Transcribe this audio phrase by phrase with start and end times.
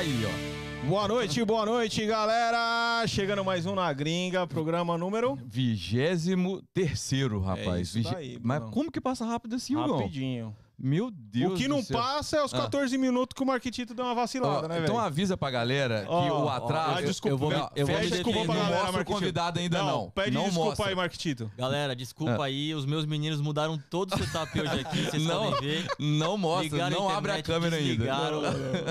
[0.00, 0.86] Aí, ó.
[0.88, 3.06] Boa noite, boa noite, galera!
[3.06, 5.38] Chegando mais um na gringa, programa número.
[5.44, 7.88] Vigésimo terceiro, rapaz.
[7.88, 8.72] isso Vige- daí, Mas Bruno.
[8.72, 9.98] como que passa rápido assim, Hugo?
[9.98, 10.56] Rapidinho.
[10.82, 11.98] Meu Deus o que do não céu.
[11.98, 12.62] passa é os Ah.
[12.62, 14.84] 14 minutos que o Marquitito deu uma vacilada, Ó, né, velho?
[14.84, 16.98] então avisa pra galera que Ó, o atraso...
[16.98, 17.68] ah, desculpa, eu vou- velho.
[17.76, 19.12] eu vou Pede desculpa pra Não galera, Marquitito.
[19.12, 20.10] convidado ainda, não.
[20.10, 20.86] Pede Não desculpa mostra.
[20.88, 21.52] aí, Marquitito.
[21.56, 25.60] Galera, desculpa aí, os meus meninos mudaram todo o setup hoje aqui, vocês Não, podem
[25.68, 25.86] ver.
[25.98, 27.88] não mostra, Ligaram não abre a internet, câmera ainda.
[27.88, 28.42] desligaram,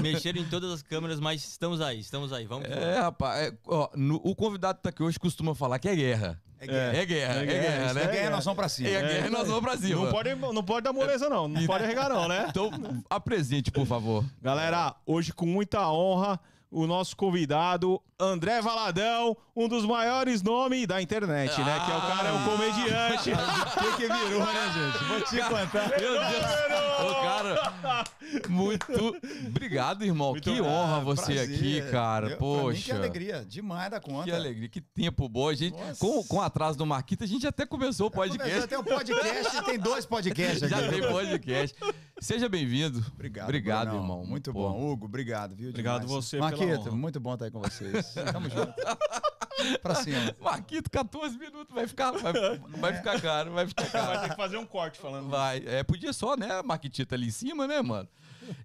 [0.01, 2.69] Mexeram em todas as câmeras, mas estamos aí, estamos aí, vamos.
[2.69, 5.95] É, rapaz, é, ó, no- o convidado que tá aqui hoje costuma falar que é
[5.95, 6.39] guerra.
[6.59, 6.97] É guerra.
[6.97, 8.03] É guerra, é, É guerra, guerra, né?
[8.03, 8.89] É guerra, nós vamos pra cima.
[8.89, 10.03] É a guerra e nós vamos pra cima.
[10.03, 11.47] Não pode, não pode dar moleza, não.
[11.47, 12.47] Não pode arregar, não, né?
[12.49, 12.69] Então,
[13.09, 14.25] apresente, por favor.
[14.41, 21.01] Galera, hoje com muita honra, o nosso convidado, André Valadão, um dos maiores nomes da
[21.01, 21.79] internet, né?
[21.85, 23.31] Que é o cara, é um comediante.
[23.31, 23.35] O
[23.97, 25.03] que, que virou, né, gente?
[25.05, 25.89] Vou te contar.
[25.89, 27.09] Meu Deus.
[27.11, 28.03] Ô, cara,
[28.47, 30.31] muito obrigado, irmão.
[30.31, 30.67] Muito que bom.
[30.67, 31.55] honra você Prazer.
[31.55, 32.29] aqui, cara.
[32.29, 32.81] Eu- pra mim Poxa.
[32.83, 34.23] que alegria, demais da conta.
[34.23, 35.49] Que alegria, que tempo bom.
[35.49, 35.99] A gente, Nossa.
[35.99, 38.67] com, com o atraso do Marquita, a gente até começou o podcast.
[38.67, 40.69] Tem um podcast tem dois podcasts aqui.
[40.75, 41.75] Já tem podcast.
[42.19, 43.03] Seja bem-vindo.
[43.13, 44.01] Obrigado, Obrigado, Brunão.
[44.03, 44.25] irmão.
[44.25, 44.69] Muito Pô.
[44.69, 44.91] bom.
[44.91, 45.69] Hugo, obrigado, viu?
[45.69, 46.25] Obrigado demais.
[46.25, 46.91] você honra.
[46.91, 48.13] muito bom estar aí com vocês.
[48.13, 48.73] Tamo junto.
[49.81, 50.35] pra cima.
[50.39, 52.33] Marquito, 14 minutos, vai ficar, vai,
[52.77, 54.07] vai ficar caro, vai ficar caro.
[54.07, 55.29] Vai ter que fazer um corte falando.
[55.29, 58.07] Vai, é, podia só, né, Marquitita ali em cima, né, mano?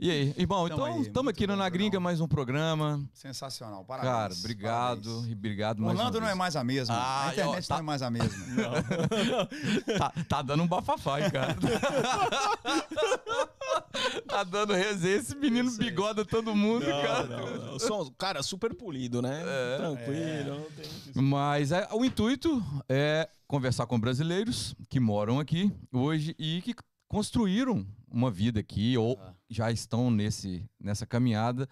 [0.01, 3.03] E aí, irmão, então estamos aqui no Na Gringa, mais um programa.
[3.13, 3.85] Sensacional.
[3.85, 4.13] Parabéns.
[4.13, 5.29] Cara, obrigado parabéns.
[5.29, 6.95] e obrigado mais Orlando não é mais a mesma.
[6.95, 8.35] Ah, a internet ó, tá- não é mais a mesma.
[9.99, 11.55] Tá, tá dando um bafafá, hein, cara.
[14.27, 15.17] tá dando resenha.
[15.17, 17.25] Esse menino bigoda todo mundo, cara.
[17.25, 17.79] Não, não, não.
[17.79, 19.43] Som- cara, super polido, né?
[19.77, 20.55] Tranquilo.
[20.59, 21.23] não tem muito isso.
[21.23, 26.75] Mas é, o intuito é conversar com brasileiros que moram aqui hoje e que
[27.09, 29.33] construíram uma vida aqui ou Ah.
[29.51, 31.69] já estão nesse, nessa caminhada.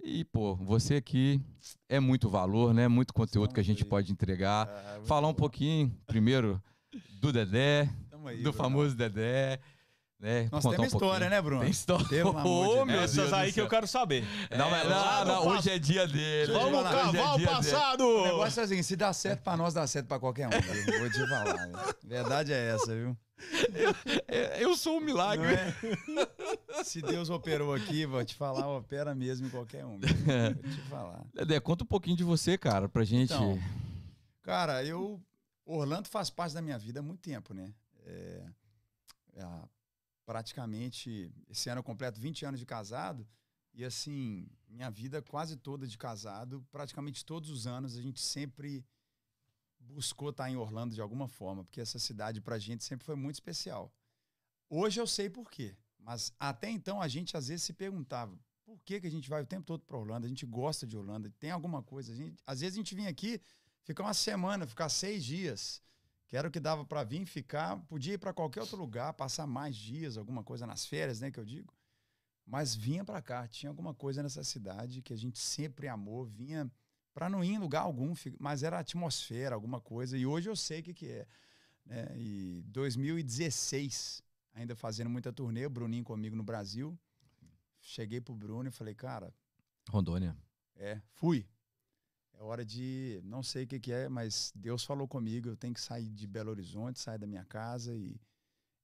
[0.00, 1.40] E, pô, você aqui
[1.88, 2.86] é muito valor, né?
[2.86, 4.68] Muito conteúdo que a gente pode entregar.
[4.68, 5.38] Ah, muito Falar um bom.
[5.38, 6.62] pouquinho, primeiro,
[7.20, 7.90] do Dedé,
[8.26, 9.58] aí, do famoso Dedé.
[10.20, 10.48] Né?
[10.50, 11.10] Nós Contar temos um pouquinho.
[11.12, 11.60] história, né, Bruno?
[11.62, 12.08] Tem história.
[12.08, 12.86] Pelo amor de Deus.
[12.86, 14.24] meu Essas aí que eu quero saber.
[14.50, 16.52] Não, mas É, não, não, no hoje é dia dele.
[16.52, 18.02] Vamos cavar é o passado!
[18.04, 20.50] O negócio é assim, se dá certo pra nós, dá certo pra qualquer um.
[20.50, 20.98] Viu?
[20.98, 21.66] Vou te falar.
[21.68, 21.94] viu?
[22.04, 23.16] Verdade é essa, viu?
[23.70, 23.94] dele.
[24.26, 25.46] É, Eu sou um milagre.
[26.08, 26.22] Não
[26.80, 26.82] é?
[26.84, 29.98] Se Deus operou aqui, vou te falar, opera mesmo em qualquer um.
[29.98, 30.08] viu?
[30.08, 31.24] Vou te falar.
[31.32, 33.32] Dedé, conta um pouquinho de você, cara, pra gente.
[33.32, 33.56] Então,
[34.42, 35.20] Cara, eu.
[35.64, 37.72] Orlando faz parte da minha vida há muito tempo, né?
[38.04, 38.42] É,
[39.36, 39.44] é,
[40.28, 41.32] praticamente.
[41.48, 43.26] Esse ano eu completo 20 anos de casado.
[43.72, 48.84] E assim, minha vida quase toda de casado, praticamente todos os anos, a gente sempre
[49.78, 53.36] buscou estar em Orlando de alguma forma, porque essa cidade pra gente sempre foi muito
[53.36, 53.90] especial.
[54.68, 58.78] Hoje eu sei por quê, mas até então a gente às vezes se perguntava por
[58.80, 61.30] que, que a gente vai o tempo todo para Orlando, a gente gosta de Orlando,
[61.30, 62.12] tem alguma coisa.
[62.12, 63.40] A gente, às vezes a gente vinha aqui
[63.82, 65.80] ficar uma semana, ficar seis dias,
[66.28, 69.46] que era o que dava para vir, ficar, podia ir para qualquer outro lugar, passar
[69.46, 71.74] mais dias, alguma coisa nas férias, né, que eu digo.
[72.46, 76.70] Mas vinha para cá, tinha alguma coisa nessa cidade que a gente sempre amou, vinha
[77.14, 80.16] para não ir em lugar algum, mas era atmosfera, alguma coisa.
[80.16, 81.26] E hoje eu sei o que, que é.
[81.84, 82.06] Né?
[82.16, 84.22] E 2016,
[84.54, 86.98] ainda fazendo muita turnê, o Bruninho comigo no Brasil.
[87.80, 89.34] Cheguei pro Bruno e falei, cara,
[89.90, 90.36] Rondônia.
[90.76, 91.46] é, fui.
[92.38, 93.20] É hora de.
[93.24, 95.48] Não sei o que, que é, mas Deus falou comigo.
[95.48, 98.18] Eu tenho que sair de Belo Horizonte, sair da minha casa e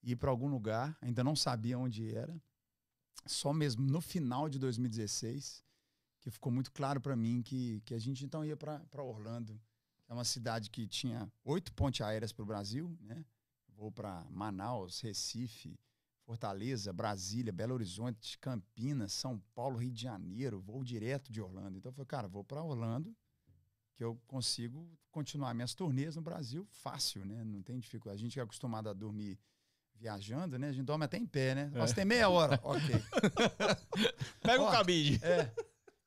[0.03, 0.98] ir para algum lugar.
[1.00, 2.37] Ainda não sabia onde era.
[3.26, 5.65] Só mesmo no final de 2016,
[6.20, 9.54] que ficou muito claro para mim que, que a gente então ia para Orlando.
[10.04, 13.24] que É uma cidade que tinha oito pontes aéreas para o Brasil, né?
[13.68, 15.78] Vou para Manaus, Recife,
[16.24, 21.78] Fortaleza, Brasília, Belo Horizonte, Campinas, São Paulo, Rio de Janeiro, voo direto de Orlando.
[21.78, 23.15] Então eu falei, cara, vou para Orlando,
[23.95, 27.45] que eu consigo continuar minhas turnês no Brasil fácil, né?
[27.45, 28.21] Não tem dificuldade.
[28.21, 29.39] A gente que é acostumado a dormir
[29.97, 30.69] viajando, né?
[30.69, 31.71] A gente dorme até em pé, né?
[31.73, 32.59] Nossa, tem meia hora.
[32.65, 33.03] ok.
[34.43, 35.21] Pega o Ó, cabide.
[35.25, 35.51] É.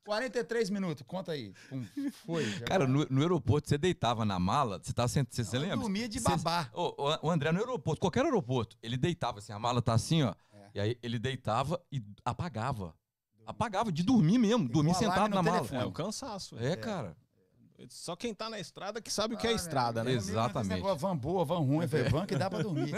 [0.03, 1.53] 43 minutos, conta aí.
[1.69, 1.85] Pum,
[2.25, 2.49] foi.
[2.61, 5.27] Cara, no, no aeroporto, você deitava na mala, você tava sent...
[5.29, 5.77] você, você Eu lembra?
[5.77, 6.69] dormia de babá.
[6.73, 10.33] Ô, o André no aeroporto, qualquer aeroporto, ele deitava assim, a mala tá assim, ó.
[10.53, 10.69] É.
[10.75, 12.95] E aí ele deitava e apagava.
[13.45, 15.57] Apagava, de dormir mesmo, dormir sentado na mala.
[15.57, 15.81] telefone.
[15.81, 16.57] É o cansaço.
[16.57, 17.15] É, cara.
[17.89, 20.11] Só quem tá na estrada que sabe o que é Ah, estrada, né?
[20.11, 20.67] Exatamente.
[20.67, 21.85] esse negócio, Van boa, van ruim.
[22.11, 22.91] Van que dá pra dormir.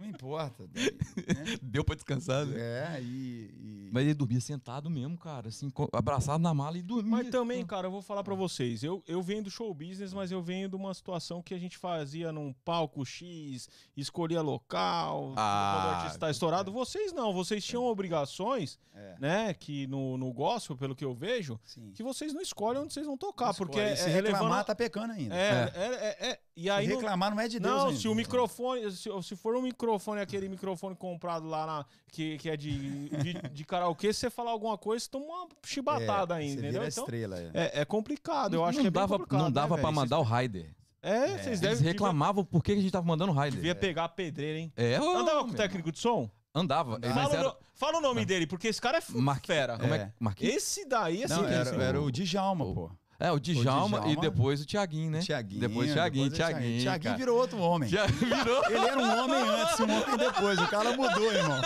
[0.00, 0.66] Não importa.
[0.72, 1.58] daí, né?
[1.62, 2.56] Deu pra descansar, né?
[2.96, 7.10] É, e, e- Mas ele dormia sentado mesmo, cara, assim, abraçado na mala e dormia.
[7.10, 8.82] Mas também, cara, eu vou falar pra vocês.
[8.82, 11.76] Eu, eu venho do show business, mas eu venho de uma situação que a gente
[11.76, 16.72] fazia num palco X, escolhia local, Ah, quando o artista tá estourado.
[16.72, 19.54] Vocês não, vocês tinham obrigações, é, né?
[19.54, 21.92] Que no, no gospel, pelo que eu vejo, sim.
[21.92, 23.52] que vocês não escolhem onde vocês vão tocar.
[23.54, 25.34] Porque é, se é reclamar, levando- tá pecando ainda.
[25.34, 28.00] É, é, é, é, E aí se não- reclamar não é de Deus Não, ainda.
[28.00, 29.89] se o microfone, se, se for um microfone,
[30.20, 34.50] aquele microfone comprado lá na, que, que é de, de, de karaokê, se você falar
[34.50, 36.80] alguma coisa, você toma uma chibatada É, ainda, você entendeu?
[36.82, 37.38] vira Então, estrela.
[37.38, 37.50] é.
[37.54, 40.22] é, é complicado, eu acho não que é dava, não dava né, pra mandar o
[40.22, 40.74] Raider.
[41.02, 43.56] É, vocês Eles devem reclamavam por que a gente tava mandando o Raider.
[43.56, 44.72] Devia pegar a pedreira, hein?
[44.76, 46.30] É, ô, Andava com o técnico de som?
[46.54, 46.98] Andava.
[47.00, 47.42] Mas Fala, o era...
[47.44, 49.78] no- fala o nome dele, porque esse cara é f- Mar- fera.
[49.78, 50.46] Como é É.
[50.46, 52.90] Esse daí é Não, era, era o Djalma, O- pô.
[53.20, 54.20] É, o Djalma, e Djalma.
[54.22, 55.20] depois o Tiaguinho, né?
[55.20, 55.60] Tiaguinho.
[55.60, 57.16] Depois o o Thiaguinho, Thiaguinho cara.
[57.18, 57.86] virou outro homem.
[57.88, 60.58] Já virou Ele era um homem antes e um homem depois.
[60.58, 61.60] O cara mudou, irmão.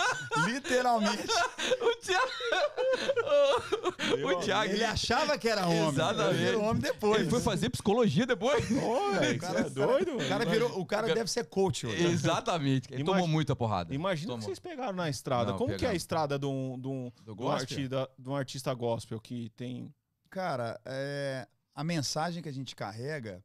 [0.47, 1.23] Literalmente.
[1.81, 2.31] o Thiago.
[4.31, 4.73] o Thiago.
[4.73, 5.87] Ele achava que era homem.
[5.89, 6.35] Exatamente.
[6.35, 7.21] Ele virou homem depois.
[7.21, 8.63] Ele foi fazer psicologia depois.
[8.71, 10.15] Ô, velho, O cara é doido?
[10.17, 12.03] O cara, virou, o cara deve ser coach hoje.
[12.05, 12.89] Exatamente.
[12.91, 13.93] Ele Imagina- tomou muita porrada.
[13.93, 14.39] Imagina o Tomou.
[14.39, 15.51] que vocês pegaram na estrada.
[15.51, 17.55] Não, Como que é a estrada de um, de um, Do gospel?
[17.61, 19.89] artista, de um artista gospel que tem...
[20.35, 23.41] Cara, é, a mensagem que a gente carrega,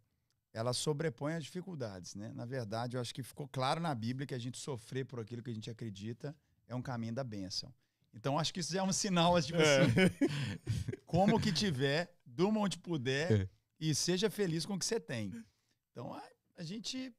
[0.53, 2.33] ela sobrepõe as dificuldades, né?
[2.35, 5.41] Na verdade, eu acho que ficou claro na Bíblia que a gente sofrer por aquilo
[5.41, 6.35] que a gente acredita
[6.67, 7.73] é um caminho da bênção.
[8.13, 9.87] Então, acho que isso já é um sinal, tipo assim,
[11.07, 13.49] como que tiver, durma onde puder É.
[13.79, 15.33] e seja feliz com o que você tem.
[15.93, 16.23] Então, a,
[16.57, 17.15] a gente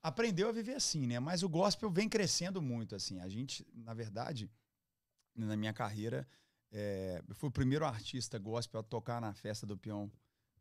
[0.00, 1.18] aprendeu a viver assim, né?
[1.18, 3.18] Mas o gospel vem crescendo muito, assim.
[3.18, 4.48] A gente, na verdade,
[5.34, 6.24] na minha carreira,
[6.70, 10.10] é, eu fui o primeiro artista gospel a tocar na festa do peão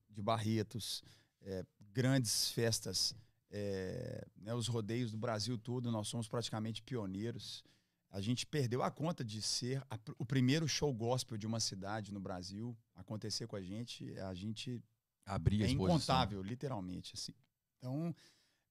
[0.09, 1.04] de Barretos,
[1.42, 3.15] é, grandes festas,
[3.50, 7.63] é, né, os rodeios do Brasil todo, nós somos praticamente pioneiros.
[8.09, 12.13] A gente perdeu a conta de ser a o primeiro show gospel de uma cidade
[12.13, 14.18] no Brasil acontecer com a gente.
[14.19, 14.81] A gente
[15.25, 17.13] Abrir é incontável, literalmente.
[17.15, 17.33] Assim.
[17.77, 18.15] Então,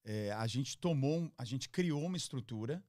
[0.04, 2.82] é, a gente tomou, um- a gente criou uma estrutura,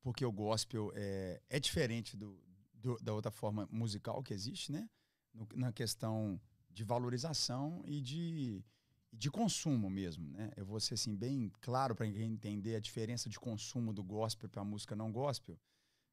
[0.00, 2.40] porque o gospel é, é diferente do,
[2.78, 4.88] do- da outra forma musical que existe, né?
[5.32, 6.40] No- na questão
[6.70, 8.64] de valorização e de,
[9.12, 10.50] de consumo mesmo, né?
[10.56, 14.62] Eu vou ser assim, bem claro para entender a diferença de consumo do gospel para
[14.62, 15.58] a música não gospel.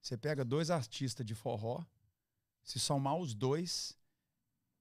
[0.01, 1.83] Você pega dois artistas de forró,
[2.63, 3.97] se somar os dois,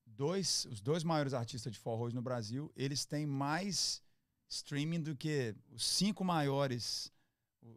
[0.07, 4.03] dois, os dois maiores artistas de forró no Brasil, eles têm mais
[4.49, 7.13] streaming do que os cinco maiores,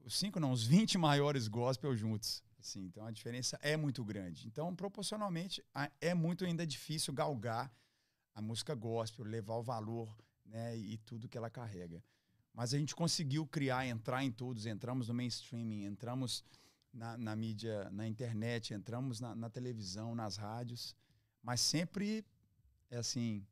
[0.04, 2.44] os cinco não, os 20 maiores gospel juntos.
[2.68, 4.46] Assim, então a diferença é muito grande.
[4.46, 5.64] Então, proporcionalmente,
[6.02, 7.72] é muito ainda difícil galgar
[8.36, 10.14] a música gospel, levar o valor
[10.46, 12.04] né, e tudo que ela carrega.
[12.54, 16.44] Mas a gente conseguiu criar, entrar em todos, entramos no mainstreaming, entramos
[16.92, 20.94] na, na mídia, na internet, entramos na, na televisão, nas rádios,
[21.42, 22.25] mas sempre
[22.90, 23.46] é assim.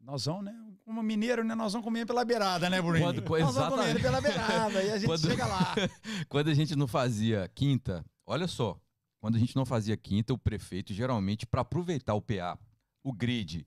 [0.00, 0.74] Nós vamos, né?
[0.82, 1.54] Como mineiro, né?
[1.54, 2.80] Nós vamos comer pela beirada, né?
[2.80, 5.74] Quando- nós vamos comendo pela beirada e a gente Quando- chega lá.
[6.28, 8.78] Quando a gente não fazia quinta, olha só,
[9.20, 12.58] quando a gente não fazia quinta, o prefeito geralmente, para aproveitar o PA,
[13.02, 13.66] o grid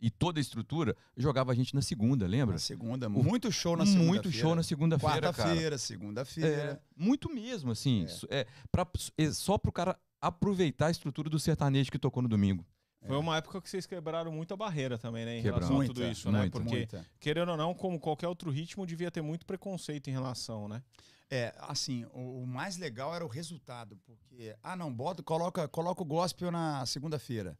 [0.00, 2.54] e toda a estrutura, jogava a gente na segunda, lembra?
[2.54, 5.32] Na segunda, muito show na segunda Muito show na segunda-feira.
[5.32, 6.48] Quarta-feira, segunda-feira.
[6.48, 8.06] É, muito mesmo, assim.
[8.28, 8.40] É.
[8.40, 12.64] É, pra, é só pro cara aproveitar a estrutura do sertanejo que tocou no domingo.
[13.06, 15.38] Foi uma época que vocês quebraram muito a barreira também, né?
[15.38, 15.68] Em Quebramos.
[15.68, 16.38] relação a tudo Muita, isso, né?
[16.40, 16.58] muita.
[16.58, 17.06] Porque, Muita.
[17.20, 20.82] querendo ou não, como qualquer outro ritmo, devia ter muito preconceito em relação, né?
[21.30, 26.02] É, assim, o, o mais legal era o resultado, porque, ah, não, bota, coloca, coloca
[26.02, 27.58] o gospel na segunda-feira.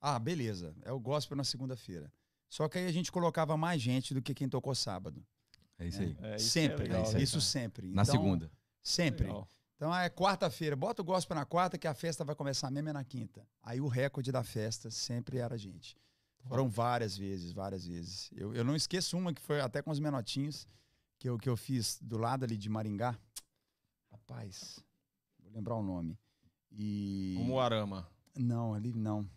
[0.00, 2.12] Ah, beleza, é o gospel na segunda-feira.
[2.48, 5.24] Só que aí a gente colocava mais gente do que quem tocou sábado.
[5.78, 6.16] É isso aí.
[6.22, 7.24] É, isso que sempre, é legal, isso né, aí.
[7.24, 7.44] isso cara?
[7.44, 7.86] sempre.
[7.88, 8.50] Na Então, segunda.
[8.82, 9.26] Sempre.
[9.26, 9.48] Legal.
[9.78, 12.92] Então é quarta-feira, bota o gospel na quarta que a festa vai começar mesmo é
[12.92, 13.46] na quinta.
[13.62, 15.96] Aí o recorde da festa sempre era a gente.
[16.48, 18.28] Foram várias vezes, várias vezes.
[18.34, 20.66] Eu, eu não esqueço uma que foi até com os menotinhos,
[21.16, 23.16] que eu, que eu fiz do lado ali de Maringá.
[24.10, 24.80] Rapaz,
[25.38, 26.18] vou lembrar o nome.
[26.72, 27.36] E.
[27.38, 28.08] O Moarama.
[28.36, 29.30] Não, ali não.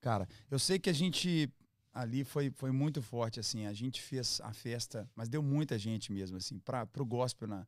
[0.00, 1.52] Cara, eu sei que a gente
[1.92, 3.66] ali foi, foi muito forte, assim.
[3.66, 6.60] A gente fez a festa, mas deu muita gente mesmo, assim.
[6.60, 7.66] Para o gospel, na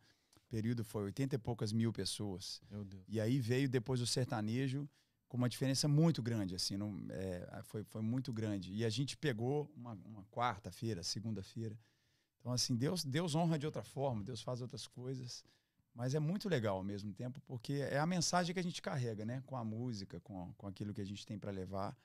[0.55, 2.63] período, foi 80 e poucas mil pessoas.
[3.09, 4.89] E aí veio depois o sertanejo
[5.27, 6.77] com uma diferença muito grande, assim.
[6.77, 8.73] Não, é, foi, foi muito grande.
[8.73, 11.77] E a gente pegou uma, uma quarta-feira, segunda-feira.
[12.39, 15.45] Então, assim, Deus, Deus honra de outra forma, Deus faz outras coisas.
[15.93, 19.25] Mas é muito legal ao mesmo tempo, porque é a mensagem que a gente carrega,
[19.25, 19.43] né?
[19.47, 21.97] Com a música, com, com aquilo que a gente tem para levar.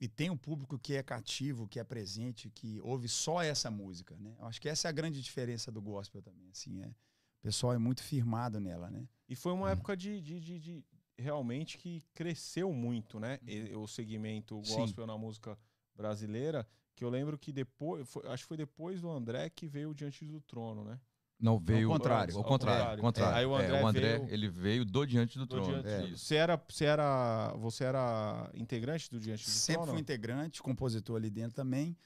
[0.00, 4.16] E tem um público que é cativo, que é presente, que ouve só essa música,
[4.20, 4.36] né?
[4.38, 6.94] Eu acho que essa é a grande diferença do gospel também, assim, é
[7.40, 9.06] o pessoal é muito firmado nela, né?
[9.28, 10.84] E foi uma época de, de, de- de-
[11.18, 13.38] realmente que cresceu muito, né?
[13.46, 14.76] E- o segmento Sim.
[14.76, 15.58] gospel na música
[15.94, 16.66] brasileira.
[16.94, 19.94] Que eu lembro que depois, foi- acho que foi depois do André que veio o
[19.94, 20.98] Diante do Trono, né?
[21.40, 21.88] Não, veio.
[21.88, 22.34] contrário.
[22.34, 23.00] Ao Ao contrário.
[23.00, 23.00] contrário.
[23.00, 23.34] ao contrário.
[23.36, 25.70] É, aí o É, André o André, veio- ele veio do Diante do, Do Trono.
[25.82, 26.04] Diante- É.
[26.08, 26.24] Isso.
[26.24, 29.92] Você era, você era, você era integrante do Diante do Sempre Trono?
[29.92, 31.96] fui integrante, compositor ali dentro também.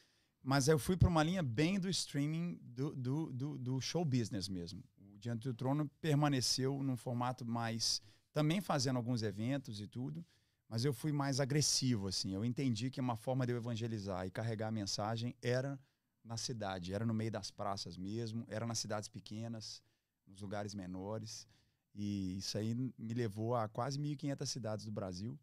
[0.43, 4.47] Mas eu fui para uma linha bem do streaming, do, do, do, do show business
[4.49, 4.83] mesmo.
[5.23, 8.03] Diante do Trono permaneceu num formato mais.
[8.33, 10.27] Também fazendo alguns eventos e tudo,
[10.69, 12.35] mas eu fui mais agressivo, assim.
[12.35, 15.79] Eu entendi que uma forma de eu evangelizar e carregar a mensagem era
[16.25, 19.81] na cidade, era no meio das praças mesmo, era nas cidades pequenas,
[20.27, 21.47] nos lugares menores.
[21.95, 25.39] E isso aí me levou a quase 1.500 cidades do Brasil.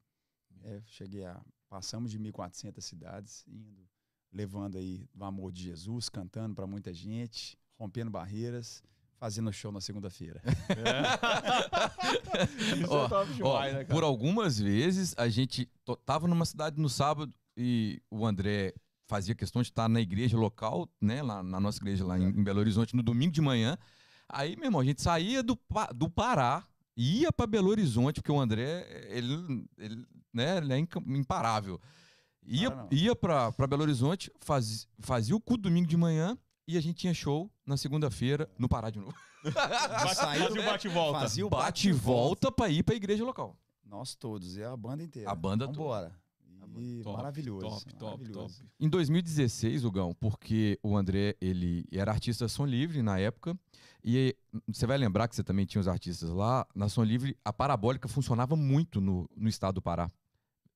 [0.62, 1.42] É, cheguei a.
[1.70, 3.88] Passamos de 1.400 cidades, indo,
[4.30, 8.84] levando aí o amor de Jesus, cantando para muita gente, rompendo barreiras,
[9.20, 10.42] fazendo show na segunda-feira.
[12.82, 13.94] Isso Ó, é top Ó, demais, né, cara?
[13.94, 15.70] por algumas vezes a gente
[16.06, 18.74] tava numa cidade no sábado e o André
[19.08, 22.44] fazia questão de estar na igreja local, né, lá na nossa igreja lá em, em
[22.44, 23.78] Belo Horizonte no domingo de manhã.
[24.30, 25.60] Aí, meu irmão, a gente saía do,
[25.96, 26.64] do Pará,
[26.96, 31.82] ia para Belo Horizonte, porque o André, ele, ele, né, ele é imparável.
[32.46, 32.90] Ia, Para não.
[32.92, 36.38] ia para Belo Horizonte, faz, fazia o culto domingo de manhã
[36.74, 39.14] e a gente tinha show na segunda-feira no Pará de novo.
[39.44, 41.20] Bate- Fazia o do- bate-volta.
[41.22, 43.56] Fazia o Bate e volta para ir para a igreja local.
[43.86, 45.30] Nós todos, é a banda inteira.
[45.32, 45.78] A banda toda.
[45.78, 46.20] Vambora.
[46.78, 47.62] E Top, maravilhoso.
[47.68, 48.60] Top, top, maravilhoso.
[48.60, 48.70] top.
[48.80, 53.58] Em 2016, o Gão, porque o André, ele era artista Som Livre na época,
[54.04, 54.36] e
[54.68, 58.08] você vai lembrar que você também tinha os artistas lá, na Som Livre, a parabólica
[58.08, 60.10] funcionava muito no, no estado do Pará.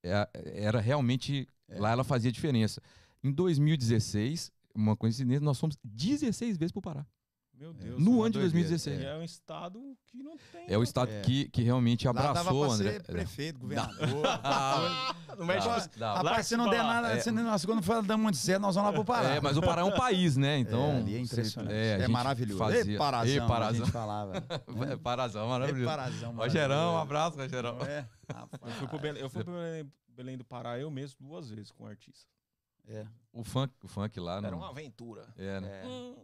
[0.02, 0.30] É-
[0.66, 1.80] Era realmente, É.
[1.80, 2.82] lá ela fazia diferença.
[3.24, 7.06] Em 2016, uma coincidência, nós fomos 16 vezes pro Pará.
[7.56, 8.02] Meu Deus.
[8.02, 9.00] No ano de doideira, 2016.
[9.02, 10.66] E é um estado que não tem.
[10.68, 11.22] É o estado É.
[11.22, 13.00] que, que realmente Lá abraçou, pra André.
[13.00, 14.10] prefeito, governador.
[15.38, 16.14] Não mexe dá, com- dá.
[16.14, 17.20] Lá Rapaz, se não se der nada, é.
[17.20, 19.30] se não, nós quando for dar muito certo, nós vamos lá pro Pará.
[19.36, 20.58] É, mas o Pará é um país, né?
[20.64, 20.80] Então.
[20.92, 21.74] é, ali é impressionante.
[21.74, 22.60] é, a É, maravilhoso.
[22.60, 22.92] Fazia...
[22.94, 23.86] Ei, Parazão, a Parazão.
[23.86, 24.34] gente falava.
[24.92, 25.86] É, Parazão, maravilhoso.
[25.86, 27.78] Parazão, Rogerão, um abraço, Rogerão.
[27.82, 28.08] É?
[28.62, 31.72] Eu fui pro Belém, eu fui pro Belém, Belém do Pará eu mesmo duas vezes
[31.72, 32.28] com um artista.
[32.88, 33.06] É.
[33.32, 34.58] O funk, o funk lá, Era não.
[34.60, 35.28] uma aventura.
[35.38, 35.82] É, né?
[35.84, 35.88] É.
[35.88, 36.16] Hum.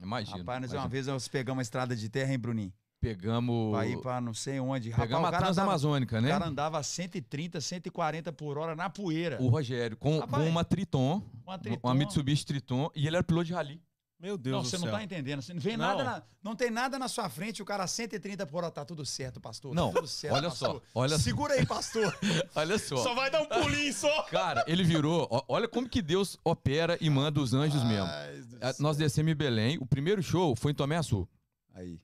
[0.00, 0.38] Imagina.
[0.38, 0.82] Rapaz, nós imagina.
[0.82, 2.72] uma vez nós pegamos uma estrada de terra, hein, Bruninho?
[3.00, 3.72] Pegamos.
[3.72, 4.90] Pra ir pra não sei onde.
[4.90, 6.28] Pegamos Rapaz, a o cara andava- Transamazônica, O né?
[6.28, 9.42] cara andava a 130, 140 por hora na poeira.
[9.42, 11.80] O Rogério, com, Rapaz, com uma Triton, Uma Triton.
[11.88, 13.82] uma Mitsubishi Triton, e ele era piloto de rally.
[14.22, 14.86] Meu Deus Não, do você céu.
[14.86, 15.42] não tá entendendo.
[15.42, 15.84] Você não, vê Não.
[15.84, 18.84] Nada na- não tem nada na sua frente, o cara a 130 por hora, tá
[18.84, 19.74] tudo certo, pastor.
[19.74, 20.68] Não, tá tudo certo, olha pastor.
[20.80, 21.24] só, olha só.
[21.24, 22.16] Segura aí, pastor.
[22.54, 22.96] Olha só.
[22.98, 24.22] Só vai dar um pulinho só.
[24.30, 25.26] Cara, ele virou.
[25.28, 28.06] ó, Olha como que Deus opera e manda os anjos mesmo.
[28.06, 28.74] Ai, céu.
[28.78, 29.76] Nós descemos em Belém.
[29.80, 31.28] O primeiro show foi em Tomé Açu.
[31.74, 32.00] Aí.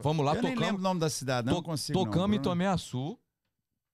[0.00, 2.04] Fomos lá, Eu nem lembro tocamos, o nome da cidade, não to- consigo não.
[2.04, 2.42] tocamos em Bruno.
[2.44, 3.18] Tomé Açu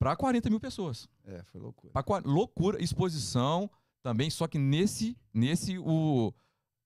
[0.01, 1.09] pra 40 mil pessoas.
[1.25, 1.93] É, foi loucura.
[1.93, 3.71] Pra loucura, exposição
[4.03, 6.33] também, só que nesse, nesse o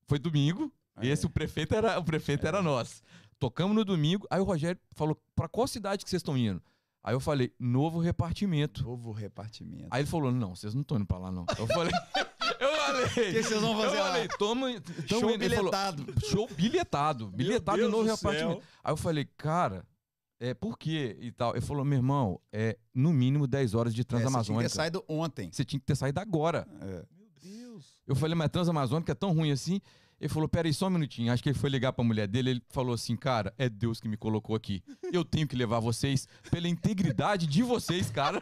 [0.06, 0.70] foi domingo.
[1.08, 3.02] Esse o prefeito era o prefeito era nós.
[3.38, 6.62] Tocamos no domingo, aí o Rogério falou: "Pra qual cidade que vocês estão indo?"
[7.02, 8.84] Aí eu falei: "Novo repartimento".
[8.84, 9.88] Novo repartimento.
[9.90, 11.44] Aí ele falou: "Não, vocês não estão indo pra lá não".
[11.58, 11.92] Eu falei:
[12.60, 14.06] "Eu falei, O que vocês vão fazer eu lá?
[14.12, 16.14] falei, tamo, tamo Show indo." Ele falou, bilhetado.
[16.26, 18.62] Show bilhetado, bilhetado de novo repartimento.
[18.84, 19.84] Aí eu falei: "Cara,
[20.38, 21.52] é por quê?" e tal.
[21.52, 24.68] Ele falou: "Meu irmão, é no mínimo 10 horas de É, você tinha que Transamazônica.
[24.70, 25.50] ter saído ontem.
[25.52, 27.04] Você tinha que ter saído agora." É.
[27.16, 28.00] Meu Deus.
[28.06, 29.80] Eu falei, mas Transamazônica é tão ruim assim?
[30.22, 31.32] Ele falou, peraí, só um minutinho.
[31.32, 32.50] Acho que ele foi ligar pra mulher dele.
[32.50, 34.80] Ele falou assim, cara, é Deus que me colocou aqui.
[35.12, 38.40] Eu tenho que levar vocês pela integridade de vocês, cara.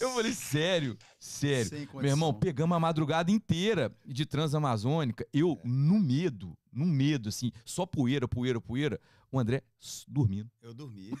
[0.00, 1.88] Eu falei, sério, sério.
[1.94, 5.24] Meu irmão, pegamos a madrugada inteira de Transamazônica.
[5.32, 9.00] Eu, no medo, no medo, assim, só poeira, poeira, poeira.
[9.30, 9.62] O André
[10.08, 10.50] dormindo.
[10.60, 11.12] Eu dormi.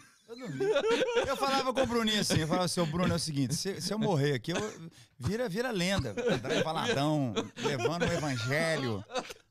[1.26, 3.80] Eu falava com o Bruninho assim, eu falava assim, ô Bruno, é o seguinte, se,
[3.80, 6.14] se eu morrer aqui, eu, vira, vira lenda.
[6.30, 9.04] André Valadão, levando o evangelho.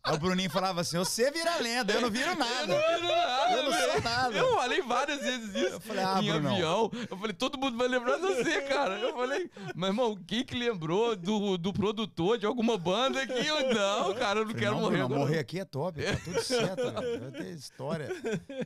[0.09, 2.73] Aí o Bruninho falava assim, você vira lenda, eu não viro nada.
[2.73, 4.37] Eu não sou nada.
[4.37, 6.51] Eu falei várias vezes isso Eu falei, ah, em Brunão.
[6.53, 6.91] avião.
[7.09, 8.97] Eu falei, todo mundo vai lembrar de você, cara.
[8.99, 13.45] Eu falei, meu irmão, quem que lembrou do, do produtor de alguma banda aqui?
[13.47, 14.97] Eu, não, cara, eu não Falei, quero não, morrer.
[15.05, 17.19] Bruno, morrer aqui é top, tá tudo certo, velho.
[17.21, 18.09] vai ter história.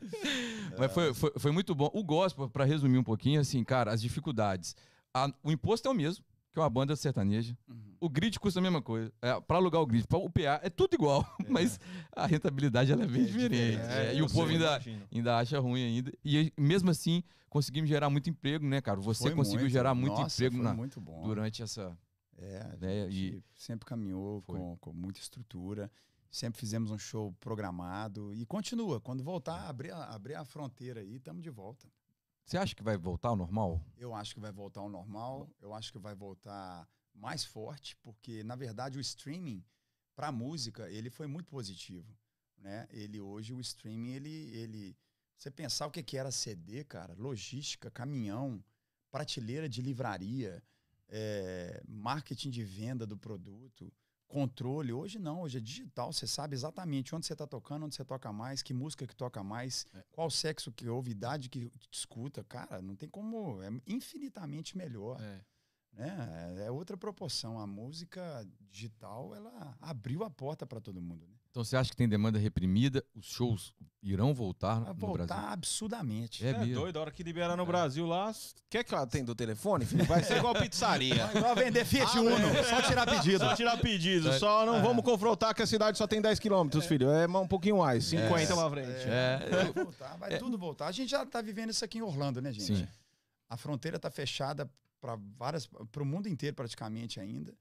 [0.78, 1.90] Mas foi, foi, foi muito bom.
[1.92, 4.74] O gospel, pra resumir um pouquinho, assim, cara, as dificuldades.
[5.12, 6.24] A- o imposto é o mesmo,
[6.54, 7.58] que é uma banda sertaneja.
[7.68, 7.96] Uhum.
[8.00, 9.12] O grid custa a mesma coisa.
[9.20, 11.80] É, pra alugar o grid, pra, o PA é tudo igual, mas
[12.14, 13.80] a rentabilidade ela é bem É diferente.
[13.80, 15.02] É, É, e o povo ainda, imagino.
[15.12, 16.12] ainda acha ruim ainda.
[16.24, 19.00] E mesmo assim, conseguimos gerar muito emprego, né, cara?
[19.00, 21.98] Você Foi conseguiu gerar muito Nossa, emprego na, muito durante essa.
[22.38, 25.90] É, a né, gente sempre caminhou com, com muita estrutura.
[26.30, 29.00] Sempre fizemos um show programado e continua.
[29.00, 31.88] Quando voltar, abrir a, abrir a fronteira aí, estamos de volta.
[32.44, 33.82] Você acha que vai voltar ao normal?
[33.96, 35.48] Eu acho que vai voltar ao normal.
[35.60, 39.64] Eu acho que vai voltar mais forte, porque na verdade o streaming
[40.14, 42.16] para música ele foi muito positivo,
[42.58, 42.86] né?
[42.90, 44.96] Ele hoje o streaming ele ele
[45.36, 48.64] você pensar o que que era CD, cara, logística, caminhão,
[49.10, 50.62] prateleira de livraria,
[51.08, 53.92] é, marketing de venda do produto,
[54.34, 54.92] controle.
[54.92, 56.12] Hoje não, hoje é digital.
[56.12, 59.44] Você sabe exatamente onde você está tocando, onde você toca mais, que música que toca
[59.44, 60.02] mais, É.
[60.10, 62.42] qual sexo que ouve, idade que, escuta.
[62.42, 63.62] Cara, não tem como.
[63.62, 65.20] É infinitamente melhor.
[65.20, 65.40] É.
[65.92, 66.64] Né?
[66.66, 67.60] É outra proporção.
[67.60, 71.24] A música digital, ela abriu a porta para todo mundo.
[71.28, 71.34] Né?
[71.54, 73.04] Então você acha que tem demanda reprimida?
[73.14, 75.48] Os shows irão voltar Vai no voltar Brasil?
[75.52, 76.44] absurdamente.
[76.44, 76.74] É É, mesmo.
[76.74, 77.66] doido, a hora que liberar no É.
[77.66, 78.34] Brasil lá.
[78.68, 80.04] Quer que eu atenda o telefone, filho?
[80.04, 81.26] Vai ser igual pizzaria.
[81.28, 82.62] Vai igual vender Fiat Ah, Uno, é.
[82.64, 83.38] só tirar pedido.
[83.38, 84.38] Só tirar pedido, É.
[84.40, 87.08] só não vamos confrontar que a cidade só tem 10 quilômetros, filho.
[87.08, 89.08] É um pouquinho mais, 50 pra frente.
[89.08, 90.88] É, Vai voltar, vai tudo voltar.
[90.88, 92.78] A gente já está vivendo isso aqui em Orlando, né, gente?
[92.78, 92.88] Sim.
[93.48, 94.68] A fronteira está fechada
[95.00, 97.54] para várias, para o mundo inteiro praticamente ainda.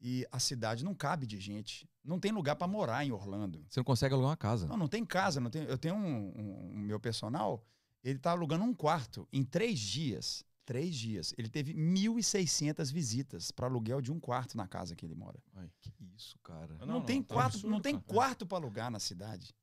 [0.00, 1.88] E a cidade não cabe de gente.
[2.04, 3.64] Não tem lugar para morar em Orlando.
[3.68, 4.66] Você não consegue alugar uma casa.
[4.66, 5.40] Não, não tem casa.
[5.40, 7.64] Não tem, eu tenho um, um- um meu personal,
[8.04, 10.44] ele tá alugando um quarto em três dias.
[10.64, 11.34] Três dias.
[11.38, 15.42] Ele teve 1.600 visitas para aluguel de um quarto na casa que ele mora.
[15.54, 16.74] Ai, que isso, cara.
[16.78, 18.04] Não, Não, não, tem tá quarto, absurdo, não tem cara.
[18.06, 19.54] quarto para alugar na cidade.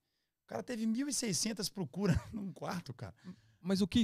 [0.44, 3.14] O cara teve 1.600 procura num quarto, cara.
[3.62, 4.04] Mas o que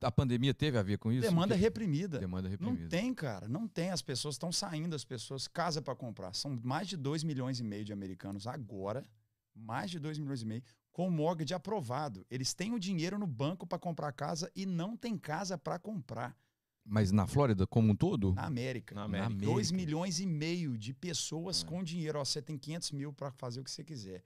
[0.00, 1.22] a pandemia teve a ver com isso?
[1.22, 2.18] Demanda O que- reprimida.
[2.18, 2.80] Demanda reprimida.
[2.82, 3.48] Não tem, cara.
[3.48, 3.90] Não tem.
[3.90, 6.34] As pessoas estão saindo, as pessoas casa para comprar.
[6.34, 9.06] São mais de 2 milhões e meio de americanos agora,
[9.54, 12.26] mais de 2 milhões e meio, com mortgage aprovado.
[12.30, 16.36] Eles têm o dinheiro no banco para comprar casa e não tem casa para comprar
[16.84, 18.32] Mas na Flórida como um todo?
[18.34, 18.94] na América.
[18.94, 19.34] Na América.
[19.44, 21.66] 2 milhões e meio de pessoas É.
[21.66, 22.18] com dinheiro.
[22.18, 24.24] Ó, você tem 500 mil para fazer o que você quiser.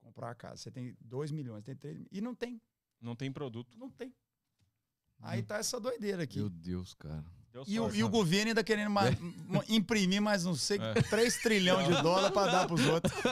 [0.00, 0.58] Comprar a casa.
[0.58, 2.60] Você tem 2 milhões, tem 3 E não tem.
[3.00, 3.76] Não tem produto.
[3.78, 4.14] Não tem.
[5.24, 6.38] Aí tá essa doideira aqui.
[6.38, 7.24] Meu Deus, cara.
[7.68, 9.04] E o, e o governo ainda querendo ma-
[9.46, 10.94] ma- imprimir mais não sei, É.
[11.02, 13.12] 3 trilhões de dólares para dar pros outros.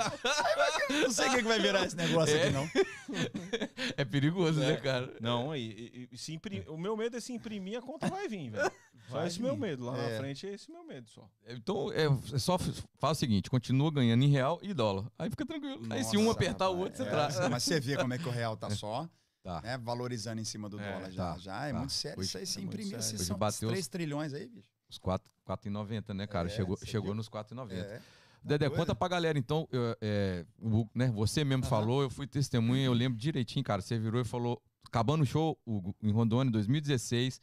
[0.88, 2.44] Aí não sei o que, que vai virar esse negócio É.
[2.44, 2.70] aqui, não.
[3.96, 5.12] É perigoso, né, cara?
[5.20, 8.28] Não, e, e- e se imprim- o meu medo é se imprimir, a conta vai
[8.28, 8.70] vir, velho.
[9.10, 9.42] Só Vai esse vir.
[9.44, 9.84] meu medo.
[9.86, 10.12] Lá É.
[10.12, 11.28] na frente é esse meu medo só.
[11.48, 12.56] Então, é, é só
[12.98, 15.10] faz o seguinte, continua ganhando em real e dólar.
[15.18, 15.82] Aí fica tranquilo.
[15.90, 17.50] Aí se um Nossa, apertar o rapaz, outro, você é, traz.
[17.50, 19.08] Mas você vê como é que o real tá só,
[19.42, 19.60] Tá.
[19.60, 19.76] né?
[19.78, 21.32] Valorizando em cima do É, dólar já.
[21.32, 21.78] tá, já é tá.
[21.78, 22.18] muito sério.
[22.20, 24.68] Hoje isso aí, se é imprimir esses são bateu os- 3 trilhões aí, bicho.
[24.88, 26.46] Os 4 4,90, né, cara?
[26.48, 27.14] É, chegou chegou viu?
[27.14, 27.74] nos 4,90.
[27.74, 28.00] É.
[28.44, 28.78] Dedé, doido?
[28.78, 31.70] conta pra galera, então, eu, é, o- né, você mesmo Aham.
[31.70, 35.58] falou, eu fui testemunha, eu lembro direitinho, cara, você virou e falou, acabando o show
[35.66, 37.40] o- em Rondônia, em 2016,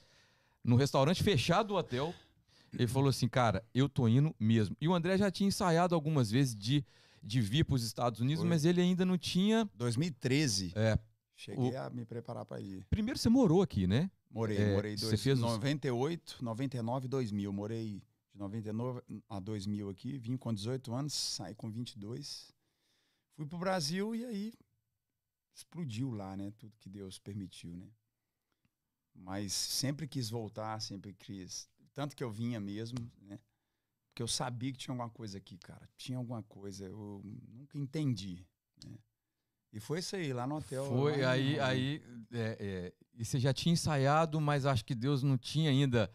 [0.63, 2.13] no restaurante fechado do hotel,
[2.73, 4.75] ele falou assim, cara, eu tô indo mesmo.
[4.79, 6.85] E o André já tinha ensaiado algumas vezes de,
[7.23, 8.49] de vir pros Estados Unidos, Foi.
[8.49, 9.69] mas ele ainda não tinha...
[9.75, 10.71] 2013.
[10.75, 10.97] É,
[11.39, 12.86] Cheguei O- a me preparar para ir.
[12.89, 14.12] primeiro você morou aqui, né?
[14.30, 17.54] Morei, É, morei você dois, fez os- 98, 99, 2000.
[17.54, 18.02] Morei
[18.34, 22.54] de 99 a 2000 aqui, vim com 18 anos, saí com 22.
[23.38, 24.54] Fui pro Brasil e aí
[25.56, 26.52] explodiu lá, né?
[26.58, 27.88] Tudo que Deus permitiu, né?
[29.15, 31.69] Mas sempre quis voltar, sempre quis.
[31.93, 33.39] Tanto que eu vinha mesmo, né?
[34.10, 35.89] Porque eu sabia que tinha alguma coisa aqui, cara.
[35.95, 38.45] Tinha alguma coisa, eu nunca entendi,
[38.86, 38.97] né?
[39.71, 40.86] E foi isso aí, lá no hotel.
[40.86, 41.65] Foi, lá aí, Rondônia.
[41.67, 46.10] aí é, é, e você já tinha ensaiado, mas acho que Deus não tinha ainda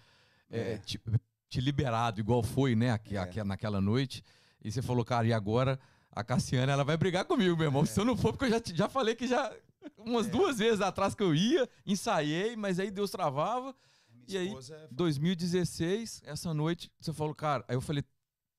[0.50, 0.78] é, É.
[0.78, 1.00] te,
[1.48, 3.20] te liberado, igual foi, né, aqui, É.
[3.20, 4.22] aqui- naquela noite.
[4.62, 5.78] E você falou, cara, e agora
[6.10, 7.84] a Cassiana, ela vai brigar comigo, meu irmão.
[7.86, 9.52] Se eu não for, porque eu já, já falei que já,
[9.98, 10.30] umas É.
[10.30, 13.74] duas vezes atrás que eu ia, ensaiei, mas aí Deus travava.
[14.12, 18.02] Minha e aí, esposa é 2016, essa noite, você falou, cara, aí eu falei,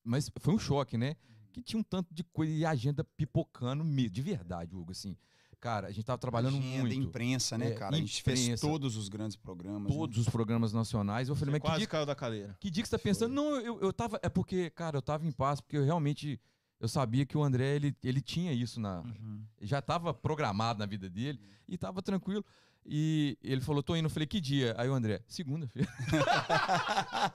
[0.03, 1.15] mas foi um choque, né?
[1.55, 5.15] Que tinha um tanto de coisa e agenda pipocando, me- de verdade, Hugo, assim.
[5.61, 6.93] Cara, a gente tava trabalhando Agenda, muito.
[6.95, 7.95] imprensa, né, É, cara?
[7.95, 8.67] A gente fez imprensa.
[8.67, 9.83] todos os grandes programas.
[9.89, 9.97] né?
[9.97, 11.29] todos os programas nacionais.
[11.29, 12.57] Eu falei, Você mas que quase dia, caiu da cadeira.
[12.59, 13.33] que dia que você tá pensando?
[13.33, 14.19] Não, eu, eu tava.
[14.21, 16.39] É porque, cara, eu tava em paz, porque eu realmente.
[16.77, 18.99] Eu sabia que o André, ele, ele tinha isso na.
[18.99, 19.41] Uhum.
[19.61, 21.39] Já tava programado na vida dele
[21.69, 22.45] e tava tranquilo.
[22.87, 24.05] E ele falou, tô indo.
[24.05, 24.75] Eu falei, que dia?
[24.77, 25.89] Aí o André, segunda-feira.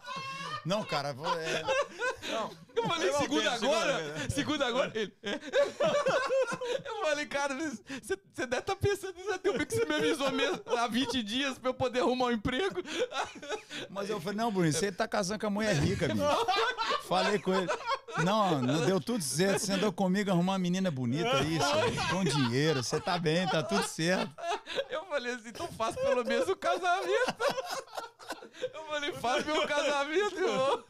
[0.64, 1.62] Não, cara, vou- é,
[2.76, 4.30] Eu falei, Eu não segunda tenho, agora?
[4.30, 4.92] Segunda agora?
[4.94, 5.12] Ele.
[5.22, 5.40] é.
[6.84, 10.86] Eu falei, cara, você deve estar pensando nisso até porque você me avisou mesmo há
[10.86, 12.82] 20 dias pra eu poder arrumar um emprego.
[13.88, 16.22] mas eu falei, não, Bruno, você tá casando com a mulher rica, bicho.
[17.08, 17.66] Falei com ele.
[18.18, 19.60] Não, não deu tudo certo.
[19.60, 21.66] Você andou comigo arrumar uma menina bonita, isso,
[22.10, 22.82] com dinheiro.
[22.82, 24.32] Você tá bem, tá tudo certo.
[24.88, 27.34] Eu falei assim, então faz pelo menos o casamento.
[28.74, 30.84] Eu falei, faz meu casamento, irmão.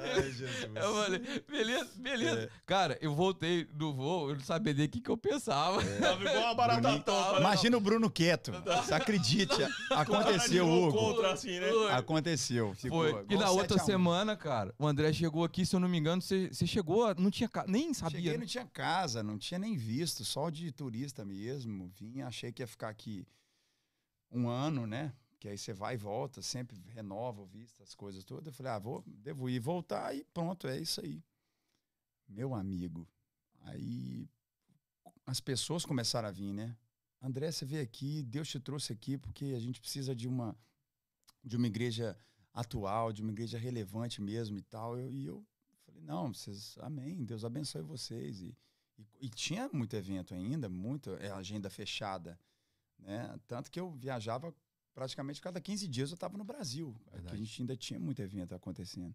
[0.00, 0.68] Ai, Jesus.
[0.74, 2.40] Eu falei, beleza, beleza.
[2.42, 2.48] É.
[2.66, 5.80] Cara, eu voltei do voo, eu não sabia nem o que, que eu pensava.
[6.00, 7.32] Tava igual uma barata Bruninho- tonta.
[7.34, 7.40] né?
[7.40, 8.52] Imagina o Bruno quieto.
[8.52, 9.54] Você acredite.
[9.90, 10.96] Aconteceu, Hugo.
[10.98, 11.68] contra, assim, né?
[11.68, 11.92] Foi.
[11.92, 12.74] Aconteceu.
[12.74, 13.24] Ficou Foi.
[13.28, 13.86] E na 7 outra a 1.
[13.86, 17.30] semana, cara, o André chegou aqui, se eu não me engano, você, você chegou, não
[17.30, 18.16] tinha, nem sabia.
[18.18, 18.38] Cheguei, né?
[18.38, 21.90] não tinha casa, não tinha nem visto, só de turista mesmo.
[21.98, 23.26] Vim, achei que ia ficar aqui
[24.30, 25.12] um ano, né?
[25.38, 28.46] Que aí você vai e volta, sempre renova o visto, as coisas todas.
[28.46, 31.22] Eu falei, ah, vou, devo ir voltar e pronto, é isso aí.
[32.28, 33.06] Meu amigo,
[33.60, 34.28] aí
[35.24, 36.76] as pessoas começaram a vir, né?
[37.20, 40.56] André, você veio aqui, Deus te trouxe aqui porque a gente precisa de uma
[41.42, 42.16] de uma igreja
[42.52, 44.98] atual, de uma igreja relevante mesmo e tal.
[44.98, 45.46] Eu- e eu
[45.84, 48.40] falei, não, vocês, amém, Deus abençoe vocês.
[48.40, 48.56] E,
[48.98, 52.38] e, e tinha muito evento ainda, muita é, agenda fechada,
[52.98, 53.38] né?
[53.46, 54.54] Tanto que eu viajava
[54.98, 56.92] praticamente cada 15 dias eu estava no Brasil.
[57.12, 57.36] Verdade.
[57.36, 59.14] a gente ainda tinha muito evento acontecendo.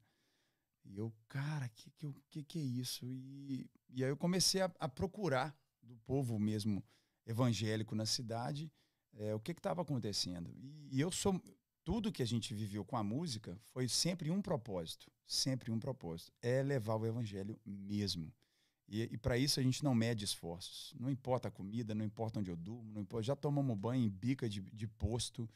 [0.85, 3.05] E eu, cara, que que, que, que é isso?
[3.05, 6.81] E, e aí eu comecei a, a procurar do povo mesmo
[7.25, 8.71] evangélico na cidade
[9.17, 10.49] é, o que estava acontecendo.
[10.55, 11.41] E, e eu sou.
[11.83, 15.11] Tudo que a gente viveu com a música foi sempre um propósito.
[15.25, 16.31] Sempre um propósito.
[16.41, 18.33] É levar o evangelho mesmo.
[18.87, 20.93] E, e para isso a gente não mede esforços.
[20.97, 23.23] Não importa a comida, não importa onde eu durmo, não importa.
[23.23, 25.49] Já tomamos banho em bica de, de posto,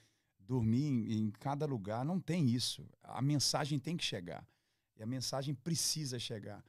[0.48, 2.06] dormi em, em cada lugar.
[2.06, 2.88] Não tem isso.
[3.04, 4.48] A mensagem tem que chegar.
[4.96, 6.64] E a mensagem precisa chegar.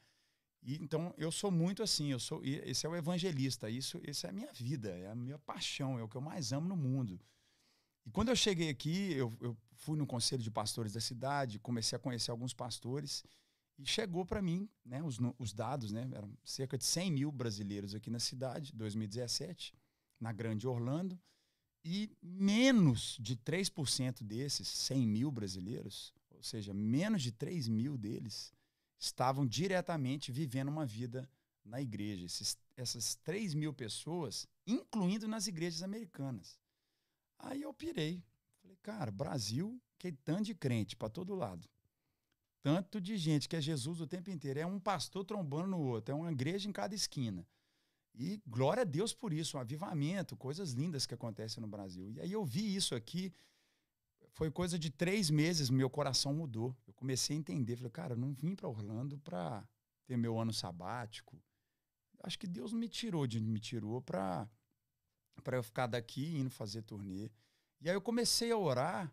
[0.63, 2.11] E, então eu sou muito assim.
[2.11, 2.43] Eu sou.
[2.45, 3.71] Esse é o evangelista.
[3.71, 4.91] Isso, isso é a minha vida.
[4.91, 5.99] É a minha paixão.
[5.99, 7.21] É o que eu mais amo no mundo.
[8.05, 11.95] E quando eu cheguei aqui, eu, eu fui no conselho de pastores da cidade, comecei
[11.95, 13.23] a conhecer alguns pastores
[13.79, 17.95] e chegou para mim né, os, os dados, né, eram cerca de 100 mil brasileiros
[17.95, 19.75] aqui na cidade, 2017,
[20.19, 21.19] na Grande Orlando,
[21.91, 28.53] e menos de 3% desses 100 mil brasileiros, ou seja, menos de 3 mil deles,
[28.99, 31.27] estavam diretamente vivendo uma vida
[31.65, 32.27] na igreja.
[32.27, 36.59] Esses, essas 3 mil pessoas, incluindo nas igrejas americanas.
[37.39, 38.23] Aí eu pirei.
[38.61, 41.67] Falei, cara, Brasil, que tanto de crente para todo lado.
[42.63, 44.61] Tanto de gente que é Jesus o tempo inteiro.
[44.61, 47.47] É um pastor trombando no outro, é uma igreja em cada esquina.
[48.19, 52.11] E glória a Deus por isso, um avivamento, coisas lindas que acontecem no Brasil.
[52.11, 53.33] E aí eu vi isso aqui,
[54.33, 56.77] foi coisa de três meses, meu coração mudou.
[56.85, 59.65] Eu comecei a entender, falei, cara, eu não vim para Orlando para
[60.05, 61.41] ter meu ano sabático.
[62.25, 64.49] Acho que Deus me tirou de me tirou para
[65.53, 67.31] eu ficar daqui indo fazer turnê.
[67.81, 69.13] E aí eu comecei a orar,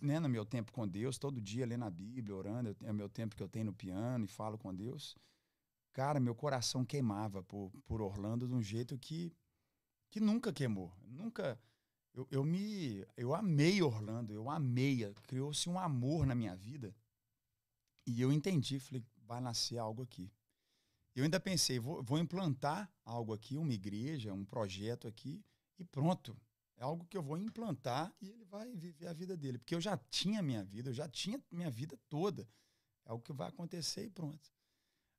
[0.00, 3.08] né, no meu tempo com Deus, todo dia lendo a Bíblia, orando, é o meu
[3.08, 5.16] tempo que eu tenho no piano e falo com Deus.
[5.94, 9.32] Cara, meu coração queimava por, por Orlando de um jeito que,
[10.10, 10.92] que nunca queimou.
[11.06, 11.58] Nunca.
[12.12, 13.06] Eu, eu me.
[13.16, 15.08] Eu amei Orlando, eu amei.
[15.22, 16.92] Criou-se um amor na minha vida.
[18.04, 20.30] E eu entendi, falei, vai nascer algo aqui.
[21.14, 25.44] Eu ainda pensei, vou, vou implantar algo aqui, uma igreja, um projeto aqui,
[25.78, 26.36] e pronto.
[26.76, 29.58] É algo que eu vou implantar e ele vai viver a vida dele.
[29.58, 32.48] Porque eu já tinha minha vida, eu já tinha minha vida toda.
[33.04, 34.52] É algo que vai acontecer e pronto.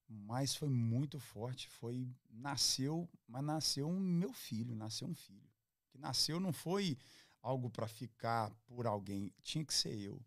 [0.08, 5.50] Mas foi muito forte, foi nasceu, mas nasceu um meu filho, nasceu um filho.
[5.90, 6.98] Que nasceu não foi
[7.42, 10.22] algo para ficar por alguém, tinha que ser eu.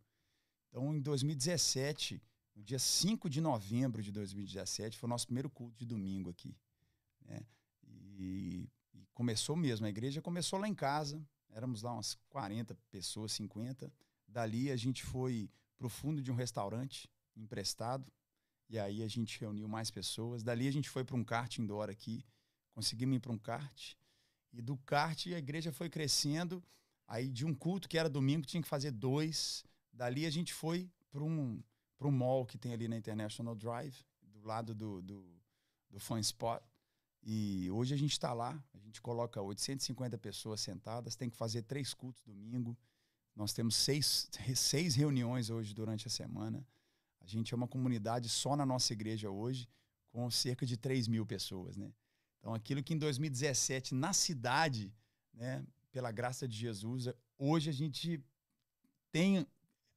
[0.68, 2.22] Então, em 2017,
[2.54, 6.56] no dia 5 de novembro de 2017, foi o nosso primeiro culto de domingo aqui.
[7.24, 7.40] né?
[7.84, 13.32] E, e começou mesmo, a igreja começou lá em casa, éramos lá umas 40 pessoas,
[13.32, 13.92] 50.
[14.26, 18.12] Dali a gente foi para o fundo de um restaurante emprestado,
[18.68, 20.42] e aí a gente reuniu mais pessoas.
[20.42, 22.24] Dali a gente foi para um kart indoor aqui,
[22.72, 23.94] conseguimos ir para um kart.
[24.52, 26.62] E do kart a igreja foi crescendo.
[27.06, 29.64] Aí de um culto que era domingo tinha que fazer dois.
[29.92, 31.62] Dali a gente foi para um,
[32.00, 35.40] um mall que tem ali na International Drive, do lado do, do,
[35.90, 36.62] do Fun Spot.
[37.22, 41.62] E hoje a gente está lá, a gente coloca 850 pessoas sentadas, tem que fazer
[41.62, 42.76] três cultos domingo.
[43.34, 46.66] Nós temos seis, seis reuniões hoje durante a semana.
[47.28, 49.68] A gente é uma comunidade só na nossa igreja hoje,
[50.10, 51.92] com cerca de 3 mil pessoas, né?
[52.38, 54.90] Então, aquilo que em 2017, na cidade,
[55.34, 55.62] né,
[55.92, 58.24] pela graça de Jesus, hoje a gente
[59.12, 59.46] tem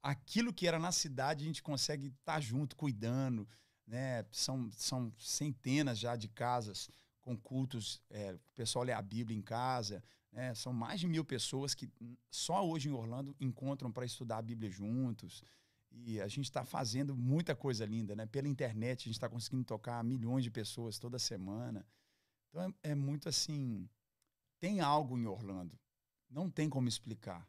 [0.03, 3.47] aquilo que era na cidade, a gente consegue estar junto, cuidando,
[3.87, 4.25] né?
[4.29, 6.89] São, são centenas já de casas
[7.21, 10.53] com cultos, é, o pessoal lê a Bíblia em casa, né?
[10.53, 11.89] São mais de mil pessoas que
[12.29, 15.43] só hoje em Orlando encontram para estudar a Bíblia juntos.
[15.91, 18.25] E a gente está fazendo muita coisa linda, né?
[18.25, 21.85] Pela internet, a gente está conseguindo tocar milhões de pessoas toda semana.
[22.49, 23.89] Então é, é muito assim.
[24.59, 25.77] Tem algo em Orlando.
[26.29, 27.47] Não tem como explicar.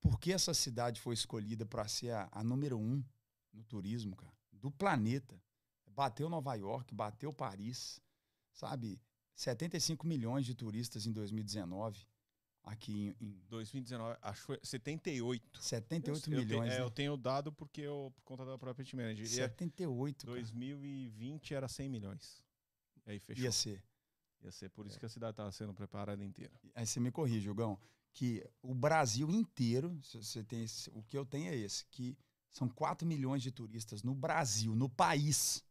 [0.00, 3.04] Por que essa cidade foi escolhida para ser a, a número um
[3.52, 4.32] no turismo, cara?
[4.52, 5.40] Do planeta.
[5.86, 8.00] Bateu Nova York, bateu Paris,
[8.52, 9.00] sabe?
[9.34, 12.06] 75 milhões de turistas em 2019
[12.70, 15.62] aqui em, em 2019, acho que foi 78.
[15.62, 16.70] 78 eu, eu milhões.
[16.70, 16.84] Te, é, né?
[16.84, 19.24] eu tenho dado porque eu, por conta da própria Team Manager.
[19.26, 20.38] E é- 78, cara.
[20.38, 22.42] 2020 era 100 milhões.
[23.06, 23.44] E aí fechou.
[23.44, 23.82] Ia ser.
[24.42, 26.52] Ia ser por isso que a cidade estava sendo preparada inteira.
[26.74, 27.78] Aí você me corrige, Jogão,
[28.12, 32.16] que o Brasil inteiro, você tem esse- o que eu tenho é esse, que
[32.50, 35.62] são 4 milhões de turistas no Brasil, no país,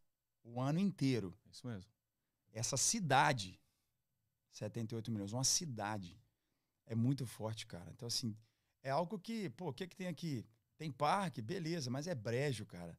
[0.44, 1.36] o ano inteiro.
[1.48, 1.90] É Isso mesmo.
[2.52, 3.60] Essa cidade,
[4.52, 6.18] 78 milhões, uma cidade,
[6.90, 7.90] é muito forte, cara.
[7.96, 8.36] Então, assim,
[8.84, 10.46] é algo que, pô, o que que tem aqui?
[10.76, 12.98] Tem parque, beleza, mas é brejo, cara.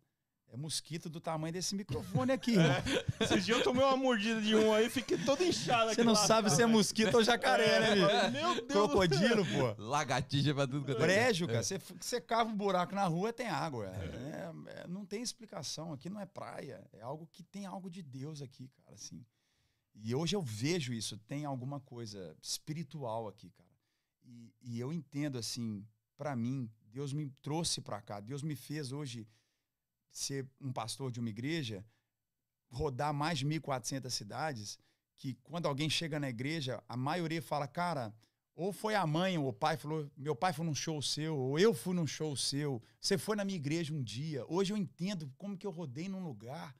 [0.52, 2.52] É mosquito do tamanho desse microfone aqui.
[2.58, 2.82] irmão.
[3.20, 6.50] Esses dias eu tomei uma mordida de um aí fiquei todo inchado Você não sabe
[6.50, 8.32] se é mosquito ou jacaré, né, amigo?
[8.32, 8.66] Meu Deus.
[8.66, 9.82] Crocodilo, pô.
[9.82, 10.90] Lagartixa pra tudo.
[10.90, 11.62] é Brejo, cara.
[11.62, 13.86] Você, você cava um buraco na rua, tem água.
[13.86, 15.92] É, é, não tem explicação.
[15.92, 16.84] Aqui não é praia.
[16.92, 18.94] É algo que tem algo de Deus aqui, cara.
[18.94, 19.24] Assim.
[19.94, 21.16] E hoje eu vejo isso.
[21.16, 23.69] Tem alguma coisa espiritual aqui, cara.
[24.30, 25.84] E, e eu entendo, assim,
[26.16, 28.20] para mim, Deus me trouxe para cá.
[28.20, 29.26] Deus me fez hoje
[30.10, 31.84] ser um pastor de uma igreja,
[32.68, 34.78] rodar mais de 1.400 cidades,
[35.16, 38.14] que quando alguém chega na igreja, a maioria fala, cara,
[38.54, 41.58] ou foi a mãe ou o pai falou, meu pai foi num show seu, ou
[41.58, 44.44] eu fui num show seu, você foi na minha igreja um dia.
[44.48, 46.76] Hoje eu entendo como que eu rodei num lugar.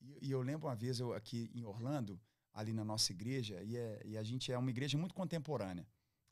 [0.00, 2.20] E, e eu lembro uma vez eu aqui em Orlando,
[2.52, 5.86] ali na nossa igreja, e, é- e a gente é uma igreja muito contemporânea.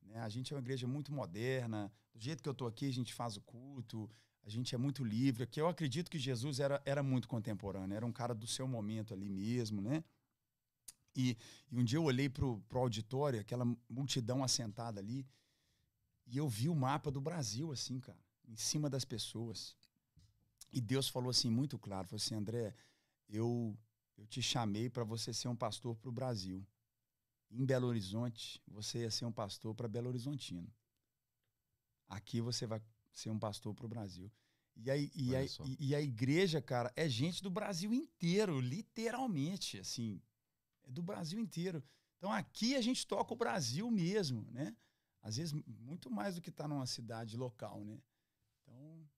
[0.08, 0.20] Né?
[0.20, 1.92] A gente é uma igreja muito moderna.
[2.14, 4.10] Do jeito que eu estou aqui, a gente faz o culto,
[4.44, 5.46] a gente é muito livre.
[5.46, 9.14] Que eu acredito que Jesus era, era muito contemporâneo, era um cara do seu momento
[9.14, 10.02] ali mesmo, né?
[11.14, 11.36] E,
[11.70, 15.26] e um dia eu olhei pro, pro auditório, aquela multidão assentada ali,
[16.26, 19.76] e eu vi o mapa do Brasil, assim, cara, em cima das pessoas.
[20.72, 22.74] E Deus falou assim, muito claro, falou assim, André,
[23.28, 23.76] eu,
[24.16, 26.64] eu te chamei para você ser um pastor para o Brasil.
[27.50, 30.70] Em Belo Horizonte, você ia ser um pastor para Belo Horizontino.
[32.08, 32.80] Aqui você vai
[33.12, 34.30] ser um pastor para o Brasil.
[34.76, 35.64] E, aí, e, só.
[35.78, 40.20] e- a igreja, cara, é gente do Brasil inteiro, literalmente, assim,
[40.84, 41.82] é do Brasil inteiro.
[42.16, 44.76] Então aqui a gente toca o Brasil mesmo, né?
[45.20, 48.00] Às vezes muito mais do que estar numa cidade local, né?
[48.62, 49.08] Então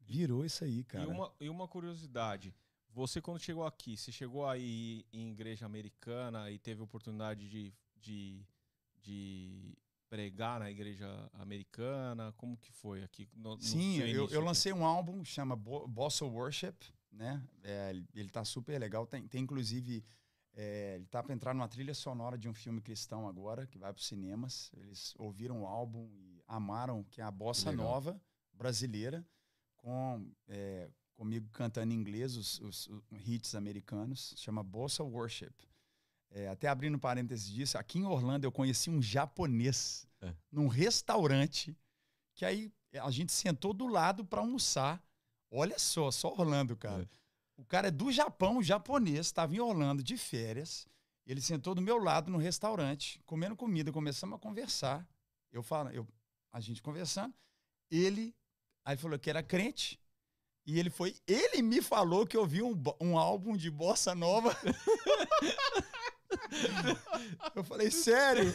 [0.00, 1.04] virou isso aí, cara.
[1.04, 2.54] E uma, e uma curiosidade.
[2.94, 8.44] Você, quando chegou aqui, você chegou aí em igreja americana e teve oportunidade de, de,
[9.02, 9.74] de
[10.10, 12.32] pregar na igreja americana?
[12.36, 15.88] Como que foi aqui no, no Sim, seu eu, eu lancei um álbum chama Bo-
[15.88, 16.74] Bossa Worship,
[17.10, 17.42] né?
[17.64, 19.06] É, ele- tá super legal.
[19.06, 20.04] Tem, tem inclusive,
[20.54, 23.90] é, ele tá para entrar numa trilha sonora de um filme cristão agora, que vai
[23.92, 24.70] para os cinemas.
[24.76, 27.72] Eles ouviram o álbum e amaram, que é a Bossa.
[27.72, 28.20] Nova
[28.52, 29.24] brasileira,
[29.76, 30.90] com é,
[31.22, 34.34] comigo cantando em inglês os, os- os hits americanos.
[34.36, 35.52] Chama Bossa Worship.
[36.30, 40.34] É, até abrindo parênteses disso, aqui em Orlando eu conheci um japonês É.
[40.50, 41.76] num restaurante
[42.34, 45.00] que aí a gente sentou do lado para almoçar.
[45.50, 47.02] Olha só, só Orlando, cara.
[47.02, 47.08] É.
[47.56, 50.88] O cara é do Japão, japonês, estava em Orlando de férias.
[51.24, 55.06] Ele sentou do meu lado no restaurante, comendo comida, começamos a conversar.
[55.52, 56.08] Eu falo, eu,
[56.50, 57.32] a gente conversando.
[57.90, 58.34] Ele,
[58.84, 60.00] aí falou que era crente.
[60.64, 64.56] E ele foi, ele me falou que ouviu um, bo- um álbum de bossa nova.
[67.54, 68.52] eu falei, sério?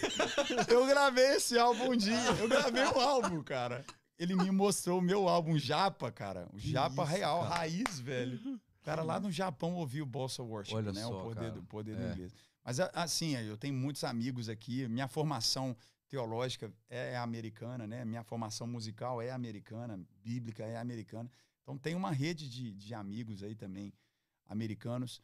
[0.69, 2.17] Eu gravei esse álbum um dia.
[2.39, 3.85] Eu gravei um álbum, cara.
[4.17, 6.47] Ele me mostrou o meu álbum Japa, cara.
[6.53, 7.55] O Japa isso, Real, cara.
[7.55, 8.39] raiz, velho.
[8.55, 11.01] O cara lá no Japão ouviu Bossa Worship, Olha né?
[11.01, 12.11] só, o poder, do, poder do É.
[12.11, 12.33] inglês.
[12.63, 14.87] Mas, assim, eu tenho muitos amigos aqui.
[14.87, 15.75] Minha formação
[16.09, 18.03] teológica é americana, né?
[18.05, 21.29] Minha formação musical é americana, bíblica é americana.
[21.67, 23.91] Então, tem uma rede de, de amigos aí também,
[24.45, 25.21] americanos.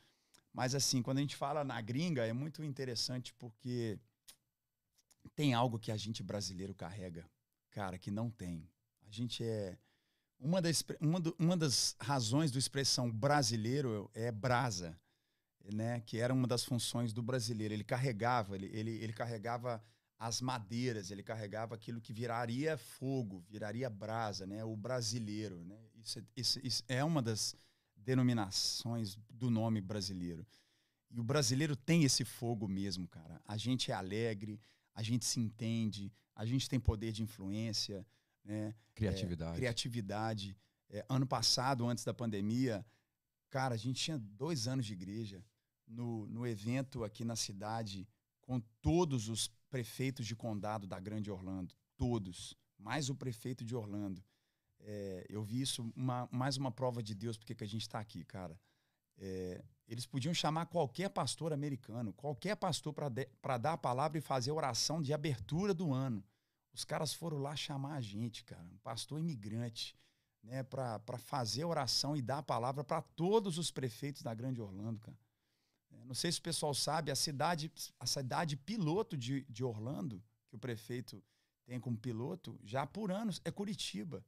[0.51, 3.97] Mas, assim, quando a gente fala na gringa, é muito interessante porque
[5.35, 7.25] tem algo que a gente brasileiro carrega,
[7.71, 8.69] cara, que não tem.
[9.07, 9.77] A gente é.
[10.39, 14.99] Uma das, uma, do- uma das razões do expressão brasileiro é brasa,
[15.73, 16.01] né?
[16.01, 17.73] Que era uma das funções do brasileiro.
[17.73, 19.83] Ele carregava, ele, ele, ele carregava
[20.19, 24.63] as madeiras, ele carregava aquilo que viraria fogo, viraria brasa, né?
[24.65, 25.79] O brasileiro, né?
[26.03, 27.55] Isso, é- isso- isso é uma das
[27.95, 30.45] denominações do nome brasileiro.
[31.09, 33.41] E o brasileiro tem esse fogo mesmo, cara.
[33.45, 34.59] A gente é alegre,
[34.93, 38.05] a gente se entende, a gente tem poder de influência,
[38.43, 38.73] né?
[38.95, 39.57] Criatividade.
[39.57, 40.57] criatividade.
[40.89, 42.85] É, ano passado, antes da pandemia,
[43.49, 45.43] cara, a gente tinha dois anos de igreja
[45.87, 48.07] no, no evento aqui na cidade
[48.41, 54.23] com todos os prefeitos de condado da Grande Orlando, todos, mais o prefeito de Orlando.
[54.85, 57.99] É, eu vi isso uma- mais uma prova de Deus porque que a gente está
[57.99, 58.59] aqui, cara.
[59.17, 64.51] É, eles podiam chamar qualquer pastor americano, qualquer pastor para dar a palavra e fazer
[64.51, 66.23] a oração de abertura do ano.
[66.73, 69.95] Os caras foram lá chamar a gente, cara, um pastor imigrante,
[70.41, 74.59] né, para fazer a oração e dar a palavra para todos os prefeitos da Grande
[74.59, 75.17] Orlando, cara.
[75.91, 80.21] É, não sei se o pessoal sabe, a cidade, a cidade piloto de, de Orlando,
[80.49, 81.23] que o prefeito
[81.65, 84.25] tem como piloto, já por anos, é Curitiba.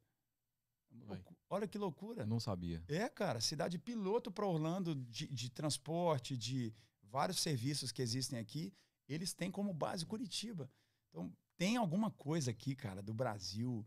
[1.49, 2.25] Olha que loucura.
[2.25, 2.84] Não sabia.
[2.88, 8.73] É, cara, cidade piloto para Orlando de, de transporte, de vários serviços que existem aqui,
[9.08, 10.69] eles têm como base Curitiba.
[11.10, 13.86] Então, tem alguma coisa aqui, cara, do Brasil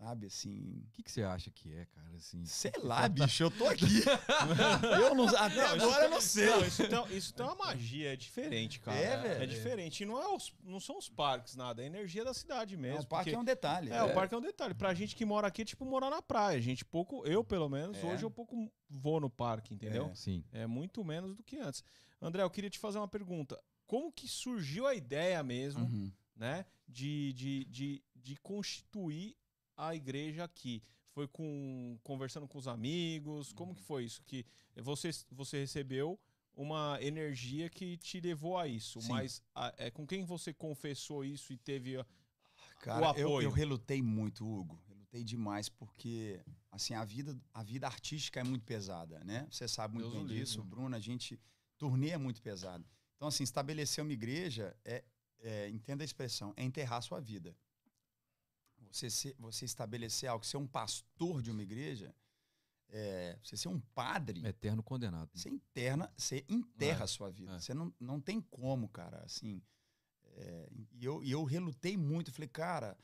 [0.00, 0.82] Sabe, assim.
[0.86, 2.16] O que, que você acha que é, cara?
[2.16, 3.84] Assim, sei lá, bicho, eu tô aqui.
[4.98, 6.46] eu não, até não, agora eu não sei.
[6.46, 8.96] Não, isso, tem, isso tem uma magia, é diferente, cara.
[8.96, 9.42] É, velho.
[9.42, 10.02] É diferente.
[10.02, 11.82] E não, é os, não são os parques, nada.
[11.82, 12.96] É a energia da cidade mesmo.
[12.96, 13.92] Não, o parque porque, é um detalhe.
[13.92, 14.72] É, é, o parque é um detalhe.
[14.72, 16.56] Pra gente que mora aqui, é tipo morar na praia.
[16.56, 18.06] A gente pouco, eu pelo menos, é.
[18.06, 20.06] hoje eu pouco vou no parque, entendeu?
[20.06, 20.14] É.
[20.14, 20.42] Sim.
[20.50, 21.84] É muito menos do que antes.
[22.22, 23.62] André, eu queria te fazer uma pergunta.
[23.86, 26.10] Como que surgiu a ideia mesmo, uhum.
[26.34, 26.64] né?
[26.88, 29.36] De, de, de, de constituir
[29.88, 30.82] a igreja aqui?
[31.10, 33.52] Foi com conversando com os amigos?
[33.52, 34.22] Como que foi isso?
[34.22, 36.18] Que você, você recebeu
[36.54, 39.08] uma energia que te levou a isso, Sim.
[39.08, 42.06] mas a, é com quem você confessou isso e teve a,
[42.80, 43.26] Cara, o apoio?
[43.26, 44.80] Eu, eu relutei muito, Hugo.
[44.88, 46.40] Relutei demais porque
[46.70, 49.46] assim a vida a vida artística é muito pesada, né?
[49.50, 50.94] Você sabe muito Deus bem disso, Bruno.
[50.94, 51.38] A gente
[51.76, 52.86] turnê é muito pesado.
[53.16, 55.04] Então assim estabelecer uma igreja é,
[55.40, 57.56] é entenda a expressão, é enterrar a sua vida
[58.90, 62.14] você, ser, você estabelecer algo, ser um pastor de uma igreja,
[62.88, 64.44] é, você ser um padre.
[64.44, 65.30] Eterno condenado.
[65.34, 67.52] Você interna, você enterra é, a sua vida.
[67.52, 67.60] É.
[67.60, 69.22] Você não, não tem como, cara.
[69.24, 69.62] Assim,
[70.24, 72.32] é, e, eu, e eu relutei muito.
[72.32, 72.96] Falei, cara,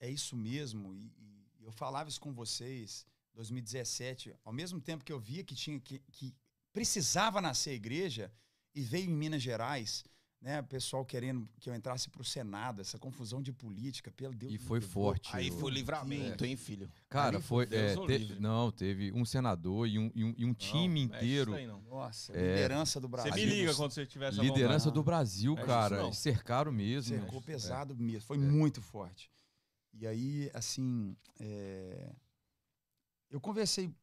[0.00, 0.94] é isso mesmo.
[0.94, 4.34] E, e, eu falava isso com vocês 2017.
[4.44, 6.34] Ao mesmo tempo que eu via que tinha que, que
[6.72, 8.32] precisava nascer a igreja
[8.74, 10.04] e veio em Minas Gerais
[10.42, 14.34] né, o pessoal querendo que eu entrasse para o Senado, essa confusão de política, pelo
[14.34, 14.52] Deus.
[14.52, 15.30] E foi Deus, forte.
[15.32, 16.48] Aí foi livramento, é.
[16.48, 16.90] hein, filho?
[17.08, 17.68] Cara, foi.
[17.70, 21.54] É, te, não, teve um senador e um, e um, e um time não, inteiro.
[21.54, 23.32] Aí, Nossa, é, liderança do Brasil.
[23.32, 26.12] Você me liga quando você tiver essa Liderança do Brasil, cara.
[26.12, 27.16] Cercaram mesmo.
[27.16, 28.26] Cercou pesado mesmo.
[28.26, 28.40] Foi é.
[28.40, 29.30] muito forte.
[29.94, 32.10] E aí, assim, é,
[33.30, 33.94] eu conversei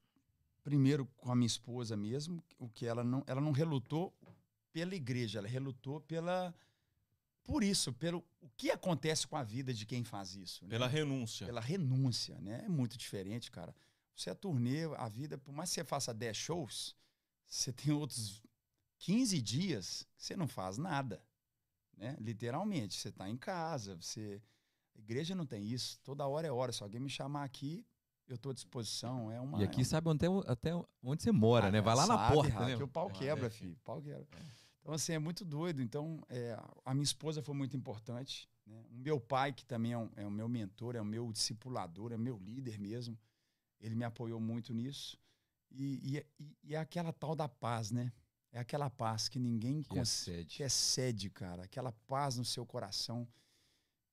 [0.63, 4.13] primeiro com a minha esposa mesmo, o que ela não, ela não relutou
[4.71, 6.53] pela igreja, ela relutou pela
[7.43, 10.63] por isso, pelo o que acontece com a vida de quem faz isso.
[10.65, 10.69] Né?
[10.69, 11.47] Pela renúncia.
[11.47, 12.61] Pela renúncia, né?
[12.65, 13.75] É muito diferente, cara.
[14.15, 16.95] Você é turnê, a vida, por mais que você faça 10 shows,
[17.47, 18.43] você tem outros
[18.99, 21.23] 15 dias que você não faz nada.
[21.97, 22.15] Né?
[22.19, 24.41] Literalmente, você está em casa, você.
[24.95, 25.99] A igreja não tem isso.
[26.03, 26.71] Toda hora é hora.
[26.71, 27.85] Se alguém me chamar aqui,
[28.29, 29.31] eu estou à disposição.
[29.31, 31.81] É uma, e aqui é sabe até, até onde você mora, ah, né?
[31.81, 32.65] Vai lá sabe, na porta.
[32.65, 32.77] Né?
[32.77, 33.77] Que o pau quebra, é, filho.
[33.83, 34.27] Pau quebra.
[34.37, 34.59] É.
[34.81, 35.81] Então, assim, é muito doido.
[35.81, 38.47] Então, é, a minha esposa foi muito importante.
[38.65, 38.81] Né?
[38.91, 42.11] O meu pai, que também é, um, é o meu mentor, é o meu discipulador,
[42.11, 43.17] é o meu líder mesmo,
[43.79, 45.17] ele me apoiou muito nisso.
[45.71, 48.11] E, e, e, é aquela tal da paz, né?
[48.51, 50.57] É aquela paz que ninguém que excede.
[50.57, 51.63] que excede, cara.
[51.63, 53.27] Aquela paz no seu coração.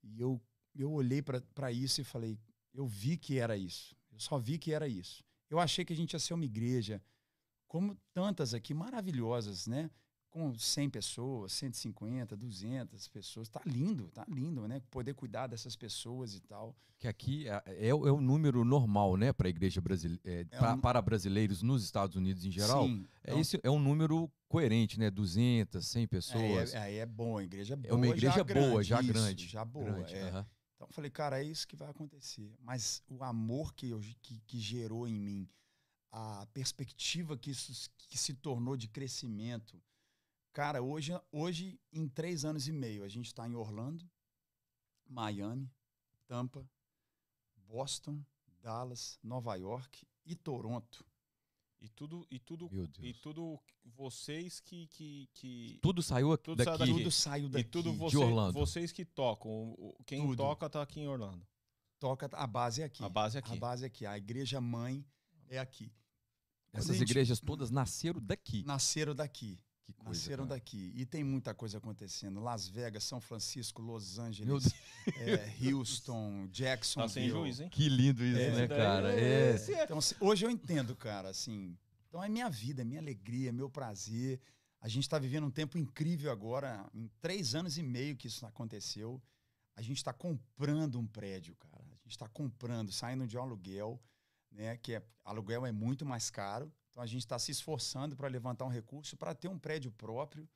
[0.03, 0.41] E eu,
[0.75, 2.39] eu olhei para isso e falei,
[2.75, 3.96] eu vi que era isso.
[4.17, 5.23] Eu só vi que era isso.
[5.51, 7.03] Eu achei que a gente ia ser uma igreja,
[7.69, 9.91] como tantas aqui, maravilhosas, né?
[10.37, 13.49] com 100 pessoas, 150, 200 pessoas.
[13.49, 14.83] Tá lindo, tá lindo, né?
[14.91, 16.77] Poder cuidar dessas pessoas e tal.
[16.99, 20.77] Que aqui é, é, é o número normal, né, para a igreja brasileira, é, é
[20.81, 22.87] para brasileiros nos Estados Unidos em geral.
[22.87, 23.41] Sim, é, um...
[23.41, 25.11] esse é um número coerente, né?
[25.11, 26.75] 200, 100 pessoas.
[26.75, 27.93] É, é, é bom, a igreja é boa.
[27.93, 29.45] É uma igreja já boa, grande, já grande.
[29.45, 29.85] Isso, já boa.
[29.91, 30.25] Grande, é.
[30.25, 30.47] uh -huh.
[30.87, 32.57] Então eu falei, cara, é isso que vai acontecer.
[32.61, 35.49] Mas o amor que, eu, que, que gerou em mim,
[36.13, 39.83] a perspectiva que isso que se tornou de crescimento,
[40.57, 44.11] Cara, hoje, hoje, em três anos e meio, a gente está em Orlando,
[45.07, 45.71] Miami,
[46.27, 46.67] Tampa,
[47.55, 48.25] Boston,
[48.63, 51.05] Dallas, Nova York e Toronto.
[51.81, 52.71] E tudo, e tudo,
[53.01, 56.71] e tudo vocês que, que, que tudo saiu aqui, tudo daqui.
[56.71, 56.99] Saiu daqui.
[56.99, 57.67] Tudo saiu daqui.
[57.67, 58.53] E tudo você, de Orlando.
[58.53, 59.77] vocês que tocam.
[60.07, 60.37] Quem tudo.
[60.37, 61.47] toca está aqui em Orlando.
[61.99, 63.05] Toca, a base é aqui.
[63.05, 63.53] A base é aqui.
[63.53, 64.07] A base é aqui.
[64.07, 65.05] A igreja mãe
[65.49, 65.93] é aqui.
[66.73, 67.11] Essas gente...
[67.11, 68.63] igrejas todas nasceram daqui.
[68.65, 69.59] Nasceram daqui.
[69.87, 70.57] Que coisa, Nasceram cara.
[70.57, 70.93] daqui.
[70.97, 72.41] E tem muita coisa acontecendo.
[72.41, 74.75] Las Vegas, São Francisco, Los Angeles,
[75.21, 77.03] é, Houston, Jackson.
[77.03, 77.69] Tá sem juiz, hein?
[77.69, 79.15] Que lindo isso, é, né, cara?
[79.15, 79.53] É.
[79.53, 79.85] é.
[79.85, 81.79] Então, assim, hoje eu entendo, cara, assim.
[82.09, 84.41] Então é minha vida, é minha alegria, é meu prazer.
[84.81, 86.85] A gente está vivendo um tempo incrível agora.
[86.93, 89.23] Em três anos e meio que isso aconteceu.
[89.77, 91.85] A gente está comprando um prédio, cara.
[91.85, 94.01] A gente está comprando, saindo de um aluguel
[94.57, 94.77] né?
[94.79, 96.73] Que é, aluguel é muito mais caro.
[96.97, 100.49] Então a gente está se esforçando para levantar um recurso para ter um prédio próprio,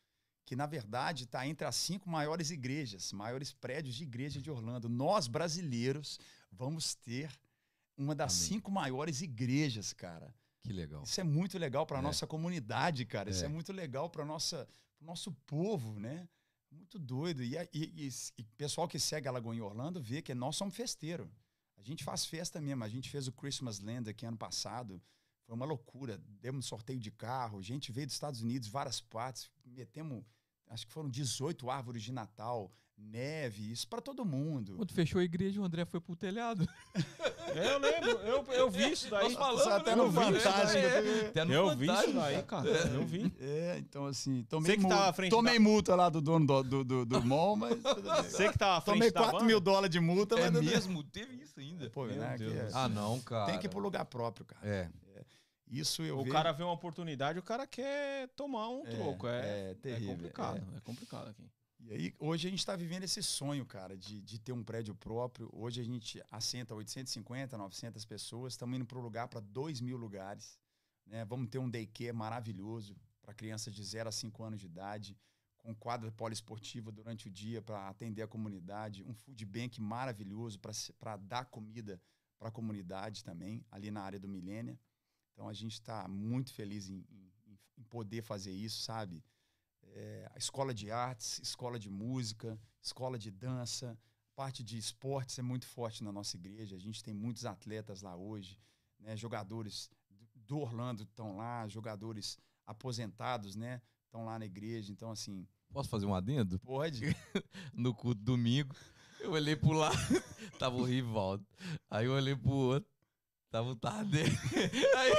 [0.47, 4.89] que na verdade está entre as cinco maiores igrejas, maiores prédios de igreja de Orlando.
[4.89, 6.19] Nós, brasileiros,
[6.51, 7.31] vamos ter
[7.95, 8.49] uma das Amém.
[8.49, 10.35] cinco maiores igrejas, cara.
[10.63, 11.03] Que legal.
[11.03, 12.01] Isso é muito legal para É.
[12.01, 13.29] nossa comunidade, cara.
[13.29, 13.47] Isso É.
[13.47, 14.67] é muito legal para nossa
[14.99, 16.27] nosso povo, né?
[16.71, 17.43] Muito doido.
[17.43, 21.31] E, e, e, e pessoal que segue a Lagoinha Orlando vê que nós somos festeiro.
[21.77, 22.83] A gente faz festa mesmo.
[22.83, 25.03] A gente fez o Christmas Land aqui ano passado.
[25.51, 26.17] Foi uma loucura.
[26.41, 27.59] Demos sorteio de carro.
[27.59, 29.51] A gente veio dos Estados Unidos, várias partes.
[29.67, 30.23] Metemos,
[30.69, 34.77] acho que foram 18 árvores de Natal, neve, isso para todo mundo.
[34.77, 36.69] Quando fechou a igreja, o André foi pro telhado.
[37.53, 39.25] Eu lembro, eu, eu vi isso daí.
[39.25, 40.39] Nós falamos, até né, no eu vi, né?
[40.39, 40.79] Fantástico.
[40.79, 42.21] É, até no Eu vi isso Fantástico.
[42.21, 42.69] daí, cara.
[42.69, 43.35] Eu vi.
[43.41, 47.07] É, então assim, tomei, multa, frente tomei da- multa lá do dono do, do, do,
[47.07, 47.77] do mall, mas.
[48.31, 49.47] Você que tava à frente Tomei da 4 banda?
[49.47, 50.63] mil dólares de multa, É mas bem.
[50.71, 51.03] mesmo?
[51.03, 51.91] Teve isso ainda.
[51.91, 52.79] Pô, Meu né, que é- céu.
[52.79, 53.47] Ah, não, cara.
[53.51, 54.61] tem que ir pro lugar próprio, cara.
[54.65, 54.89] É.
[55.71, 59.27] Isso eu O vejo- cara vê uma oportunidade, o cara quer tomar um É, troco.
[59.29, 60.77] É, é é terrível, complicado.
[60.77, 60.81] É.
[60.81, 61.49] complicado aqui.
[61.83, 64.95] E aí, hoje a gente está vivendo esse sonho, cara, de, de ter um prédio
[64.95, 65.49] próprio.
[65.53, 68.53] Hoje a gente assenta 850, 900 pessoas.
[68.53, 70.59] Estamos indo para o lugar para 2 mil lugares.
[71.07, 71.25] Né?
[71.25, 75.17] Vamos ter um daycare maravilhoso para crianças de 0 a 5 anos de idade,
[75.57, 79.03] com quadra poliesportiva durante o dia para atender a comunidade.
[79.03, 80.59] Um food bank maravilhoso
[80.99, 81.99] para dar comida
[82.39, 84.79] para a comunidade também, ali na área do Milênia.
[85.41, 89.25] Então a gente está muito feliz em, em- em poder fazer isso, sabe?
[89.85, 93.99] É, a escola de artes, escola de música, escola de dança,
[94.37, 96.77] parte de esportes é muito forte na nossa igreja.
[96.77, 98.61] A gente tem muitos atletas lá hoje,
[98.99, 99.17] né?
[99.17, 102.37] Jogadores do- do Orlando estão lá, jogadores
[102.67, 103.81] aposentados, né?
[104.05, 104.93] Estão lá na igreja.
[104.93, 106.59] Então, assim, Posso fazer um adendo?
[106.59, 107.01] pode.
[107.73, 108.77] No culto domingo,
[109.21, 109.97] eu olhei pro lado,
[110.59, 111.47] tava o Rivaldo.
[111.89, 112.91] Aí eu olhei pro outro,
[113.51, 114.25] tava o Tadeu.
[114.97, 115.13] Aí,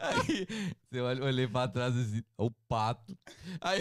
[0.00, 0.46] aí
[0.92, 3.16] eu olhei- pra trás assim, o pato.
[3.60, 3.80] Aí,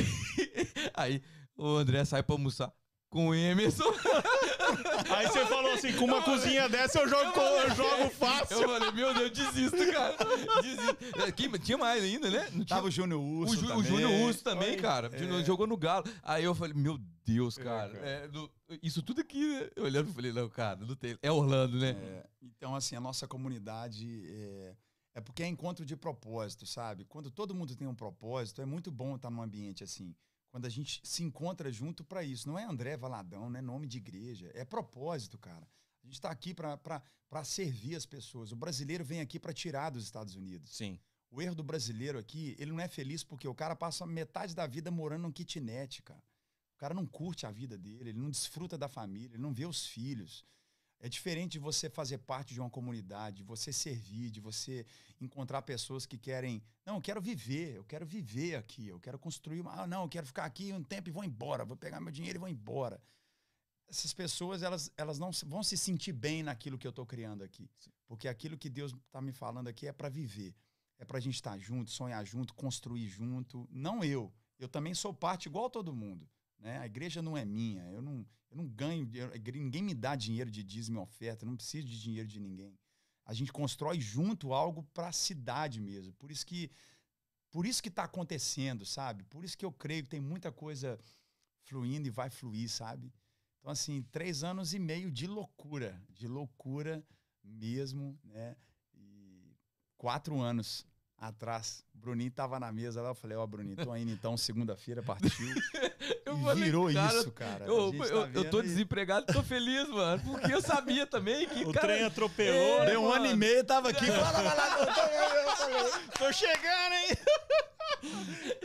[0.93, 1.21] aí
[1.55, 2.71] o André sai pra almoçar
[3.13, 3.83] com o Emerson.
[5.15, 8.59] Aí você falou assim, com uma cozinha dessa eu jogo, eu jogo fácil.
[8.61, 10.15] Eu falei, meu Deus, desisto, cara.
[10.61, 10.97] Desisto.
[11.21, 12.39] É, Quem- tinha mais ainda, né?
[12.45, 13.55] Não tinha Tava o Júnior O, Urso.
[13.55, 13.83] Ju- o também.
[13.83, 15.09] Júnior Urso também, Olha, cara.
[15.11, 15.43] O é.
[15.43, 16.05] Jogou no Galo.
[16.23, 17.93] Aí eu falei, meu Deus, É, cara.
[17.93, 18.05] cara.
[18.07, 18.49] é, no-
[18.81, 19.69] isso tudo aqui, né?
[19.75, 21.15] Eu olhando e falei, não, cara, não tem.
[21.21, 21.89] É Orlando, né?
[21.91, 24.73] É, então, assim, a nossa comunidade é,
[25.15, 27.05] é porque é encontro de propósito, sabe?
[27.05, 30.15] Quando todo mundo tem um propósito, é muito bom estar num ambiente assim.
[30.53, 32.47] Quando a gente se encontra junto para isso.
[32.47, 34.51] Não é André Valadão, não é nome de igreja.
[34.53, 35.67] É propósito, cara.
[36.03, 38.51] A gente está aqui para servir as pessoas.
[38.51, 40.75] O brasileiro vem aqui para tirar dos Estados Unidos.
[40.75, 40.99] Sim.
[41.31, 44.67] O erro do brasileiro aqui, ele não é feliz porque o cara passa metade da
[44.67, 46.23] vida morando num kitnet, cara.
[46.75, 49.65] O cara não curte a vida dele, ele não desfruta da família, ele não vê
[49.65, 50.45] os filhos.
[51.03, 54.85] É diferente de você fazer parte de uma comunidade, de você servir, de você
[55.19, 56.63] encontrar pessoas que querem.
[56.85, 59.81] Não, eu quero viver, eu quero viver aqui, eu quero construir uma.
[59.81, 62.37] Ah, não, eu quero ficar aqui um tempo e vou embora, vou pegar meu dinheiro
[62.37, 63.03] e vou embora.
[63.85, 67.69] Essas pessoas, elas, elas não vão se sentir bem naquilo que eu estou criando aqui.
[68.07, 70.55] Porque aquilo que Deus está me falando aqui é para viver.
[70.97, 73.67] É para a gente estar junto, sonhar junto, construir junto.
[73.69, 74.33] Não eu.
[74.57, 76.25] Eu também sou parte igual todo mundo.
[76.63, 76.79] Né?
[76.79, 77.83] A igreja não é minha.
[77.91, 79.07] Eu não, eu não ganho.
[79.13, 81.43] eu- ninguém me dá dinheiro de dízimo e oferta.
[81.43, 82.79] Eu não preciso de dinheiro de ninguém.
[83.25, 86.13] A gente constrói junto algo para a cidade mesmo.
[86.13, 86.71] Por isso que
[87.51, 89.23] por isso que está acontecendo, sabe?
[89.25, 90.99] Por isso que eu creio que tem muita coisa
[91.65, 93.13] fluindo e vai fluir, sabe?
[93.59, 97.05] Então, assim, três anos e meio de loucura, de loucura
[97.43, 98.55] mesmo, né?
[98.95, 99.55] E
[99.97, 100.83] quatro anos
[101.27, 105.01] atrás, o Bruninho tava na mesa lá, eu falei, ó, Bruninho, tô indo então, segunda-feira
[105.01, 105.29] partiu.
[106.25, 107.65] Eu e falei, virou cara, isso, cara.
[107.65, 110.21] A Eu, tá eu tô e- desempregado e tô feliz, mano.
[110.23, 111.63] Porque eu sabia também que.
[111.63, 112.83] O cara, trem atropelou.
[112.83, 114.85] É, Deu um ano e meio, tava aqui, fala, fala,
[116.17, 117.17] Tô chegando, hein?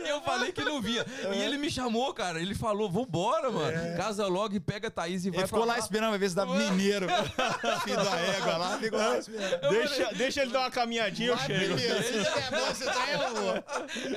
[0.09, 1.05] Eu falei que não via.
[1.33, 2.41] E ele me chamou, cara.
[2.41, 3.97] Ele falou: vambora, mano.
[3.97, 6.35] Casa logo e pega a Thaís e vai Ele ficou lá esperando pra ver se
[6.35, 7.07] dava mineiro.
[7.83, 9.69] Filho da égua lá, ficou lá esperando.
[9.69, 11.75] Deixa, deixa ele dar uma caminhadinha, eu Vai chego.
[11.75, 13.63] primeiro, se der bom, você tá aí, amor.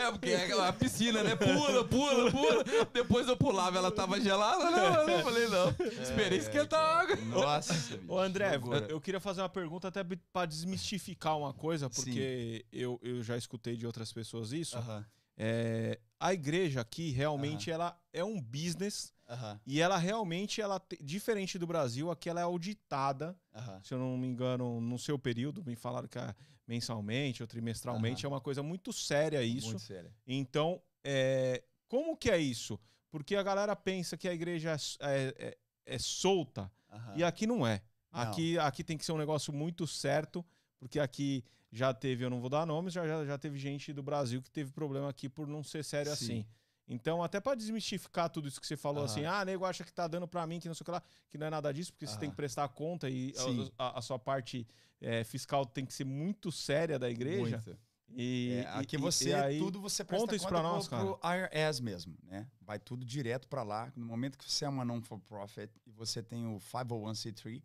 [0.00, 1.36] É, porque é aquela piscina, né?
[1.36, 2.64] Pula, pula, pula.
[2.92, 5.14] Depois eu pulava, ela tava gelada, né?
[5.14, 5.74] Eu falei, não.
[6.02, 7.16] Esperei esquentar a água.
[7.26, 8.86] Nossa, Ô, André, loucura.
[8.88, 13.76] eu queria fazer uma pergunta até pra desmistificar uma coisa, porque eu, eu já escutei
[13.76, 14.76] de outras pessoas isso.
[14.76, 15.04] Aham,
[15.36, 20.98] É, a igreja aqui realmente ela é um business aham, e ela realmente ela te-
[21.02, 23.80] diferente do Brasil, aqui ela é auditada, aham.
[23.82, 26.34] se eu não me engano, no seu período, me falaram que é
[26.66, 29.66] mensalmente ou trimestralmente, é uma coisa muito séria isso.
[29.66, 30.12] Muito sério.
[30.26, 32.78] Então, é, como que é isso?
[33.10, 36.70] Porque a galera pensa que a igreja é, é- é- é solta
[37.16, 37.82] e aqui não é.
[38.12, 38.20] Não.
[38.20, 40.44] Aqui, aqui tem que ser um negócio muito certo,
[40.82, 44.02] porque aqui já teve, eu não vou dar nomes, já, já, já teve gente do
[44.02, 46.24] Brasil que teve problema aqui por não ser sério Sim.
[46.40, 46.46] assim.
[46.88, 50.08] Então, até para desmistificar tudo isso que você falou, assim, ah, nego acha que tá
[50.08, 52.06] dando para mim, que não sei o que lá, que não é nada disso, porque
[52.08, 53.32] você tem que prestar conta e
[53.78, 54.66] a, a- a sua parte
[55.00, 57.62] eh, fiscal tem que ser muito séria da igreja.
[57.64, 57.78] Muito.
[58.14, 61.16] E, É, aqui e- você, e aí, tudo você presta conta isso pra nós, pro,
[61.16, 62.46] pro IRS mesmo, né?
[62.60, 63.90] Vai tudo direto para lá.
[63.96, 67.62] No momento que você é uma non-for-profit e você tem o 501c3,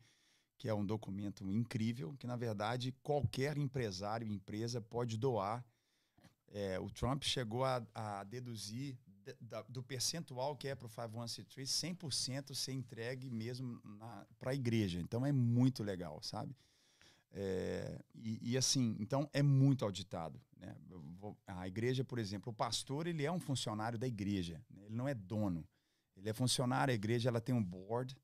[0.58, 5.64] que é um documento incrível, que na verdade qualquer empresário, empresa pode doar.
[6.50, 10.90] É, o Trump chegou a, a deduzir de- da- do percentual que é para o
[10.90, 13.82] 501c3, 100% ser entregue mesmo
[14.40, 15.00] para a igreja.
[15.00, 16.56] Então é muito legal, sabe?
[17.32, 20.40] É, e, e assim, então é muito auditado.
[20.58, 20.76] Né?
[21.20, 24.86] Vou- A igreja, por exemplo, o pastor ele é um funcionário da igreja, né?
[24.86, 25.68] ele não é dono.
[26.16, 28.16] Ele é funcionário, a igreja ela tem um board.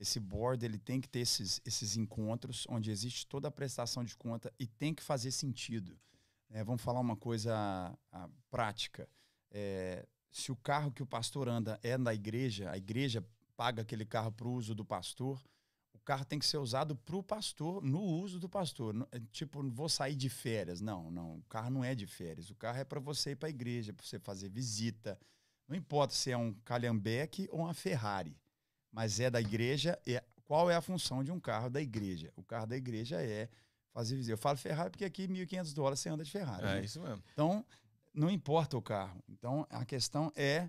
[0.00, 4.16] Esse board ele tem que ter esses, esses encontros onde existe toda a prestação de
[4.16, 5.96] conta e tem que fazer sentido.
[6.48, 6.64] né?
[6.64, 7.54] vamos falar uma coisa
[8.10, 9.06] ah, prática.
[9.50, 13.22] É, se o carro que o pastor anda é da igreja, a igreja
[13.56, 15.38] paga aquele carro para o uso do pastor,
[15.92, 19.06] o carro tem que ser usado para o pastor, no uso do pastor.
[19.12, 20.80] É Tipo, vou sair de férias.
[20.80, 21.36] Não, não.
[21.36, 22.48] O carro não é de férias.
[22.48, 25.18] O carro é para você ir para a igreja, para você fazer visita.
[25.68, 28.34] Não importa se é um Calhambeque ou uma Ferrari.
[28.92, 29.98] Mas é da igreja.
[30.06, 32.32] É, qual é a função de um carro da igreja?
[32.36, 33.48] O carro da igreja é
[33.92, 34.32] fazer visita.
[34.32, 36.64] Eu falo Ferrari porque aqui 1.500 dólares você anda de Ferrari.
[36.64, 36.84] É né?
[36.84, 37.22] isso mesmo.
[37.32, 37.64] Então,
[38.12, 39.22] não importa o carro.
[39.28, 40.68] Então, a questão é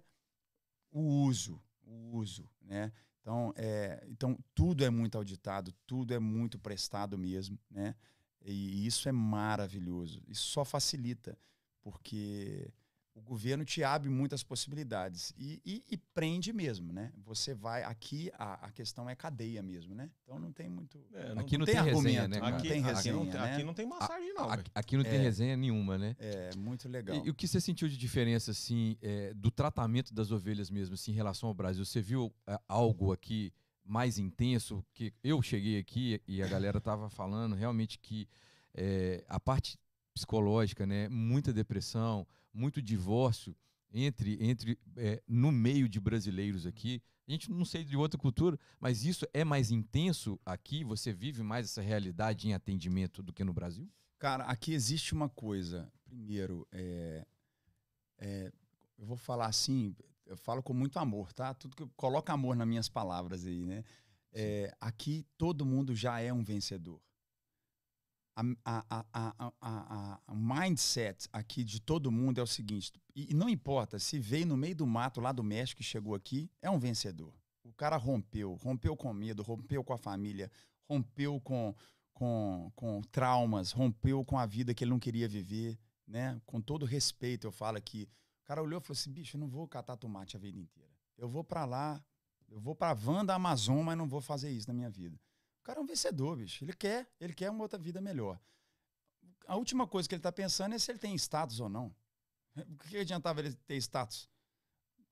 [0.91, 2.91] o uso, o uso, né?
[3.21, 7.95] Então, é, então tudo é muito auditado, tudo é muito prestado mesmo, né?
[8.43, 10.21] E isso é maravilhoso.
[10.27, 11.37] Isso só facilita,
[11.81, 12.71] porque
[13.13, 17.11] o governo te abre muitas possibilidades e, e- e prende mesmo, né?
[17.25, 20.09] Você vai aqui a, a questão é cadeia mesmo, né?
[20.23, 20.97] Então não tem muito.
[21.13, 22.37] É, Aqui não tem resenha, né?
[22.37, 23.53] Aqui, Não tem aqui resenha, não, tem- né?
[23.53, 24.49] aqui não tem massagem, não.
[24.49, 25.21] Aqui, aqui não tem É.
[25.21, 26.15] resenha nenhuma, né?
[26.19, 27.17] É muito legal.
[27.17, 30.93] E, e o que você sentiu de diferença, assim, é, do tratamento das ovelhas mesmo,
[30.95, 31.83] assim, em relação ao Brasil?
[31.83, 33.51] Você viu é, algo aqui
[33.83, 34.85] mais intenso?
[34.93, 38.27] Que eu cheguei aqui e a galera tava falando realmente que
[38.73, 39.77] é, a parte
[40.13, 43.55] psicológica, né, muita depressão, muito divórcio
[43.93, 47.01] entre, entre é, no meio de brasileiros aqui.
[47.27, 50.83] A gente não sei de outra cultura, mas isso é mais intenso aqui?
[50.83, 53.89] Você vive mais essa realidade em atendimento do que no Brasil?
[54.19, 55.91] Cara, aqui existe uma coisa.
[56.03, 57.25] Primeiro, é,
[58.17, 58.51] é,
[58.97, 59.95] eu vou falar assim,
[60.25, 61.53] eu falo com muito amor, tá?
[61.53, 63.83] Tudo que eu coloca amor nas minhas palavras aí, né?
[64.33, 67.01] É, aqui todo mundo já é um vencedor.
[68.65, 72.91] A, a, a, a, a, a- a mindset aqui de todo mundo é o seguinte,
[73.15, 76.49] e, não importa se veio no meio do mato lá do México e chegou aqui,
[76.61, 77.33] é um vencedor.
[77.63, 80.49] O cara rompeu, rompeu com medo, rompeu com a família,
[80.89, 81.75] rompeu com,
[82.13, 85.77] com, com traumas, rompeu com a vida que ele não queria viver,
[86.07, 86.41] né?
[86.45, 88.09] Com todo respeito, eu falo aqui.
[88.41, 90.91] O cara olhou e falou assim: bicho, eu não vou catar tomate a vida inteira.
[91.17, 92.03] Eu vou pra lá,
[92.49, 95.17] eu vou pra van da Amazon, mas não vou fazer isso na minha vida.
[95.61, 96.63] O cara é um vencedor, bicho.
[96.63, 98.39] Ele quer, ele quer uma outra vida melhor.
[99.47, 101.95] A última coisa que ele tá pensando é se ele tem status ou não.
[102.67, 104.27] O que adiantava ele ter status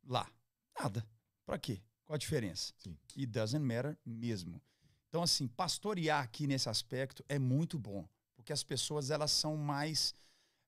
[0.06, 0.30] lá?
[0.78, 1.08] Nada.
[1.46, 1.82] Pra quê?
[2.04, 2.74] Qual a diferença?
[2.78, 2.98] Sim.
[3.16, 4.62] It doesn't matter mesmo.
[5.08, 10.14] Então, assim, pastorear aqui nesse aspecto é muito bom, porque as pessoas elas são mais,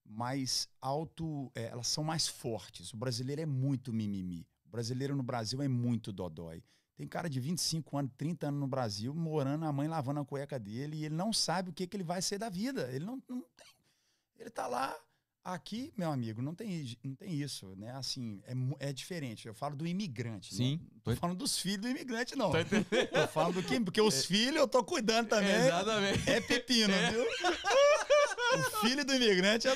[0.05, 2.93] mais auto, é, elas são mais fortes.
[2.93, 4.47] O brasileiro é muito mimimi.
[4.65, 6.63] O brasileiro no Brasil é muito dodói.
[7.02, 10.60] Tem cara de 25 anos, 30 anos no Brasil, morando, a mãe lavando a cueca
[10.60, 12.91] dele, e ele não sabe o que, que ele vai ser da vida.
[12.93, 13.68] Ele não, não tem.
[14.38, 14.95] Ele tá lá.
[15.43, 17.91] Aqui, meu amigo, não tem, não tem isso, né?
[17.93, 19.47] Assim, é, é diferente.
[19.47, 20.54] Eu falo do imigrante.
[20.54, 22.49] Sim, Não, tô tô- falando dos filhos do imigrante, não.
[22.56, 22.86] Entendendo?
[23.12, 25.56] Tô falando do que, porque os filhos eu tô cuidando também.
[25.56, 26.30] Exatamente.
[26.30, 27.26] É pepino, viu?
[28.60, 29.74] O filho do imigrante é.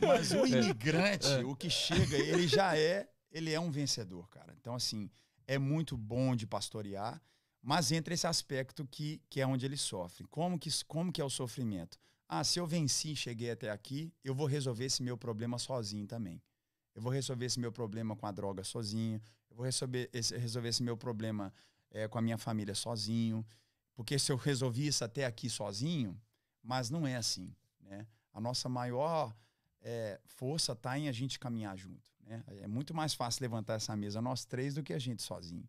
[0.00, 4.56] Mas o imigrante, o que chega, ele já é, ele é um vencedor, cara.
[4.58, 5.10] Então, assim,
[5.46, 7.20] é muito bom de pastorear,
[7.62, 10.26] mas entra esse aspecto que, que é onde ele sofre.
[10.26, 11.98] Como que, como que é o sofrimento?
[12.28, 16.06] Ah, se eu venci e cheguei até aqui, eu vou resolver esse meu problema sozinho
[16.06, 16.42] também.
[16.94, 19.20] Eu vou resolver esse meu problema com a droga sozinho.
[19.50, 21.52] Eu vou resolver esse, resolver esse meu problema
[21.90, 23.44] eh, com a minha família sozinho.
[23.94, 26.20] Porque se eu resolvi isso até aqui sozinho,
[26.62, 27.54] mas não é assim.
[27.80, 28.06] Né?
[28.32, 29.34] A nossa maior
[29.80, 32.13] eh, força está em a gente caminhar junto.
[32.26, 32.42] Né?
[32.46, 35.68] É muito mais fácil levantar essa mesa nós três do que a gente sozinho.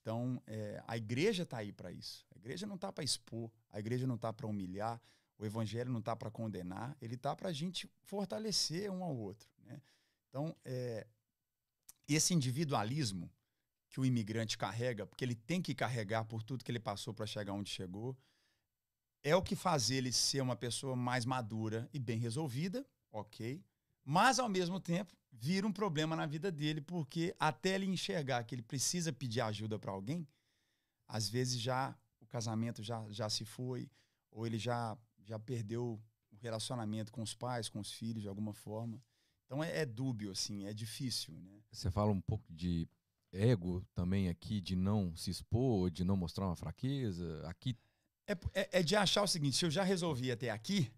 [0.00, 2.26] Então, eh, a igreja está aí para isso.
[2.34, 5.00] A igreja não está para expor, a igreja não está para humilhar,
[5.38, 9.48] o evangelho não está para condenar, ele está para a gente fortalecer um ao outro.
[9.64, 9.80] Né?
[10.28, 11.06] Então, eh,
[12.08, 13.30] esse individualismo
[13.90, 17.26] que o imigrante carrega, porque ele tem que carregar por tudo que ele passou para
[17.26, 18.16] chegar onde chegou,
[19.22, 23.62] é o que faz ele ser uma pessoa mais madura e bem resolvida, ok.
[24.04, 28.54] Mas, ao mesmo tempo, vira um problema na vida dele, porque até ele enxergar que
[28.54, 30.26] ele precisa pedir ajuda para alguém,
[31.06, 33.90] às vezes já o casamento já, já se foi,
[34.30, 36.00] ou ele já, já perdeu
[36.30, 39.00] o relacionamento com os pais, com os filhos, de alguma forma.
[39.46, 41.60] Então é, é dúbio, assim, é difícil, né?
[41.72, 42.86] Você fala um pouco de
[43.32, 47.46] ego também aqui, de não se expor, de não mostrar uma fraqueza.
[47.48, 47.76] Aqui,
[48.26, 50.92] É, é, é de achar o seguinte: se eu já resolvi até aqui,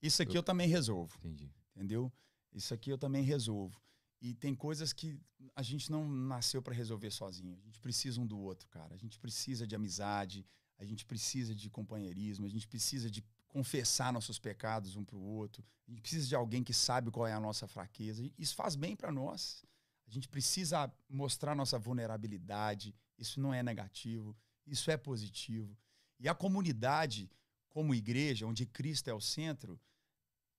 [0.00, 1.16] isso aqui Eu- eu também resolvo.
[1.18, 1.48] entendi.
[1.76, 2.12] entendeu?
[2.52, 3.80] Isso aqui eu também resolvo.
[4.20, 5.18] E tem coisas que
[5.56, 7.58] a gente não nasceu para resolver sozinho.
[7.58, 8.94] A gente precisa um do outro, cara.
[8.94, 10.46] A gente precisa de amizade,
[10.78, 15.22] a gente precisa de companheirismo, a gente precisa de confessar nossos pecados um para o
[15.22, 15.64] outro.
[15.86, 18.22] A gente precisa de alguém que sabe qual é a nossa fraqueza.
[18.38, 19.64] Isso faz bem para nós.
[20.06, 22.94] A gente precisa mostrar nossa vulnerabilidade.
[23.18, 24.36] Isso não é negativo,
[24.66, 25.76] isso é positivo.
[26.18, 27.30] E a comunidade,
[27.68, 29.80] como igreja, onde Cristo é o centro,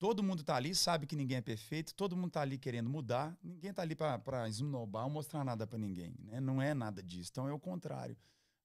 [0.03, 3.37] Todo mundo está ali, sabe que ninguém é perfeito, todo mundo está ali querendo mudar,
[3.41, 6.13] ninguém está ali para esnobar ou mostrar nada para ninguém.
[6.19, 6.41] Né?
[6.41, 7.29] Não é nada disso.
[7.31, 8.17] Então é o contrário.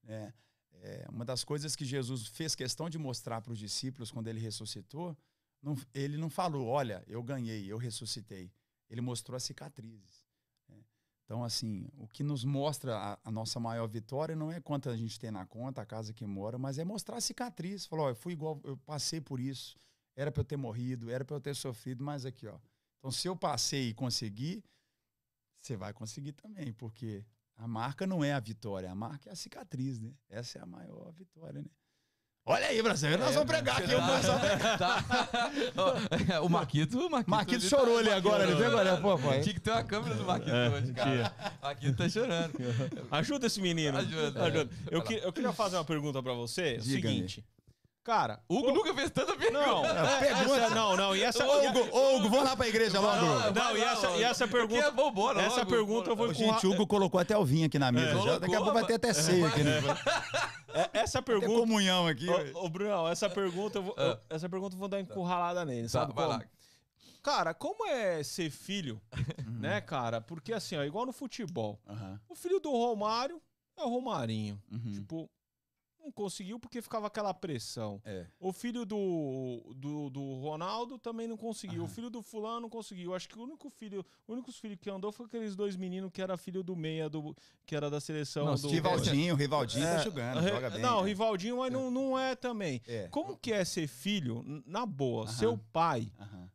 [0.02, 0.34] né?
[0.82, 4.40] É, uma das coisas que Jesus fez questão de mostrar para os discípulos quando ele
[4.40, 5.16] ressuscitou,
[5.62, 8.50] não- ele não falou, olha, eu ganhei, eu ressuscitei.
[8.90, 10.24] Ele mostrou as cicatrizes.
[10.68, 10.82] né?
[11.24, 14.96] Então, assim, o que nos mostra a, a nossa maior vitória não é quanto a
[14.96, 17.86] gente tem na conta, a casa que mora, mas é mostrar a cicatriz.
[17.86, 19.76] Falou, eu fui igual, eu passei por isso.
[20.18, 22.56] Era para eu ter morrido, era para eu ter sofrido, mas aqui, ó.
[22.98, 24.64] Então, se eu passei e consegui,
[25.56, 27.24] você vai conseguir também, porque
[27.56, 30.10] a marca não é a vitória, a marca é a cicatriz, né?
[30.28, 31.68] Essa é a maior vitória, né?
[32.44, 33.90] Olha aí, brasileiro, nós É, vamos pregar aqui.
[33.92, 33.98] tá.
[34.74, 36.40] o Tá.
[36.42, 38.96] o Marquito, o Marquito, Marquito ele chorou tá- ali agora, ele viu agora?
[39.00, 41.34] Pô, pô, Tinha que ter uma câmera do Marquito É, hoje, cara.
[41.62, 42.54] Marquito tá chorando.
[43.10, 43.98] Ajuda esse menino.
[43.98, 44.74] Ajuda, Ajuda.
[44.90, 44.96] é.
[44.96, 46.76] Eu, que- eu queria fazer uma pergunta pra você.
[46.76, 47.44] É o aí.
[48.08, 49.52] Cara, O Hugo nunca fez tanta pergunta.
[49.62, 50.56] não, É, pergunta.
[50.60, 52.98] essa- não, não, e essa, Ô, e a- Hugo, ô, Hugo, vamos lá pra igreja
[53.00, 53.16] logo.
[53.22, 55.70] Não, Vai e essa- e essa pergunta- Aqui é vambora, essa logo.
[55.70, 58.18] pergunta eu vou gente, o Hugo colocou até o vinho aqui na mesa.
[58.18, 58.38] É, já.
[58.38, 59.62] Daqui a pouco vai ter até ceia aqui.
[59.62, 59.78] Né?
[60.72, 61.60] é- essa Tem pergunta.
[61.60, 62.26] comunhão aqui.
[62.54, 65.82] Ô, ô, Brunão, essa pergunta, eu vou, eu- essa pergunta eu vou dar encurralada nele,
[65.82, 66.38] Tá, sabe vai como?
[66.38, 66.44] lá.
[67.22, 68.98] Cara, como é ser filho,
[69.60, 70.18] né, cara?
[70.18, 71.78] Porque assim, ó, igual no futebol.
[71.86, 73.38] Aham, O filho do Romário
[73.76, 74.58] é o Romarinho.
[74.72, 74.92] uhum.
[74.94, 75.30] Tipo,
[76.08, 78.00] não conseguiu porque ficava aquela pressão.
[78.04, 78.26] É.
[78.40, 81.82] O filho do, do, do Ronaldo também não conseguiu.
[81.82, 81.94] O Aham.
[81.94, 83.14] filho do fulano não conseguiu.
[83.14, 86.22] Acho que o único filho, o único filho que andou foi aqueles dois meninos que
[86.22, 87.36] era filho do meia, do,
[87.66, 88.68] que era da seleção Não, do.
[88.68, 90.80] Rivaldinho, Rivaldinho É, tá jogando, Re- joga bem.
[90.82, 91.08] Não, o é.
[91.08, 92.80] Rivaldininho, mas não, não é também.
[92.86, 93.08] É.
[93.08, 95.24] Como que é ser filho, na boa?
[95.24, 95.32] Aham.
[95.32, 96.50] Seu pai, Aham,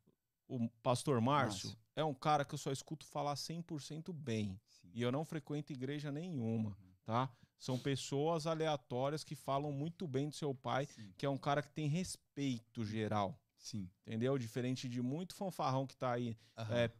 [0.47, 1.79] o pastor Márcio, Márcio.
[1.95, 4.59] é um cara que eu só escuto falar 100% bem.
[4.67, 4.89] sim.
[4.95, 6.75] E eu não frequento igreja nenhuma,
[7.05, 7.29] tá?
[7.59, 11.61] São pessoas aleatórias que falam muito bem do seu pai, Sim, que é um cara
[11.61, 13.89] que tem respeito geral, sim.
[14.05, 14.37] entendeu?
[14.37, 16.75] Diferente de muito fanfarrão que tá aí Aham.
[16.75, 16.91] é,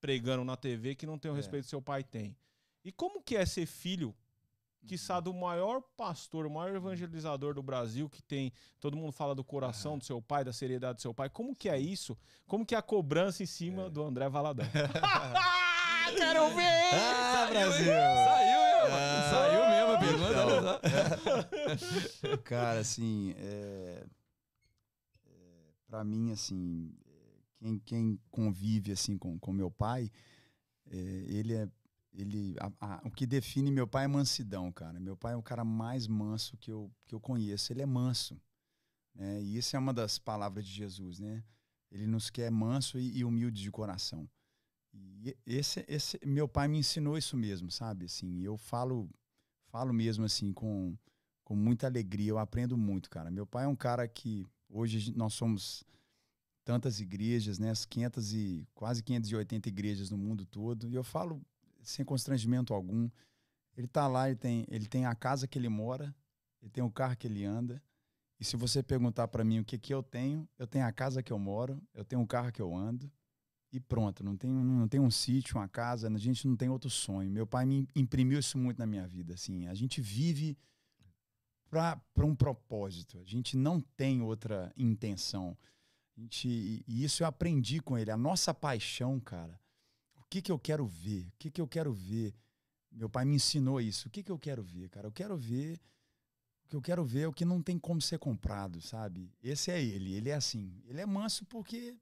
[0.00, 1.36] pregando na TV que não tem o É.
[1.38, 2.36] respeito que seu pai tem.
[2.84, 4.14] E como que é ser filho,
[4.86, 9.42] quiçá do maior pastor, o maior evangelizador do Brasil, que tem, todo mundo fala do
[9.42, 9.98] coração Aham.
[9.98, 11.28] do seu pai, da seriedade do seu pai.
[11.30, 12.16] Como que é isso?
[12.46, 13.90] Como que é a cobrança em cima É.
[13.90, 14.66] do André Valadão?
[16.16, 16.62] Quero ver!
[16.92, 17.84] Ah, Brasil!
[17.86, 18.94] Saiu mesmo.
[18.94, 19.73] Ah, Saiu mesmo
[20.04, 20.46] pergunta.
[20.46, 22.36] olha só.
[22.44, 24.04] Cara, assim, é,
[25.26, 27.12] é, para mim, assim, é,
[27.58, 30.10] quem, quem convive assim com, com meu pai,
[30.86, 31.68] é, ele é,
[32.12, 35.00] ele, a- a- o que define meu pai é mansidão, cara.
[35.00, 37.72] Meu pai é o cara mais manso que eu, que eu conheço.
[37.72, 38.40] Ele é manso,
[39.14, 39.42] né?
[39.42, 41.42] E isso é uma das palavras de Jesus, né?
[41.90, 44.28] Ele nos quer manso e, e humilde de coração.
[44.92, 48.04] E esse, esse, meu pai me ensinou isso mesmo, sabe?
[48.04, 49.08] Assim, eu falo,
[49.74, 50.96] falo mesmo assim com
[51.42, 52.30] com muita alegria.
[52.30, 53.28] Eu aprendo muito, cara.
[53.28, 55.82] Meu pai é um cara que hoje nós somos
[56.64, 57.70] tantas igrejas, né?
[57.70, 60.88] As 500 e quase 580 igrejas no mundo todo.
[60.88, 61.42] E eu falo
[61.82, 63.10] sem constrangimento algum.
[63.76, 66.14] Ele tá lá, ele tem, ele tem a casa que ele mora,
[66.62, 67.82] ele tem o carro que ele anda.
[68.38, 71.20] E se você perguntar para mim o que que eu tenho, eu tenho a casa
[71.20, 73.10] que eu moro, eu tenho o carro que eu ando.
[73.74, 76.88] E pronto, não tem, não tem um sítio, uma casa, a gente não tem outro
[76.88, 77.28] sonho.
[77.28, 79.66] Meu pai me imprimiu isso muito na minha vida, assim.
[79.66, 80.56] A gente vive
[81.68, 83.18] para um propósito.
[83.18, 85.58] A gente não tem outra intenção.
[86.16, 88.12] A gente, e e isso eu aprendi com ele.
[88.12, 89.60] A nossa paixão, cara.
[90.14, 91.26] O que, que eu quero ver?
[91.26, 92.32] O que, que eu quero ver?
[92.92, 94.06] Meu pai me ensinou isso.
[94.06, 95.08] O que, que eu quero ver, cara?
[95.08, 95.80] Eu quero ver.
[96.64, 99.32] O que eu quero ver é o que não tem como ser comprado, sabe?
[99.42, 100.14] Esse é ele.
[100.14, 100.80] Ele é assim.
[100.86, 101.98] Ele é manso porque.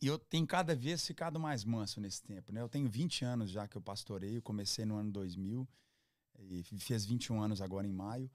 [0.00, 2.60] E eu tenho cada vez ficado mais manso nesse tempo, né?
[2.62, 4.38] Eu tenho 20 anos já que eu pastorei.
[4.38, 5.68] Eu comecei no ano 2000
[6.38, 8.30] e fez 21 anos agora em maio.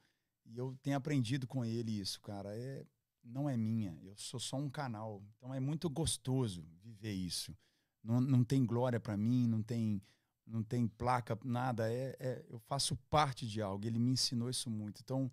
[0.45, 2.55] E eu tenho aprendido com ele isso, cara.
[2.55, 2.85] É,
[3.23, 3.97] não é minha.
[4.03, 5.23] Eu sou só um canal.
[5.37, 7.57] Então é muito gostoso viver isso.
[8.03, 10.01] Não, não tem glória para mim, não tem
[10.45, 11.91] não tem placa, nada.
[11.91, 13.83] É, é, eu faço parte de algo.
[13.87, 15.01] Ele me ensinou isso muito.
[15.01, 15.31] Então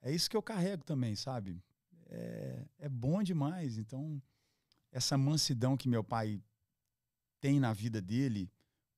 [0.00, 1.60] é isso que eu carrego também, sabe?
[2.06, 3.76] É, é bom demais.
[3.78, 4.22] Então
[4.90, 6.40] essa mansidão que meu pai
[7.40, 8.50] tem na vida dele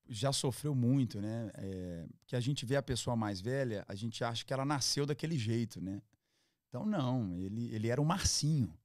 [0.09, 1.51] já sofreu muito, né?
[1.55, 5.07] É, que a gente vê a pessoa mais velha, a gente acha que ela nasceu
[5.07, 6.03] daquele jeito, né?
[6.69, 8.77] Então não, ele, ele era o Marcinho.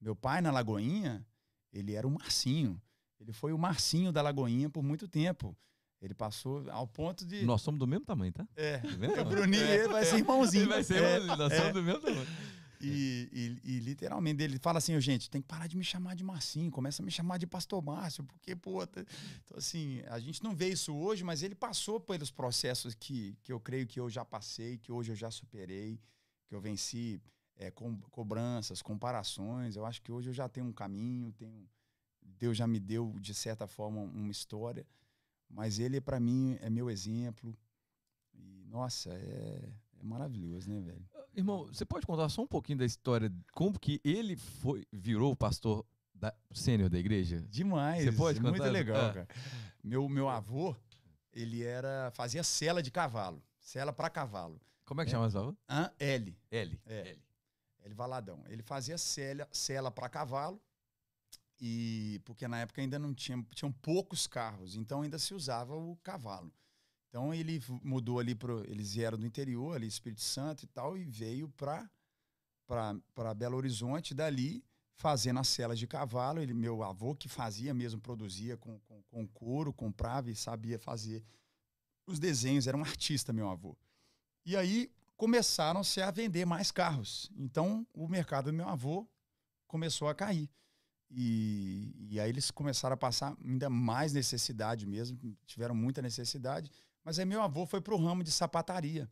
[0.00, 1.24] Meu pai na Lagoinha,
[1.72, 2.80] ele era o Marcinho.
[3.18, 5.56] Ele foi o Marcinho da Lagoinha por muito tempo.
[6.02, 7.46] Ele passou ao ponto de.
[7.46, 8.46] Nós somos do mesmo tamanho, tá?
[8.54, 9.20] É, Tá vendo?
[9.22, 10.64] o Bruninho ele vai ser irmãozinho.
[10.64, 11.56] Ele vai ser, É, nós é.
[11.58, 12.26] somos do mesmo tamanho.
[12.86, 13.28] E,
[13.64, 16.22] e- e literalmente ele fala assim, "Ô, gente, tem que parar de me chamar de
[16.24, 19.04] Marcinho, começa a me chamar de Pastor Márcio, porque, pô, tá-
[19.44, 23.52] então assim, a gente não vê isso hoje, mas ele passou pelos processos que, que
[23.52, 26.00] eu creio que eu já passei, que hoje eu já superei,
[26.46, 27.20] que eu venci
[27.56, 29.76] é, com cobranças, comparações.
[29.76, 31.68] Eu acho que hoje eu já tenho um caminho, tenho,
[32.22, 34.84] Deus já me deu, de certa forma, uma história,
[35.48, 37.56] mas ele, para mim, é meu exemplo.
[38.34, 39.68] E, nossa, é,
[40.04, 41.04] é maravilhoso, né, velho?
[41.34, 45.36] Irmão, você pode contar só um pouquinho da história, como que ele foi, virou o
[45.36, 45.84] pastor
[46.14, 47.40] da, sênior da igreja?
[47.50, 48.04] Demais.
[48.04, 48.70] Você pode Muito contar?
[48.70, 49.12] legal, Ah.
[49.12, 49.28] cara.
[49.82, 50.74] Meu, meu avô,
[51.32, 54.60] ele era fazia cela de cavalo, cela para cavalo.
[54.84, 55.12] Como é que É.
[55.12, 55.54] chama essa avó?
[55.68, 55.90] Hã?
[55.98, 56.80] L, L.
[56.86, 57.08] É.
[57.10, 57.22] L.
[57.84, 58.42] L Valadão.
[58.48, 60.60] Ele fazia cela, cela para cavalo
[61.60, 65.96] e porque na época ainda não tinha tinham poucos carros, então ainda se usava o
[66.02, 66.52] cavalo.
[67.14, 71.04] Então ele mudou ali pro eles vieram do interior, ali Espírito Santo e tal e
[71.04, 71.88] veio para
[73.14, 74.64] para Belo Horizonte dali
[74.96, 76.40] fazendo as celas de cavalo.
[76.40, 81.24] Ele, meu avô que fazia mesmo, produzia com, com, com couro, comprava e sabia fazer
[82.04, 83.78] os desenhos, era um artista, meu avô.
[84.44, 87.30] E aí começaram-se a vender mais carros.
[87.36, 89.08] Então o mercado do meu avô
[89.68, 90.50] começou a cair.
[91.08, 96.72] E, e aí eles começaram a passar ainda mais necessidade mesmo, tiveram muita necessidade.
[97.04, 99.10] Mas aí meu avô foi para o ramo de sapataria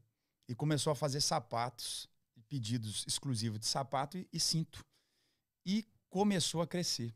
[0.48, 2.08] e começou a fazer sapatos,
[2.48, 4.84] pedidos exclusivos de sapato e, e cinto.
[5.64, 7.14] E começou a crescer.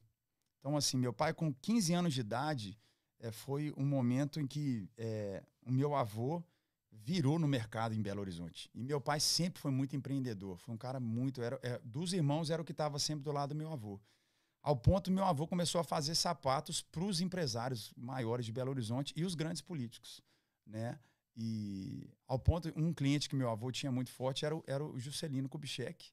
[0.58, 2.78] Então, assim, meu pai, com 15 anos de idade,
[3.20, 6.42] eh, foi um momento em que eh, o meu avô
[6.90, 8.70] virou no mercado em Belo Horizonte.
[8.74, 10.58] E meu pai sempre foi muito empreendedor.
[10.58, 11.42] Foi um cara muito.
[11.42, 14.00] Era, é, dos irmãos, era o que estava sempre do lado do meu avô.
[14.62, 19.12] Ao ponto, meu avô começou a fazer sapatos para os empresários maiores de Belo Horizonte
[19.16, 20.20] e os grandes políticos.
[20.66, 20.98] Né?
[21.36, 24.98] E ao ponto, um cliente que meu avô tinha muito forte era o, era o
[24.98, 26.10] Juscelino Kubitschek,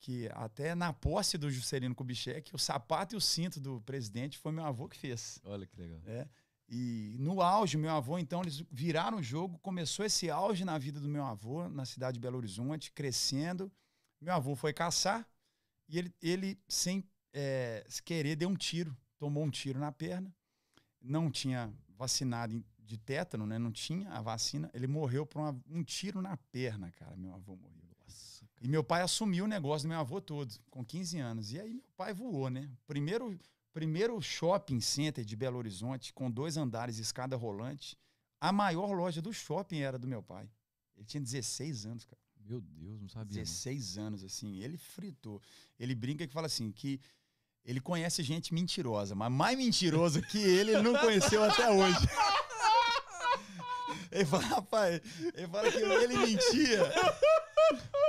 [0.00, 4.52] que até na posse do Juscelino Kubitschek, o sapato e o cinto do presidente foi
[4.52, 5.40] meu avô que fez.
[5.44, 6.00] Olha que legal.
[6.06, 6.28] É.
[6.68, 10.98] E no auge, meu avô, então, eles viraram o jogo, começou esse auge na vida
[10.98, 13.70] do meu avô, na cidade de Belo Horizonte, crescendo.
[14.20, 15.28] Meu avô foi caçar
[15.88, 20.34] e ele, ele sem é, querer, deu um tiro, tomou um tiro na perna,
[21.00, 23.58] não tinha vacinado de tétano, né?
[23.58, 24.70] Não tinha a vacina.
[24.74, 27.16] Ele morreu por uma- um tiro na perna, cara.
[27.16, 27.82] Meu avô morreu.
[28.60, 31.52] E meu pai assumiu o negócio do meu avô todo, com 15 anos.
[31.52, 32.70] E aí meu pai voou, né?
[32.86, 33.36] Primeiro,
[33.72, 37.96] primeiro shopping center de Belo Horizonte, com dois andares e escada rolante.
[38.40, 40.48] A maior loja do shopping era do meu pai.
[40.96, 42.20] Ele tinha 16 anos, cara.
[42.44, 43.36] Meu Deus, não sabia.
[43.38, 43.42] não.
[43.42, 44.58] 16 anos, assim.
[44.58, 45.40] Ele fritou.
[45.76, 47.00] Ele brinca que fala assim, que
[47.64, 51.96] ele conhece gente mentirosa, mas mais mentiroso que ele, ele não conheceu até hoje.
[54.12, 55.00] Ele fala, rapaz,
[55.34, 56.92] ele fala que ele mentia.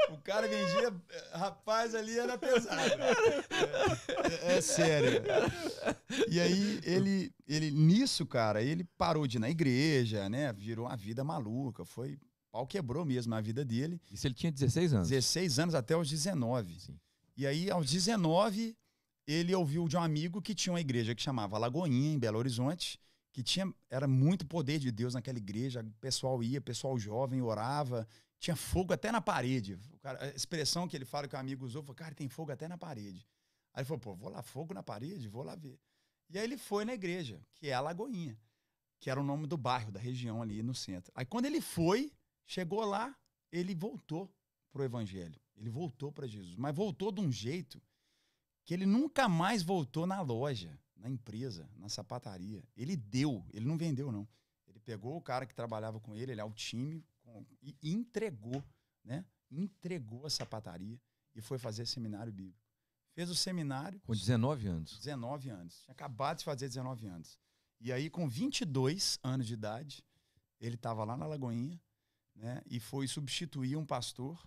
[0.09, 0.93] O cara vendia,
[1.31, 3.01] rapaz, ali era pesado.
[4.41, 5.21] É, é sério.
[6.29, 10.51] E aí, ele, ele, nisso, cara, ele parou de ir na igreja, né?
[10.51, 11.85] Virou uma vida maluca.
[11.85, 12.19] Foi,
[12.51, 14.01] pau quebrou mesmo a vida dele.
[14.11, 15.09] Isso ele tinha 16 anos.
[15.09, 16.79] 16 anos até os 19.
[16.81, 16.99] Sim.
[17.37, 18.75] E aí, aos 19,
[19.25, 22.99] ele ouviu de um amigo que tinha uma igreja que chamava Lagoinha, em Belo Horizonte,
[23.33, 25.81] que tinha era muito poder de Deus naquela igreja.
[25.81, 28.07] O pessoal ia, pessoal jovem orava,
[28.39, 29.73] tinha fogo até na parede.
[29.91, 32.51] O cara- a expressão que ele fala que o amigo usou foi: cara, tem fogo
[32.51, 33.27] até na parede.
[33.73, 35.79] Aí ele falou: pô, vou lá, fogo na parede, vou lá ver.
[36.29, 38.39] E aí ele foi na igreja, que é a Lagoinha,
[38.99, 41.11] que era o nome do bairro, da região ali no centro.
[41.15, 42.11] Aí quando ele foi,
[42.45, 43.15] chegou lá,
[43.51, 44.31] ele voltou
[44.71, 45.39] pro evangelho.
[45.55, 47.81] Ele voltou para Jesus, mas voltou de um jeito
[48.65, 52.63] que ele nunca mais voltou na loja, na empresa, na sapataria.
[52.77, 54.25] Ele deu, ele não vendeu não.
[54.65, 58.63] Ele pegou o cara que trabalhava com ele, ele é o time com- e entregou,
[59.03, 59.25] né?
[59.51, 60.97] Entregou a sapataria
[61.35, 62.57] e foi fazer seminário bíblico.
[63.13, 64.97] Fez o seminário, Com 19 anos.
[64.97, 65.81] 19 anos.
[65.83, 67.37] Tinha acabado de fazer 19 anos.
[67.79, 70.03] E aí, com 22 anos de idade,
[70.59, 71.79] ele estava lá na Lagoinha,
[72.33, 72.61] né?
[72.65, 74.41] E foi substituir um pastor.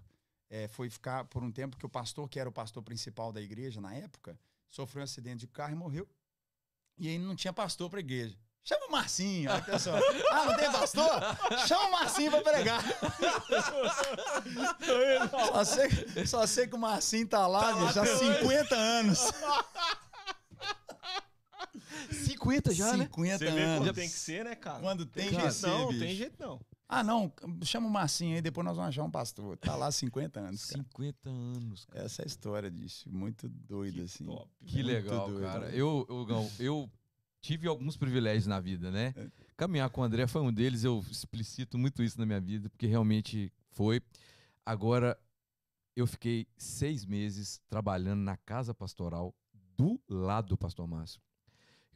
[0.49, 3.43] é, foi ficar por um tempo que o pastor, que era o pastor principal da
[3.43, 4.39] igreja na época,
[4.69, 6.09] sofreu um acidente de carro e morreu.
[6.99, 8.37] E aí não tinha pastor para igreja.
[8.65, 9.97] Chama o Marcinho, olha, pessoal.
[10.33, 11.09] Ah, não tem pastor?
[11.69, 12.83] Chama o Marcinho pra pregar.
[15.53, 19.31] só, sei, só sei que o Marcinho tá lá, tá bicho, há 50 anos.
[22.25, 23.07] 50 já, 50 né?
[23.07, 23.79] 50 Você anos.
[23.79, 24.81] Quando tem que ser, né, cara?
[24.81, 26.01] Quando tem, tem jeito não, bicho.
[26.01, 26.61] tem jeito não.
[26.89, 27.33] Ah, não,
[27.63, 29.57] chama o Marcinho aí, depois nós vamos achar um pastor.
[29.57, 30.83] Tá lá há 50 anos, cara.
[30.85, 32.05] 50 anos, cara.
[32.05, 33.11] Essa é a história disso.
[33.11, 34.25] Muito doido, assim.
[34.25, 34.49] Top.
[34.65, 35.67] Que Muito legal, doido, cara.
[35.67, 35.73] né?
[35.75, 36.91] Eu, eu, eu
[37.41, 39.13] tive alguns privilégios na vida, né?
[39.17, 39.29] É.
[39.57, 42.87] Caminhar com o André foi um deles, eu explicito muito isso na minha vida, porque
[42.87, 44.01] realmente foi.
[44.65, 45.19] Agora,
[45.97, 49.35] eu fiquei seis meses trabalhando na casa pastoral
[49.77, 51.21] do lado do pastor Márcio.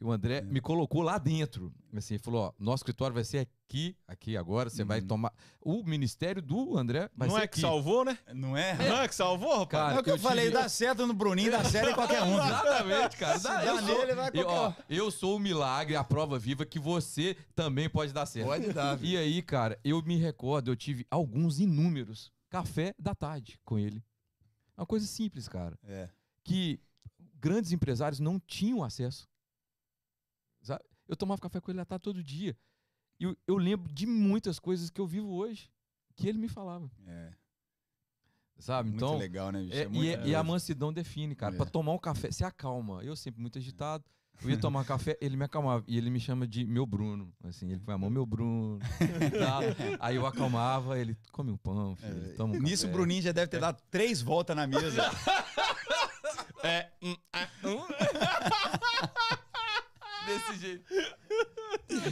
[0.01, 0.41] E o André É.
[0.41, 1.71] me colocou lá dentro.
[1.95, 5.05] Assim, ele falou: ó, nosso escritório vai ser aqui, aqui agora, você vai Uhum.
[5.07, 5.31] tomar.
[5.61, 7.61] O ministério do André vai não ser é que aqui.
[7.61, 8.17] salvou, né?
[8.33, 8.75] Não é?
[8.89, 9.69] Não é que salvou, rapaz?
[9.69, 11.93] Cara, é o que eu, eu falei, tive- dá certo no Bruninho, dá certo em
[11.93, 12.33] qualquer um.
[12.33, 13.37] Exatamente, cara.
[13.39, 16.39] Dá- dá eu, sou, nele, vai eu, ó, qualquer eu sou o milagre, a prova
[16.39, 18.47] viva que você também pode dar certo.
[18.47, 19.09] Pode dar, viu?
[19.11, 24.03] E aí, cara, eu me recordo, eu tive alguns inúmeros café da tarde com ele.
[24.75, 26.09] Uma coisa simples, cara, É.
[26.43, 26.79] que
[27.39, 29.29] grandes empresários não tinham acesso.
[31.11, 32.57] Eu tomava café com ele à tarde todo dia.
[33.19, 35.69] E eu, eu lembro de muitas coisas que eu vivo hoje
[36.15, 37.31] que ele me falava, É.
[38.57, 38.89] sabe?
[38.89, 39.75] Muito então, legal, né, bicho?
[39.75, 41.53] é, É muito e, e a mansidão define, cara.
[41.53, 41.57] É.
[41.57, 43.03] Pra tomar um café, se acalma.
[43.03, 44.05] Eu sempre muito agitado.
[44.41, 45.83] Eu ia tomar café, ele me acalmava.
[45.85, 47.31] E ele me chama de meu Bruno.
[47.43, 48.79] Assim, ele põe a mão, meu Bruno.
[49.37, 49.61] tal.
[49.99, 52.31] Aí eu acalmava, ele come um pão, filho.
[52.31, 55.01] É, toma um Nisso o café." Bruninho já deve ter dado três voltas na mesa.
[56.63, 56.91] É.
[57.01, 57.81] hum, ah, hum.
[60.37, 60.85] Desse jeito.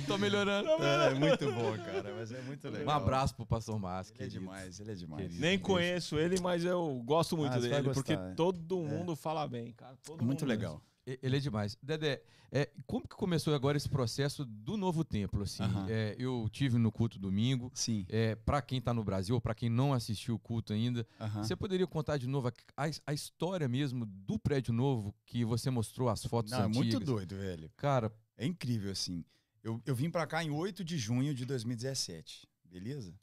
[0.08, 0.70] Tô melhorando.
[0.84, 2.14] é muito bom, cara.
[2.16, 2.96] Mas é muito Um legal.
[2.98, 5.24] abraço pro pastor Márcio, Ele é demais, ele é demais.
[5.24, 5.42] Querido.
[5.42, 8.34] Nem conheço ele, mas eu gosto muito Ah, dele, porque é.
[8.36, 9.96] todo mundo fala bem, cara.
[10.04, 10.82] Todo Muito mundo legal.
[10.86, 10.90] E-
[11.22, 11.78] Ele é demais.
[11.82, 15.44] Dedé, é, como que começou agora esse processo do novo templo?
[15.44, 15.86] Assim, Aham.
[15.90, 17.72] É, eu tive no culto domingo.
[17.74, 18.06] Sim.
[18.10, 21.44] É, para quem tá no Brasil, ou para quem não assistiu o culto ainda, aham.
[21.44, 22.54] Você poderia contar de novo a,
[22.86, 26.76] a- a história mesmo do prédio novo que você mostrou as fotos Não, é antigas?
[26.76, 27.72] muito doido, velho.
[27.78, 29.24] Cara, É incrível, assim.
[29.64, 32.48] Eu, eu vim pra cá em 8 de junho de 2017.
[32.64, 33.14] Beleza?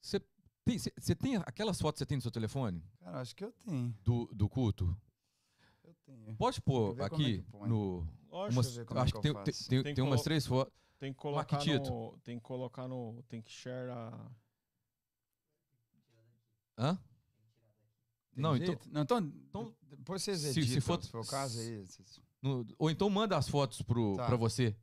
[0.00, 0.18] você
[0.64, 0.78] tem,
[1.16, 3.94] tem aquelas fotos que você tem no seu telefone Cara, acho que eu tenho.
[4.02, 4.96] do, do culto?
[6.24, 6.36] Tenho.
[6.36, 7.68] Pode pôr é aqui põe.
[7.68, 8.06] no.
[8.30, 10.72] Lógico, umas- é acho que que tem, tem, tem, Tem tem umas três fotos.
[10.98, 11.90] tem que colocar Marquitito.
[11.90, 12.18] no.
[12.24, 13.22] Tem que colocar no.
[13.28, 14.30] Tem que share a.
[16.78, 16.98] Hã?
[18.36, 18.76] Não, então?
[18.90, 21.86] Não, então, então, depois vocês se- se editam, se for- for, o caso aí.
[21.86, 24.26] vocês- no- ou então manda as fotos pro, Tá.
[24.26, 24.76] pra você.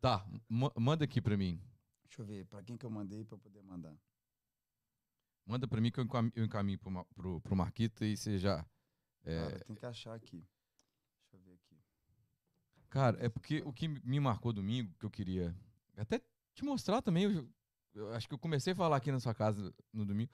[0.00, 1.60] Tá, ma- manda aqui pra mim.
[2.04, 3.96] Deixa eu ver, pra quem que eu mandei pra eu poder mandar.
[5.44, 8.64] Manda pra mim que eu encam- eu encaminho pro, pro, pro Marquita e você já.
[9.24, 10.46] É, Cara, tem que achar aqui.
[11.22, 11.80] Deixa eu ver aqui.
[12.90, 15.54] Cara, é porque o que me marcou domingo, que eu queria
[15.96, 16.20] até
[16.54, 17.48] te mostrar também, eu,
[17.94, 20.30] eu acho que eu comecei a falar aqui na sua casa no domingo,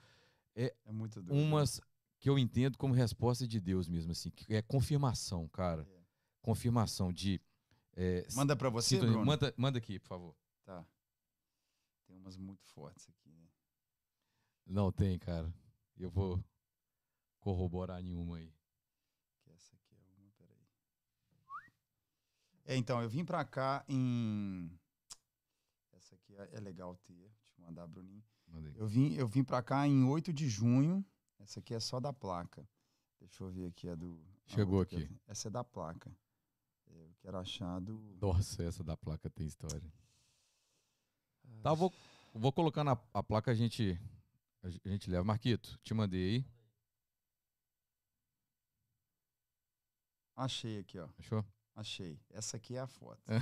[0.54, 1.40] É muito doido.
[1.40, 1.80] umas
[2.18, 5.86] que eu entendo como resposta de Deus mesmo, assim, que é confirmação, cara.
[5.90, 6.00] É.
[6.42, 7.40] Confirmação de.
[7.96, 9.12] é, Manda pra você, sintonia.
[9.12, 9.26] Bruno?
[9.26, 10.36] Manda, manda aqui, por favor.
[10.64, 10.84] Tá.
[12.06, 13.46] Tem umas muito fortes aqui, né?
[14.66, 15.52] Não tem, cara.
[15.96, 16.42] Eu vou
[17.38, 18.52] corroborar nenhuma aí.
[19.42, 20.66] Que essa aqui é uma, peraí.
[22.70, 24.70] É, então, eu vim pra cá em.
[25.90, 27.14] Essa aqui é é legal ter.
[27.14, 28.22] Deixa eu mandar, Bruninho.
[28.46, 28.74] Manda aí.
[28.78, 31.04] Eu vim, eu vim pra cá em 8 de junho.
[31.40, 32.64] Essa aqui é só da placa.
[33.18, 34.24] Deixa eu ver aqui a do.
[34.46, 35.10] Chegou eu aqui.
[35.26, 36.16] Essa é da placa.
[36.86, 38.16] É, Eu quero achar do.
[38.20, 39.92] Nossa, essa da placa tem história.
[41.64, 41.92] Tá, eu vou,
[42.32, 44.00] vou colocar na a placa, a gente,
[44.62, 45.24] a gente leva.
[45.24, 46.46] Marquito, te mandei aí.
[50.36, 51.08] Achei aqui, ó.
[51.18, 51.44] Achou?
[51.80, 52.20] Achei.
[52.30, 53.20] Essa aqui é a foto.
[53.26, 53.38] É.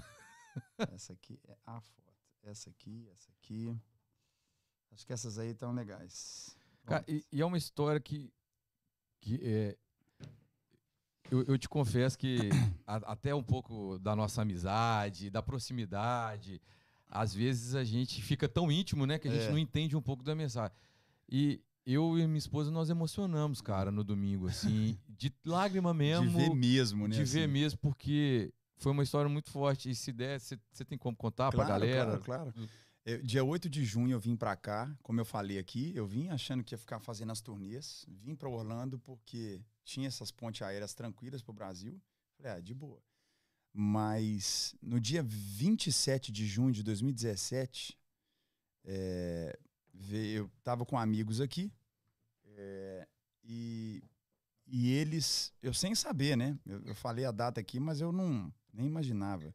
[0.94, 2.14] essa aqui é a foto.
[2.44, 3.76] Essa aqui, essa aqui.
[4.92, 6.56] Acho que essas aí estão legais.
[6.86, 8.32] Cara, e, e é uma história que,
[9.20, 9.76] que é,
[11.30, 12.48] eu, eu te confesso que
[12.86, 16.62] a- até um pouco da nossa amizade, da proximidade,
[17.08, 19.50] às vezes a gente fica tão íntimo, né, que a gente É.
[19.50, 20.74] não entende um pouco da mensagem.
[21.28, 21.60] E
[21.92, 26.54] eu e minha esposa nós emocionamos, cara, no domingo, assim, de lágrima mesmo, de ver
[26.54, 27.16] mesmo, né?
[27.16, 27.52] de ver assim.
[27.52, 29.90] mesmo, porque foi uma história muito forte.
[29.90, 32.18] E se der, você tem como contar pra Claro, galera?
[32.18, 32.70] Claro, claro.
[33.04, 36.28] Eu- dia 8 de junho eu vim pra cá, como eu falei aqui, eu vim
[36.28, 40.92] achando que ia ficar fazendo as turnês, vim pra Orlando porque tinha essas pontes aéreas
[40.92, 41.98] tranquilas pro Brasil.
[42.36, 43.00] Falei, ah, de boa.
[43.72, 47.96] Mas no dia 27 de junho de 2017,
[48.84, 49.58] é,
[49.94, 51.72] ve- eu tava com amigos aqui
[52.56, 53.06] É,
[53.44, 54.02] e,
[54.66, 56.58] e eles, eu sem saber, né?
[56.66, 59.54] Eu, eu falei a data aqui, mas eu não nem imaginava.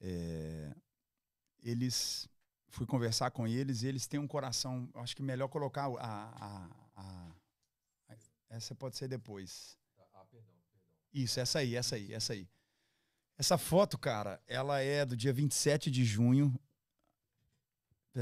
[0.00, 0.74] É,
[1.62, 2.28] eles
[2.68, 4.88] fui conversar com eles e eles têm um coração.
[4.94, 7.32] Acho que melhor colocar a, a, a,
[8.08, 8.16] a
[8.50, 9.78] essa pode ser depois.
[11.12, 12.48] Isso, essa aí, essa aí, essa aí.
[13.38, 16.54] Essa foto, cara, ela é do dia 27 de junho.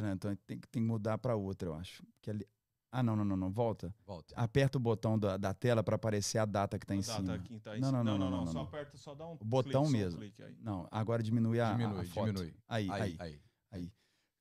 [0.01, 2.03] Pera, então tem, que- tem que mudar para outra, eu acho.
[2.21, 2.47] Que ali...
[2.93, 3.51] Ah, não, não, não, não.
[3.51, 3.95] Volta.
[4.07, 4.35] Volta.
[4.37, 7.13] Aperta o botão da, da tela para aparecer a data que tá em A data
[7.21, 7.35] cima.
[7.35, 8.05] aqui tá em Não, cima.
[8.05, 8.63] não, não, não, não, Só não.
[8.63, 10.19] aperta, só dá um O botão clique, só um mesmo.
[10.21, 10.57] clique aí.
[10.61, 12.27] Não, agora diminui a, a- a Diminui, foto.
[12.33, 12.55] diminui.
[12.69, 13.41] Aí, aí, Aí,
[13.71, 13.93] aí.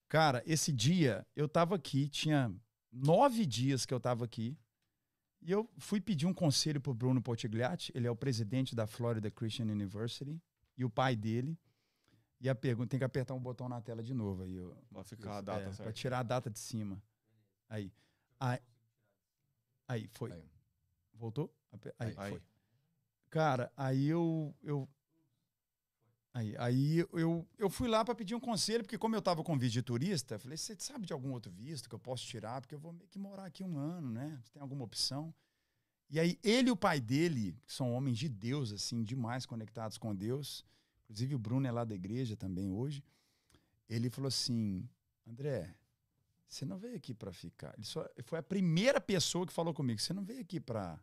[0.08, 2.54] Cara, esse dia eu tava aqui, tinha
[2.92, 4.58] nove dias que eu tava aqui,
[5.42, 9.30] e eu fui pedir um conselho pro Bruno Portigliatti, ele é o presidente da Florida
[9.32, 10.40] Christian University,
[10.78, 11.58] e o pai dele.
[12.40, 14.60] E a pergunta, tem que apertar um botão na tela de novo aí.
[14.62, 14.72] ó.
[14.90, 15.94] Pra ficar a É, data pra certa.
[15.94, 17.02] tirar a data de cima.
[17.70, 17.92] Aí.
[18.40, 18.60] Aí,
[19.88, 20.32] aí foi.
[20.32, 20.44] Aí.
[21.14, 21.54] Voltou?
[22.00, 22.32] Aí, Aí.
[22.32, 22.42] foi.
[23.30, 24.54] Cara, aí eu.
[24.62, 24.88] eu
[26.34, 29.58] aí, aí eu, eu fui lá para pedir um conselho, porque como eu tava com
[29.58, 32.62] visto de turista, eu falei, você sabe de algum outro visto que eu posso tirar?
[32.62, 34.40] Porque eu vou meio que morar aqui um ano, né?
[34.44, 35.34] Você tem alguma opção?
[36.10, 39.98] E aí ele e o pai dele, que são homens de Deus, assim, demais conectados
[39.98, 40.64] com Deus,
[41.06, 43.04] inclusive o Bruno é lá da igreja também hoje,
[43.88, 44.88] ele falou assim,
[45.26, 45.74] André,
[46.48, 47.74] você não veio aqui para ficar.
[47.76, 51.00] Ele só, foi a primeira pessoa que falou comigo, você não veio aqui para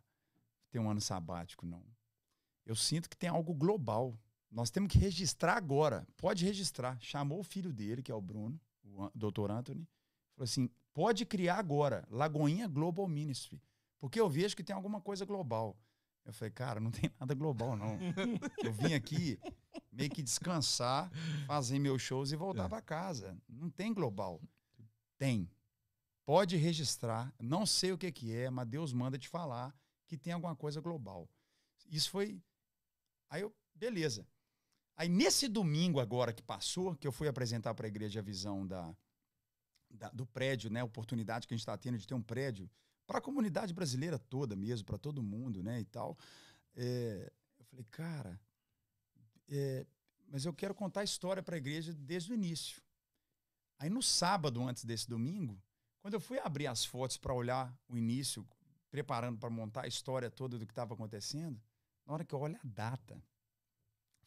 [0.69, 1.83] ter um ano sabático, não.
[2.65, 4.17] Eu sinto que tem algo global.
[4.49, 6.07] Nós temos que registrar agora.
[6.17, 6.97] Pode registrar.
[7.01, 9.51] Chamou o filho dele, que é o Bruno, o Dr.
[9.51, 9.87] Anthony.
[10.35, 13.61] Falou assim: pode criar agora, Lagoinha Global Ministry.
[13.99, 15.77] Porque eu vejo que tem alguma coisa global.
[16.25, 17.97] Eu falei, cara, não tem nada global, não.
[18.63, 19.37] Eu vim aqui
[19.91, 21.11] meio que descansar,
[21.45, 22.69] fazer meus shows e voltar É.
[22.69, 23.37] para casa.
[23.47, 24.41] Não tem global.
[25.17, 25.49] Tem.
[26.25, 27.33] Pode registrar.
[27.39, 29.75] Não sei o que, que é, mas Deus manda te falar
[30.07, 31.29] que tem alguma coisa global.
[31.89, 32.41] Isso foi.
[33.29, 34.27] Aí eu, beleza.
[34.95, 38.65] Aí nesse domingo agora que passou, que eu fui apresentar para a igreja a visão
[38.65, 38.95] da,
[39.89, 42.69] da- do prédio, né, a oportunidade que a gente está tendo de ter um prédio
[43.07, 46.17] para a comunidade brasileira toda mesmo, para todo mundo, né, e tal.
[46.75, 48.39] É, eu falei, cara,
[49.47, 49.85] é,
[50.27, 52.81] mas eu quero contar a história para a igreja desde o início.
[53.77, 55.61] Aí no sábado antes desse domingo,
[56.01, 58.47] quando eu fui abrir as fotos para olhar o início,
[58.89, 61.61] preparando para montar a história toda do que estava acontecendo,
[62.05, 63.21] na hora que eu olho a data,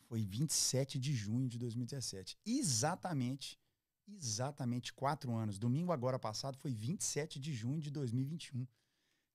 [0.06, 2.38] foi 27 de junho de 2017.
[2.46, 3.58] Exatamente,
[4.08, 5.58] exatamente quatro anos.
[5.58, 8.66] Domingo agora passado foi 27 de junho de 2021.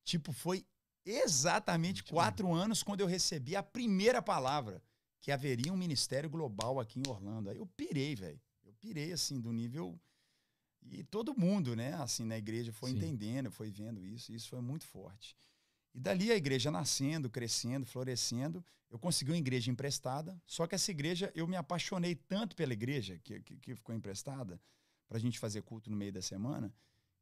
[0.03, 0.65] Tipo, foi
[1.05, 2.15] exatamente 21.
[2.15, 4.82] quatro anos quando eu recebi a primeira palavra
[5.22, 7.49] que haveria um ministério global aqui em Orlando.
[7.49, 8.41] Aí eu pirei, velho.
[8.65, 9.97] Eu pirei, assim, do nível...
[10.84, 12.97] E todo mundo, né, assim, na igreja foi Sim.
[12.97, 14.32] entendendo, foi vendo isso.
[14.32, 15.38] e Isso foi muito forte.
[15.93, 18.65] E dali a igreja nascendo, crescendo, florescendo.
[18.89, 23.19] Eu consegui uma igreja emprestada, só que essa igreja, eu me apaixonei tanto pela igreja
[23.19, 24.59] que, que, que ficou emprestada,
[25.07, 26.74] para a gente fazer culto no meio da semana,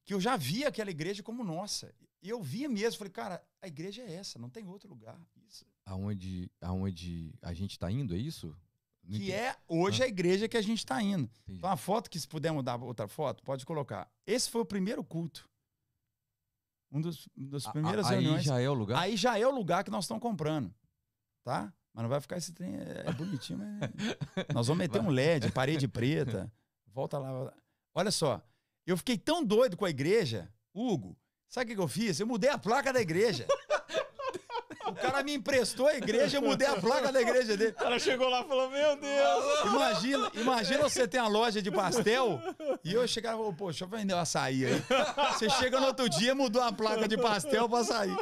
[0.05, 1.93] que eu já via aquela igreja como nossa.
[2.21, 5.19] E eu via mesmo, falei, cara, a igreja é essa, não tem outro lugar.
[5.47, 5.65] Isso.
[5.85, 8.47] Aonde, aonde a gente tá indo, é isso?
[9.03, 9.31] Não Que entendi.
[9.31, 11.23] é hoje a igreja que a gente está indo.
[11.43, 11.57] Entendi.
[11.57, 14.07] Então, a foto que, se puder mudar outra foto, pode colocar.
[14.27, 15.49] Esse foi o primeiro culto.
[16.91, 18.43] Um dos, um das A- a- primeiras aí reuniões.
[18.43, 18.99] já é o lugar?
[19.01, 20.73] Aí já é o lugar que nós estamos comprando.
[21.43, 21.73] Tá?
[21.93, 22.75] Mas não vai ficar esse trem.
[22.75, 23.79] É, é bonitinho, mas.
[24.55, 26.51] Nós vamos meter um LED, parede preta.
[26.87, 27.51] Volta lá.
[27.95, 28.41] Olha só.
[28.85, 31.17] Eu fiquei tão doido com a igreja, Hugo.
[31.47, 32.19] Sabe o que eu fiz?
[32.19, 33.47] Eu mudei a placa da igreja.
[35.09, 37.71] O cara me emprestou a igreja, eu mudei a placa da igreja dele.
[37.71, 39.65] O cara chegou lá e falou: Meu Deus!
[39.65, 42.39] Imagina, imagina você ter uma loja de pastel
[42.83, 44.83] e eu chegar e falar, pô, deixa eu vender um açaí aí.
[45.33, 48.15] Você chega no outro dia, mudou a placa de pastel pra açaí.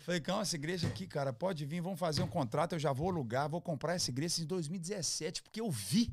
[0.00, 3.10] Falei, calma, essa igreja aqui, cara, pode vir, vamos fazer um contrato, eu já vou
[3.10, 6.12] alugar, vou comprar essa igreja em 2017, porque eu vi.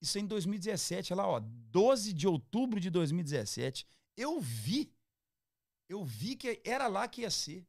[0.00, 3.86] Isso em 2017, olha lá, ó, 12 de outubro de 2017.
[4.16, 4.92] Eu vi.
[5.88, 7.66] Eu vi que era lá que ia ser.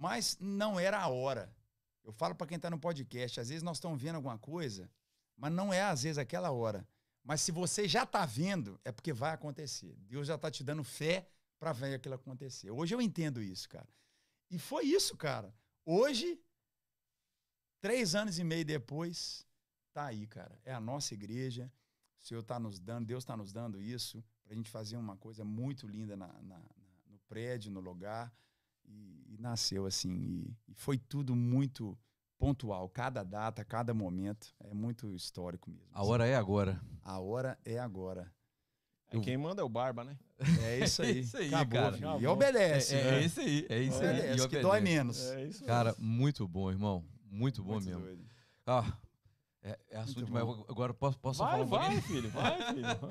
[0.00, 1.54] Mas não era a hora.
[2.02, 4.90] Eu falo para quem está no podcast, às vezes nós estamos vendo alguma coisa,
[5.36, 6.88] mas não é às vezes aquela hora.
[7.22, 9.94] Mas se você já está vendo, é porque vai acontecer.
[10.08, 11.28] Deus já está te dando fé
[11.58, 12.70] para ver aquilo acontecer.
[12.70, 13.86] Hoje eu entendo isso, cara.
[14.50, 15.54] E foi isso, cara.
[15.84, 16.40] Hoje,
[17.78, 19.46] três anos e meio depois,
[19.92, 20.58] tá aí, cara.
[20.64, 21.70] É a nossa igreja.
[22.18, 25.16] O Senhor está nos dando, Deus está nos dando isso para a gente fazer uma
[25.18, 26.64] coisa muito linda na, na-
[27.06, 28.32] no prédio, no lugar.
[28.90, 30.12] E, e nasceu assim.
[30.12, 31.96] E, e foi tudo muito
[32.38, 32.88] pontual.
[32.88, 34.54] Cada data, cada momento.
[34.60, 35.88] É muito histórico mesmo.
[35.92, 36.80] A hora é agora.
[37.02, 38.32] A hora é agora.
[39.12, 40.16] É, Quem manda é o Barba, né?
[40.62, 41.10] É isso aí.
[41.18, 41.92] É isso aí, Acabou, cara.
[41.94, 42.04] filho.
[42.06, 42.32] E Acabou.
[42.32, 42.94] obedece.
[42.94, 43.18] É, né?
[43.20, 44.08] é isso aí, é isso aí.
[44.08, 44.62] Obedece, que obedece.
[44.62, 45.20] dói menos.
[45.32, 47.04] É isso Cara, muito bom, irmão.
[47.30, 48.02] Muito bom Muito mesmo.
[48.02, 48.24] doido.
[48.66, 48.98] Ah,
[49.62, 50.44] é, é assunto demais.
[50.46, 50.64] bom.
[50.68, 51.90] Agora posso, posso Vai, falar um pouquinho?
[51.92, 52.30] vai, filho.
[52.30, 52.82] Vai, filho.
[52.82, 53.10] vai.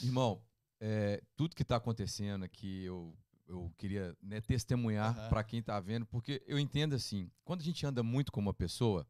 [0.02, 0.42] Irmão,
[0.80, 3.14] é, tudo que está acontecendo aqui, eu,
[3.50, 5.28] eu queria né, testemunhar Aham.
[5.28, 8.54] para quem está vendo, porque eu entendo assim, quando a gente anda muito com uma
[8.54, 9.06] pessoa,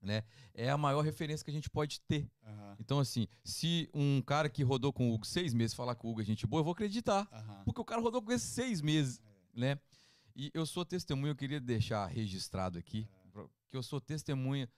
[0.00, 0.22] né,
[0.54, 2.30] é a maior referência que a gente pode ter.
[2.44, 6.06] Aham, Então, assim, se um cara que rodou com o Hugo seis meses falar que
[6.06, 7.26] o Hugo é gente boa, eu vou acreditar.
[7.64, 9.20] Porque o cara rodou com esses seis meses,
[9.54, 9.78] né?
[10.34, 13.08] E eu sou testemunha, eu queria deixar registrado aqui,
[13.70, 14.68] que eu sou testemunha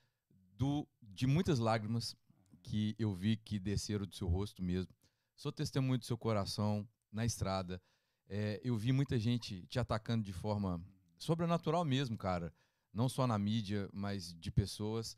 [0.57, 2.16] do, de muitas lágrimas
[2.62, 4.93] que eu vi que desceram do seu rosto mesmo.
[5.35, 7.83] Sou testemunha do seu coração na estrada.
[8.29, 10.83] É, eu vi muita gente te atacando de forma
[11.16, 12.53] sobrenatural mesmo, cara.
[12.93, 15.16] Não só na mídia, mas de pessoas.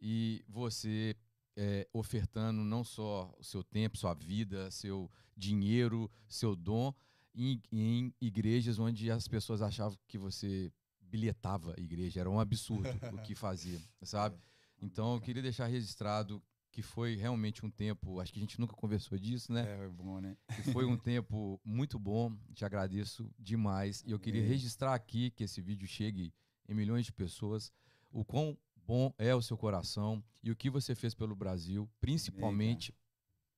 [0.00, 1.16] E você
[1.56, 6.92] é, ofertando não só o seu tempo, sua vida, seu dinheiro, seu dom
[7.34, 12.20] em, em igrejas onde as pessoas achavam que você bilhetava a igreja.
[12.20, 14.38] Era um absurdo o que fazia, sabe?
[14.80, 18.74] Então eu queria deixar registrado que foi realmente um tempo, acho que a gente nunca
[18.76, 19.64] conversou disso, né?
[19.66, 20.36] É, é bom, né?
[20.54, 22.36] que foi um tempo muito bom.
[22.54, 24.02] Te agradeço demais.
[24.06, 24.50] E eu queria Amém.
[24.52, 26.32] registrar aqui que esse vídeo chegue
[26.68, 27.72] em milhões de pessoas.
[28.12, 28.56] O quão
[28.86, 32.94] bom é o seu coração e o que você fez pelo Brasil, principalmente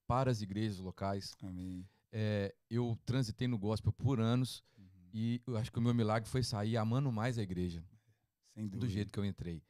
[0.06, 1.34] para as igrejas locais.
[1.42, 1.86] Amém.
[2.10, 4.84] É, eu transitei no gospel por anos Uhum.
[5.14, 7.82] e eu acho que o meu milagre foi sair amando mais a igreja
[8.54, 8.86] Sem dúvida.
[8.86, 9.62] do jeito que eu entrei.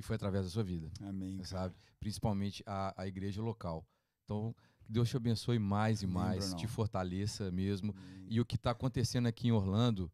[0.00, 1.36] E foi através da sua vida Amém.
[1.36, 1.44] cara.
[1.48, 1.74] sabe?
[2.00, 3.86] Principalmente a, a igreja local.
[4.24, 4.54] Então,
[4.88, 7.92] Deus te abençoe mais e mais, te fortaleça mesmo.
[7.92, 8.26] Amém.
[8.28, 10.10] E o que está acontecendo aqui em Orlando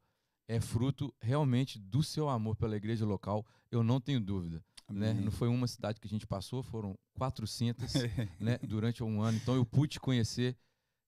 [0.48, 4.62] é fruto realmente do seu amor pela igreja local, eu não tenho dúvida.
[4.88, 5.12] Né?
[5.14, 7.92] Não foi uma cidade que a gente passou, foram 400
[8.38, 9.38] né, durante um ano.
[9.38, 10.56] Então, eu pude te conhecer.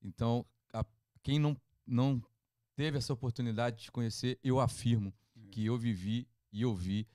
[0.02, 0.84] Então, a-
[1.22, 1.56] quem não,
[1.86, 2.20] não
[2.74, 5.12] teve essa oportunidade de te conhecer, eu afirmo
[5.50, 7.06] que eu vivi e eu vi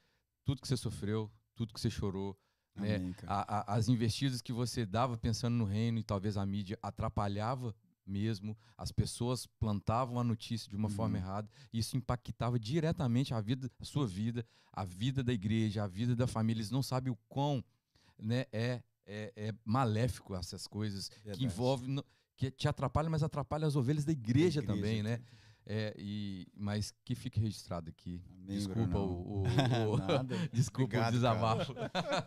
[0.46, 2.38] tudo que você sofreu, tudo que você chorou,
[2.76, 2.96] né?
[2.98, 6.78] Amém, a- a- as investidas que você dava pensando no reino e talvez a mídia
[6.82, 7.76] atrapalhava
[8.06, 11.24] mesmo, as pessoas plantavam a notícia de uma forma Uhum.
[11.24, 15.88] errada, e isso impactava diretamente a vida, a sua vida, a vida da igreja, a
[15.88, 16.60] vida da família.
[16.60, 17.64] Eles não sabem o quão
[18.20, 21.46] né, é, é, é maléfico essas coisas que Verdade.
[21.46, 25.22] envolvem, no- que te atrapalham, mas atrapalham as ovelhas da igreja, Igreja, também, né?
[25.66, 28.22] É, e, mas que fique registrado aqui.
[28.30, 29.44] Amém, Desculpa o, o-
[29.94, 30.36] o- Nada.
[30.52, 31.74] desculpa Obrigado, o desabafo.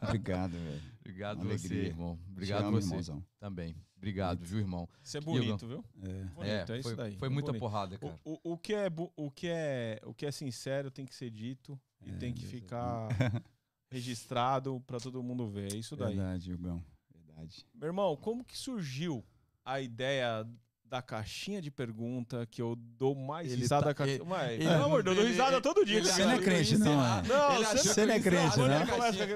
[0.02, 0.82] Obrigado, velho.
[1.00, 1.88] Obrigado Uma você, alegria.
[1.88, 2.18] irmão.
[2.30, 3.24] Obrigado amo, você irmãozão.
[3.38, 3.76] também.
[3.96, 4.88] Obrigado, viu, irmão?
[5.02, 5.84] Isso é bonito, viu?
[6.02, 6.24] É.
[6.24, 7.16] Bonito, é, é, isso foi, daí.
[7.16, 7.60] foi é muita bonito.
[7.60, 8.18] porrada, cara.
[8.24, 11.14] O, o, o que é, bu- o, que é, o que é sincero tem que
[11.14, 13.08] ser dito e É, tem que Deus é ficar
[13.90, 15.72] registrado para todo mundo ver.
[15.72, 16.14] É isso daí.
[16.16, 16.82] Verdade, Hugão.
[17.12, 17.66] Verdade.
[17.74, 19.24] Meu irmão, como que surgiu
[19.64, 20.46] a ideia
[20.88, 24.64] da caixinha de pergunta que eu dou mais Ele risada tá- ca- ele- Mas, ele-
[24.68, 25.96] pelo amor de Deus, eu dou ele- risada todo dia.
[25.98, 27.22] ele com Você não é crente, não, é?
[27.22, 28.86] Não, você, não é crente, Quando né?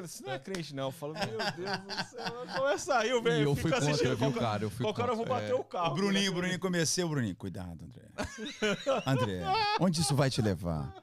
[0.07, 0.85] Você não é crente, não.
[0.85, 2.47] Eu falo, meu Deus do céu.
[2.57, 3.45] Começa aí, o E velho.
[3.51, 4.17] eu fui Fica contra, assistindo.
[4.17, 4.63] viu, cara?
[4.65, 5.93] Eu fui qualquer hora eu vou bater o carro.
[5.93, 6.31] O Bruninho, né?
[6.31, 7.35] o Bruninho comecei, o Bruninho.
[7.37, 8.09] Cuidado, André.
[9.07, 9.43] André,
[9.81, 10.95] onde isso vai te levar?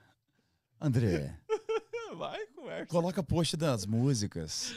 [0.80, 1.36] André,
[2.16, 2.86] Vai, conversa.
[2.88, 4.74] coloca post das músicas.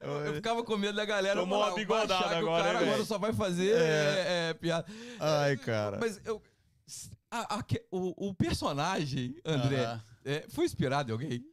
[0.00, 3.04] Eu, eu ficava com medo da galera Tomou uma bigodada agora, o cara hein, agora
[3.04, 4.86] só vai fazer é, é, piada.
[5.20, 5.98] Ai, cara.
[6.00, 6.40] Mas eu,
[7.30, 10.04] a- a o, o personagem, André, Aham.
[10.24, 11.44] é, foi inspirado em alguém?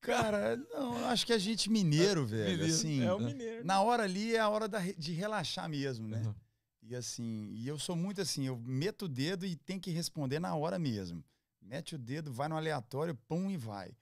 [0.00, 2.64] Cara, não, acho que a gente mineiro, velho, Mineiro.
[2.74, 3.64] assim, É o mineiro.
[3.64, 6.20] na hora ali é a hora da de relaxar mesmo, né?
[6.26, 6.34] Uhum.
[6.82, 10.40] E assim, e eu sou muito assim, eu meto o dedo e tem que responder
[10.40, 11.22] na hora mesmo.
[11.60, 13.92] Mete o dedo, vai no aleatório, pum e vai.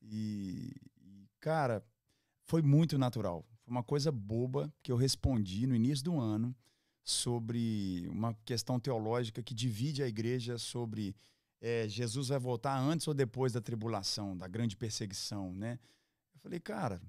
[0.00, 1.84] E, e, cara,
[2.52, 3.46] foi muito natural.
[3.64, 6.54] Foi uma coisa boba que eu respondi no início do ano
[7.02, 11.16] sobre uma questão teológica que divide a igreja sobre
[11.62, 15.78] é, Jesus vai voltar antes ou depois da tribulação, da grande perseguição, né?
[16.34, 17.00] Eu falei, cara,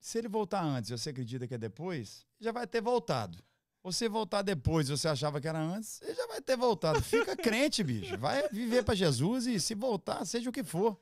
[0.00, 3.38] se ele voltar antes, e você acredita que é depois, já vai ter voltado.
[3.84, 7.00] Você voltar depois, você achava que era antes, ele já vai ter voltado.
[7.00, 8.18] Fica crente, bicho.
[8.18, 11.00] Vai viver para Jesus e se voltar, seja o que for.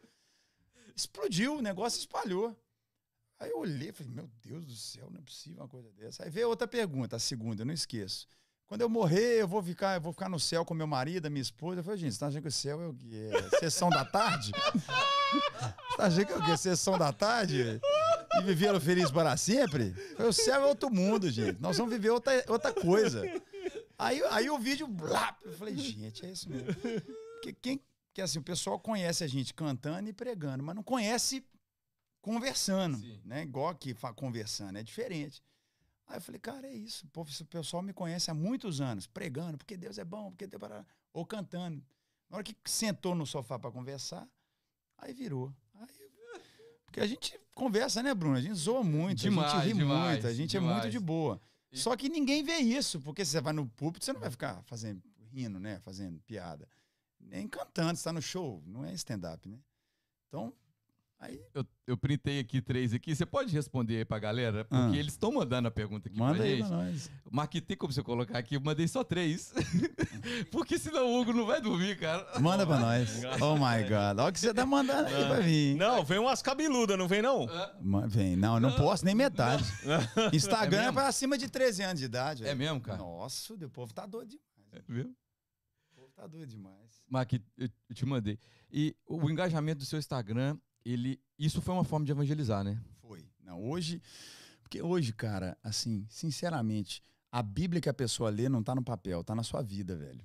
[0.94, 2.54] Explodiu, o negócio espalhou.
[3.44, 6.24] Aí eu olhei e falei, meu Deus do céu, não é possível uma coisa dessa.
[6.24, 8.26] Aí veio outra pergunta, a segunda, eu não esqueço.
[8.66, 11.42] Quando eu morrer, eu vou ficar, eu vou ficar no céu com meu marido, minha
[11.42, 11.80] esposa.
[11.80, 13.30] Eu falei, gente, você tá achando que o céu é o quê?
[13.52, 14.52] É sessão da tarde?
[15.34, 16.56] Você tá achando que é o quê?
[16.56, 17.80] Sessão da tarde?
[18.36, 19.92] E vivê-lo feliz para sempre?
[20.16, 21.60] Falei, O céu é outro mundo, gente.
[21.60, 23.22] Nós vamos viver outra, outra coisa.
[23.98, 26.66] Aí, aí o vídeo, blá, eu falei, gente, é isso mesmo.
[26.74, 27.80] Porque quem,
[28.12, 31.44] que assim, o pessoal conhece a gente cantando e pregando, mas não conhece
[32.24, 33.20] conversando, Sim.
[33.22, 33.42] né?
[33.42, 35.42] Igual aqui conversando, é diferente.
[36.06, 37.06] Aí eu falei, cara, é isso.
[37.08, 40.62] Pô, esse pessoal me conhece há muitos anos, pregando, porque Deus é bom, porque Deus
[40.62, 41.84] é ou cantando.
[42.30, 44.26] Na hora que sentou no sofá para conversar,
[44.96, 45.54] aí virou.
[45.74, 45.86] Aí,
[46.86, 48.36] porque a gente conversa, né, Bruno?
[48.36, 50.78] A gente zoa muito, Demais, a gente ri demais, muito, a gente é demais.
[50.82, 51.40] muito de boa.
[51.70, 54.62] E- Só que ninguém vê isso, porque você vai no púlpito, você não vai ficar
[54.64, 55.78] fazendo, rindo, né?
[55.80, 56.66] Fazendo piada.
[57.20, 59.58] Nem cantando, você tá no show, não é stand-up, né?
[60.28, 60.52] Então,
[61.20, 63.14] aí Eu, eu printei aqui três aqui.
[63.14, 64.64] Você pode responder aí pra galera?
[64.64, 64.98] Porque Ah.
[64.98, 66.68] eles estão mandando a pergunta aqui manda pra aí gente.
[66.68, 67.10] pra nós.
[67.30, 68.56] Marque, tem como você colocar aqui?
[68.56, 69.52] Eu mandei só três.
[70.50, 72.40] Porque senão o Hugo não vai dormir, cara.
[72.40, 73.22] Manda pra nós.
[73.40, 74.18] Oh my God.
[74.18, 75.74] Olha o que você tá mandando aí pra mim.
[75.76, 77.46] Não, vem umas cabeludas, não vem não?
[78.08, 79.64] Vem, não, não posso nem metade.
[80.32, 82.42] Instagram É é, pra acima de 13 anos de idade.
[82.42, 82.58] É velho.
[82.58, 82.98] mesmo, cara?
[82.98, 84.44] Nossa, o povo tá doido demais.
[84.72, 85.10] É mesmo?
[85.92, 87.02] O povo tá doido demais.
[87.08, 88.38] Marque, eu, eu te mandei.
[88.72, 91.20] E o engajamento do seu Instagram, ele.
[91.38, 92.78] Isso foi uma forma de evangelizar, né?
[93.00, 93.24] Foi.
[93.42, 94.00] Não, hoje.
[94.62, 99.22] Porque hoje, cara, assim, sinceramente, a Bíblia que a pessoa lê não tá no papel,
[99.22, 100.24] tá na sua vida, velho.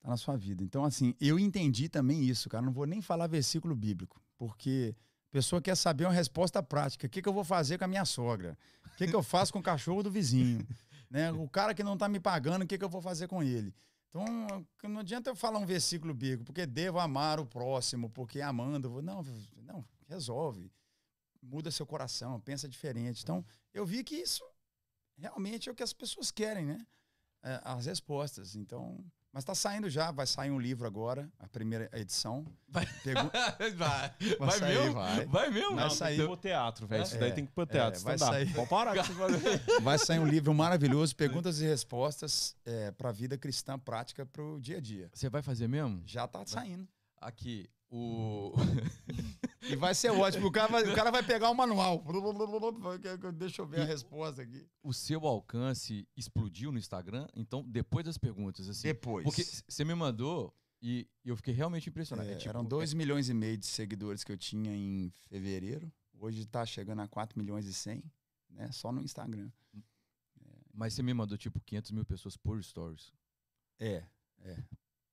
[0.00, 0.62] Tá na sua vida.
[0.62, 2.64] Então, assim, eu entendi também isso, cara.
[2.64, 4.94] Não vou nem falar versículo bíblico, porque
[5.30, 7.06] a pessoa quer saber uma resposta prática.
[7.06, 8.56] O que, que eu vou fazer com a minha sogra?
[8.86, 10.66] O que, que eu faço com o cachorro do vizinho?
[11.10, 11.32] né?
[11.32, 13.74] O cara que não tá me pagando, o que, que eu vou fazer com ele?
[14.16, 19.02] Então, não adianta eu falar um versículo bíblico, porque devo amar o próximo, porque amando.
[19.02, 19.22] Não,
[19.62, 20.72] não, resolve.
[21.42, 23.22] Muda seu coração, pensa diferente.
[23.22, 23.44] Então,
[23.74, 24.42] eu vi que isso
[25.18, 26.86] realmente é o que as pessoas querem, né?
[27.42, 28.56] É, as respostas.
[28.56, 29.04] Então,
[29.36, 32.46] mas está saindo já, vai sair um livro agora, a primeira edição.
[32.66, 32.86] Vai.
[33.04, 33.30] Pegu-
[33.76, 34.14] vai.
[34.38, 34.94] Vai sair, mesmo?
[34.94, 35.50] vai.
[35.50, 35.74] mesmo?
[35.74, 36.16] Vai Não, sair.
[36.16, 37.02] tem que teatro, velho.
[37.02, 38.00] Isso É, daí tem que pôr é, teatro.
[38.00, 38.66] vai Vai sair.
[38.66, 39.12] Parar com isso.
[39.82, 42.56] Vai sair um livro maravilhoso, perguntas e respostas
[42.96, 45.10] para a vida cristã prática para o dia a dia.
[45.12, 46.02] Você vai fazer mesmo?
[46.06, 46.88] Já está saindo.
[47.20, 48.52] Aqui, o.
[49.68, 50.46] E vai ser ótimo.
[50.46, 52.00] O cara vai, o cara vai pegar o manual.
[53.34, 54.64] Deixa eu ver a resposta aqui.
[54.80, 58.86] o seu alcance explodiu no Instagram, então depois das perguntas, assim.
[58.86, 59.24] Depois.
[59.24, 62.28] Porque você me mandou e eu fiquei realmente impressionado.
[62.28, 65.92] É, É tipo- eram 2 milhões e meio de seguidores que eu tinha em fevereiro.
[66.14, 68.04] Hoje está chegando a 4 milhões e 100,
[68.50, 68.70] né?
[68.70, 69.50] Só no Instagram.
[70.72, 73.12] Mas você me mandou tipo 500 mil pessoas por stories
[73.80, 74.04] É.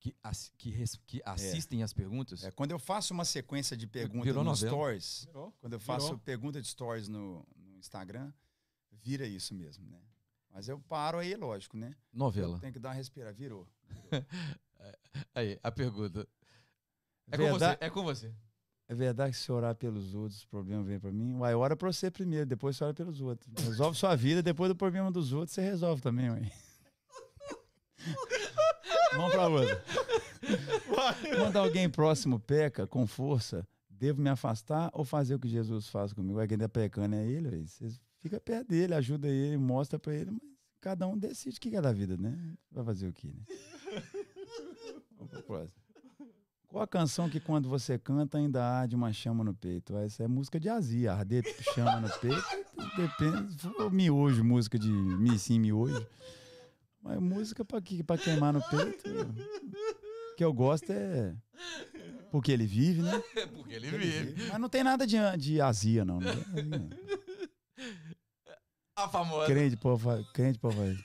[0.04, 2.44] que, ass- que, res- que assistem as perguntas.
[2.44, 2.52] é.
[2.52, 4.70] Quando eu faço uma sequência de perguntas Virou no novela.
[4.72, 5.54] stories, Virou.
[5.62, 6.20] quando eu faço Virou.
[6.20, 8.32] pergunta de stories no, no Instagram,
[8.92, 10.02] vira isso mesmo, né?
[10.52, 11.96] Mas eu paro aí, lógico, né?
[12.12, 12.60] Novela.
[12.60, 13.34] Tem que dar uma respirada.
[13.34, 13.66] Virou.
[15.34, 16.28] Aí, a pergunta.
[17.32, 17.86] É com Verdade- você.
[17.86, 18.34] É com você.
[18.90, 21.36] É verdade que se orar pelos outros, os problemas vêm pra mim?
[21.36, 23.50] Uai, ora pra você primeiro, depois você ora pelos outros.
[23.64, 26.52] Resolve sua vida, depois do problema dos outros, você resolve também, ué.
[29.15, 29.84] Vamos pra outra.
[31.38, 36.14] Quando alguém próximo peca com força, devo me afastar ou fazer o que Jesus faz
[36.14, 36.38] comigo?
[36.40, 37.65] Ué, quem tá pecando é ele, ué.
[37.65, 37.88] Você
[38.19, 40.41] fica perto dele, ajuda ele, mostra pra ele, mas
[40.81, 42.38] cada um decide o que é da vida, né?
[42.72, 43.44] Vai fazer o quê, né?
[45.18, 45.84] Vamos pro próximo.
[46.68, 49.95] Qual a canção que quando você canta ainda arde uma chama no peito?
[49.95, 51.44] Essa é música de azia, arder
[51.76, 52.44] chama no peito.
[52.98, 53.56] Depende,
[53.91, 56.03] miojo, música de mi sim, miojo.
[57.04, 59.10] Mas música pra, que, pra queimar no peito.
[60.32, 61.36] O que eu gosto é
[62.32, 63.22] porque ele vive, né?
[63.36, 64.34] É porque ele Porque ele vive.
[64.34, 64.50] vive.
[64.52, 66.20] Mas não tem nada de, de azia, não.
[66.20, 66.90] não tem azia, não.
[68.96, 69.46] A famosa.
[69.48, 70.82] Crente, povo, crente, povo.
[70.82, 70.96] aí.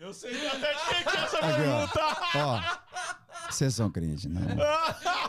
[0.00, 1.86] Eu sei até de quem que é essa Aqui, ó.
[1.86, 2.00] pergunta.
[2.38, 4.40] Ó, vocês são crentes, não?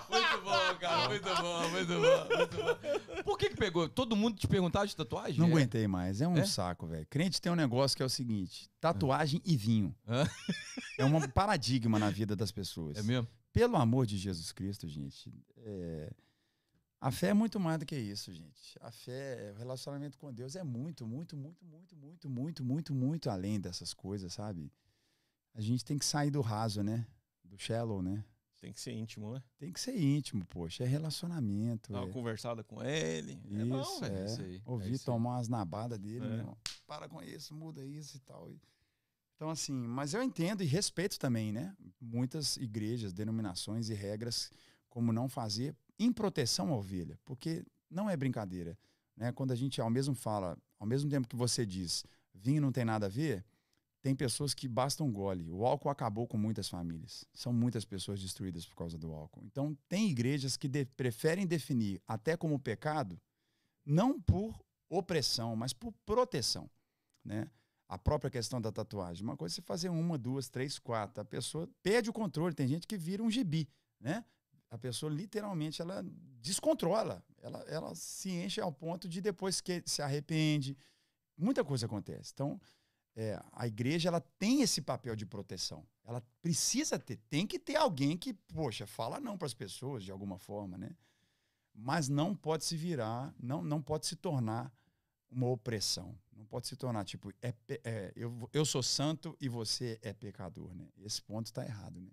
[1.08, 1.70] Muito bom.
[1.70, 3.24] Muito bom, muito bom, muito bom.
[3.24, 3.88] Por que que pegou?
[3.90, 5.40] Todo mundo te perguntava de tatuagem?
[5.40, 5.52] Não É?
[5.52, 6.22] aguentei mais.
[6.22, 6.46] É um É?
[6.46, 7.06] saco, velho.
[7.10, 9.96] Crente tem um negócio que é o seguinte: tatuagem e vinho.
[10.98, 12.98] É um paradigma na vida das pessoas.
[12.98, 13.28] É mesmo?
[13.52, 15.32] Pelo amor de Jesus Cristo, gente.
[15.58, 16.12] é,
[17.00, 18.78] A fé é muito mais do que isso, gente.
[18.82, 23.30] A fé, o relacionamento com Deus é muito, muito, muito, muito, muito, muito, muito, muito
[23.30, 24.72] além dessas coisas, sabe?
[25.54, 27.06] A gente tem que sair do raso, né?
[27.44, 28.24] Do shallow, né?
[28.64, 29.44] Tem que ser íntimo, né?
[29.58, 30.86] Tem que ser íntimo, poxa.
[30.86, 31.92] É relacionamento.
[31.92, 33.38] Dar uma é- conversada com ele.
[33.52, 34.26] é bom, Isso, é.
[34.26, 35.06] isso aí, é Ouvir isso aí.
[35.06, 36.30] tomar umas nabadas dele, É.
[36.38, 36.58] irmão.
[36.88, 38.50] para com isso, muda isso e tal.
[39.36, 41.76] Então, assim, mas eu entendo e respeito também, né?
[42.00, 44.50] Muitas igrejas, denominações e regras
[44.90, 48.78] como não fazer em proteção à ovelha, porque não é brincadeira,
[49.18, 49.34] né?
[49.34, 52.86] Quando a gente ao mesmo fala, ao mesmo tempo que você diz, vinho não tem
[52.86, 53.44] nada a ver,
[54.04, 55.50] tem pessoas que bastam gole.
[55.50, 57.24] O álcool acabou com muitas famílias.
[57.34, 59.42] São muitas pessoas destruídas por causa do álcool.
[59.46, 63.18] Então, tem igrejas que de- preferem definir até como pecado,
[63.86, 66.70] não por opressão, mas por proteção,
[67.24, 67.50] né?
[67.88, 69.24] A própria questão da tatuagem.
[69.24, 71.22] Uma coisa é você fazer uma, duas, três, quatro.
[71.22, 72.54] A pessoa perde o controle.
[72.54, 73.70] Tem gente que vira um gibi,
[74.00, 74.26] né?
[74.70, 76.04] A pessoa literalmente ela
[76.42, 77.24] descontrola.
[77.42, 80.78] Ela, ela se enche ao ponto de depois que se arrepende.
[81.38, 82.32] Muita coisa acontece.
[82.34, 82.60] Então,
[83.16, 85.86] é, a igreja ela tem esse papel de proteção.
[86.04, 90.12] Ela precisa ter, tem que ter alguém que, poxa, fala não para as pessoas de
[90.12, 90.96] alguma forma, né?
[91.74, 94.72] Mas não pode se virar, não, não pode se tornar
[95.30, 96.16] uma opressão.
[96.36, 100.74] Não pode se tornar tipo, é, é, eu, eu sou santo e você é pecador,
[100.76, 100.88] né?
[100.98, 102.10] Esse ponto está errado, né?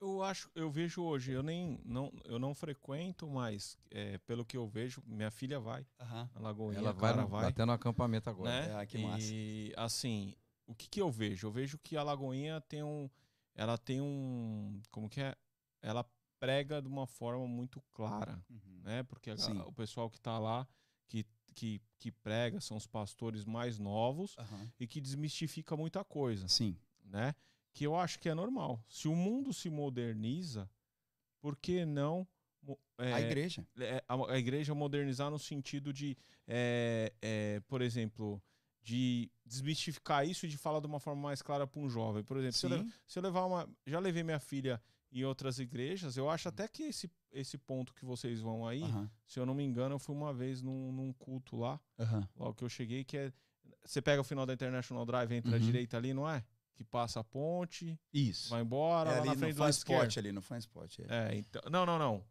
[0.00, 4.56] Eu acho, eu vejo hoje, eu nem não, eu não frequento, mas é, pelo que
[4.56, 8.50] eu vejo, minha filha vai a Lagoinha, Ela vai, no, vai, até no acampamento agora.
[8.68, 8.82] né?
[8.82, 9.26] É, que massa.
[9.32, 11.48] E assim, o que que eu vejo?
[11.48, 13.10] Eu vejo que a Lagoinha tem um,
[13.56, 15.34] ela tem um, como que é?
[15.82, 16.04] Ela
[16.38, 18.40] prega de uma forma muito clara,
[18.84, 19.02] né?
[19.02, 19.34] Porque a-
[19.66, 20.66] o pessoal que tá lá,
[21.08, 21.26] que,
[21.56, 24.70] que, que prega, são os pastores mais novos Aham.
[24.78, 26.76] e que desmistifica muita coisa Sim.
[27.04, 27.34] né?
[27.78, 28.84] Que eu acho que é normal.
[28.88, 30.68] Se o mundo se moderniza,
[31.40, 32.26] por que não
[32.98, 33.64] é, a igreja.
[33.78, 36.16] é, a, a igreja modernizar no sentido de,
[36.48, 38.42] é, é, por exemplo,
[38.82, 42.24] de desmistificar isso e de falar de uma forma mais clara para um jovem.
[42.24, 42.70] Por exemplo, se eu,
[43.06, 44.82] se eu levar uma, já levei minha filha
[45.12, 48.82] em outras igrejas, eu acho até que esse, esse ponto que vocês vão aí,
[49.24, 52.28] se eu não me engano, eu fui uma vez num, num culto lá, Aham.
[52.36, 53.32] logo que eu cheguei, que é.
[53.84, 55.60] Você pega o final da International Drive, entra à Uhum.
[55.64, 56.44] direita ali, não é?
[56.78, 58.50] Que passa a ponte, Isso.
[58.50, 60.18] vai embora, é lá ali na no frente do esquerdo.
[60.18, 61.00] ali no Fan Sport.
[61.00, 61.06] É.
[61.08, 61.60] É, então.
[61.68, 62.24] Não, não, não.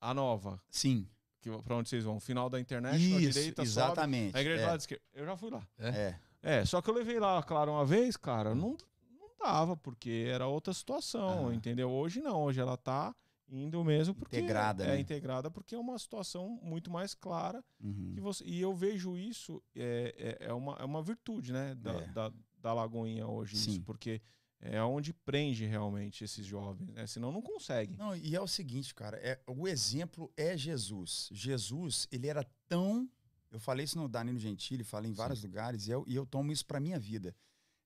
[0.00, 1.08] A nova, Sim.
[1.40, 2.18] que, pra onde vocês vão?
[2.18, 3.68] Final da International, à Isso, direita, sobe.
[3.68, 4.36] exatamente.
[4.36, 4.66] A igreja do é.
[4.70, 5.02] lado esquerdo.
[5.12, 5.64] Eu já fui lá.
[5.78, 6.16] é.
[6.42, 8.76] É, só que eu levei lá, claro, uma vez, cara, não,
[9.18, 11.54] não dava, porque era outra situação, Ah.
[11.54, 11.88] entendeu?
[11.88, 13.14] Hoje não, hoje ela tá
[13.48, 15.00] indo mesmo porque Integrada, é né?
[15.00, 18.12] integrada porque é uma situação muito mais clara Uhum.
[18.14, 21.92] que você, e eu vejo isso é, é, é, uma, é uma virtude, né, da,
[21.92, 22.06] É.
[22.08, 22.32] da,
[22.64, 23.82] da Lagoinha hoje, isso, Sim.
[23.82, 24.22] porque
[24.58, 27.06] é onde prende realmente esses jovens, né?
[27.06, 27.94] Senão não consegue.
[27.98, 31.28] Não, e é o seguinte, cara, é, o exemplo é Jesus.
[31.30, 33.06] Jesus, ele era tão.
[33.50, 36.50] Eu falei isso no Danilo Gentili, falei em vários lugares, e eu, e eu tomo
[36.50, 37.36] isso para minha vida.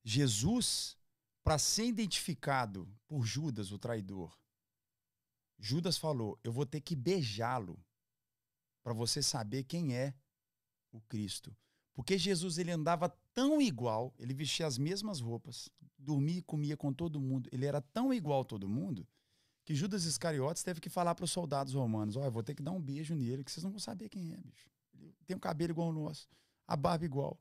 [0.05, 0.97] Jesus,
[1.43, 4.39] para ser identificado por Judas, o traidor,
[5.59, 7.77] Judas falou: Eu vou ter que beijá-lo
[8.85, 10.15] para você saber quem é
[10.93, 11.55] o Cristo.
[11.99, 15.69] Porque Jesus ele andava tão igual, ele vestia as mesmas roupas,
[15.99, 19.05] dormia e comia com todo mundo, ele era tão igual a todo mundo
[19.65, 22.71] que Judas Iscariotes teve que falar para os soldados romanos: Olha, vou ter que dar
[22.71, 24.71] um beijo nele, que vocês não vão saber quem é, bicho.
[24.95, 26.29] Ele tem o cabelo igual ao nosso,
[26.69, 27.37] a barba igual,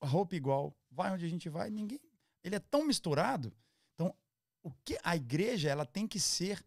[0.00, 2.00] a roupa igual, vai onde a gente vai, ninguém.
[2.44, 3.52] Ele é tão misturado.
[3.96, 4.14] Então,
[4.62, 6.64] o que a igreja ela tem que ser,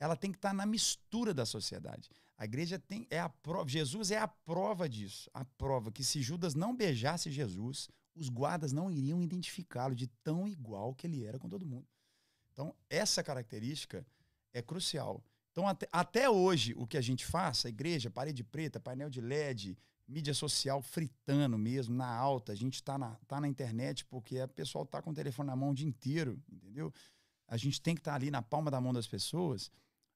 [0.00, 2.10] ela tem que estar na mistura da sociedade.
[2.36, 6.20] A igreja tem é a prova, Jesus é a prova disso, a prova que se
[6.20, 11.38] Judas não beijasse Jesus, os guardas não iriam identificá-lo de tão igual que ele era
[11.38, 11.86] com todo mundo.
[12.52, 14.06] Então, essa característica
[14.52, 15.22] é crucial.
[15.50, 19.20] Então, até, até hoje, o que a gente faz, a igreja, parede preta, painel de
[19.20, 24.40] LED, mídia social fritando mesmo, na alta, a gente está na, tá na internet porque
[24.40, 26.92] o pessoal está com o telefone na mão o dia inteiro, entendeu?
[27.46, 29.70] A gente tem que estar ali na palma da mão das pessoas.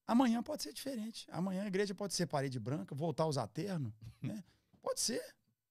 [0.08, 1.28] Amanhã pode ser diferente.
[1.30, 4.42] Amanhã a igreja pode ser parede branca, voltar a usar terno, né?
[4.80, 5.22] Pode ser,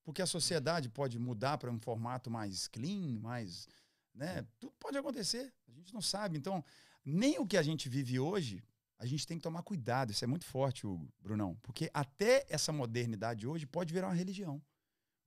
[0.04, 3.68] porque a sociedade pode mudar para um formato mais clean, mais,
[4.14, 4.46] né?
[4.60, 5.52] Tudo pode acontecer.
[5.68, 6.38] A gente não sabe.
[6.38, 6.64] Então,
[7.04, 8.64] nem o que a gente vive hoje,
[9.00, 10.12] a gente tem que tomar cuidado.
[10.12, 14.62] Isso é muito forte, Hugo, Brunão, porque até essa modernidade hoje pode virar uma religião.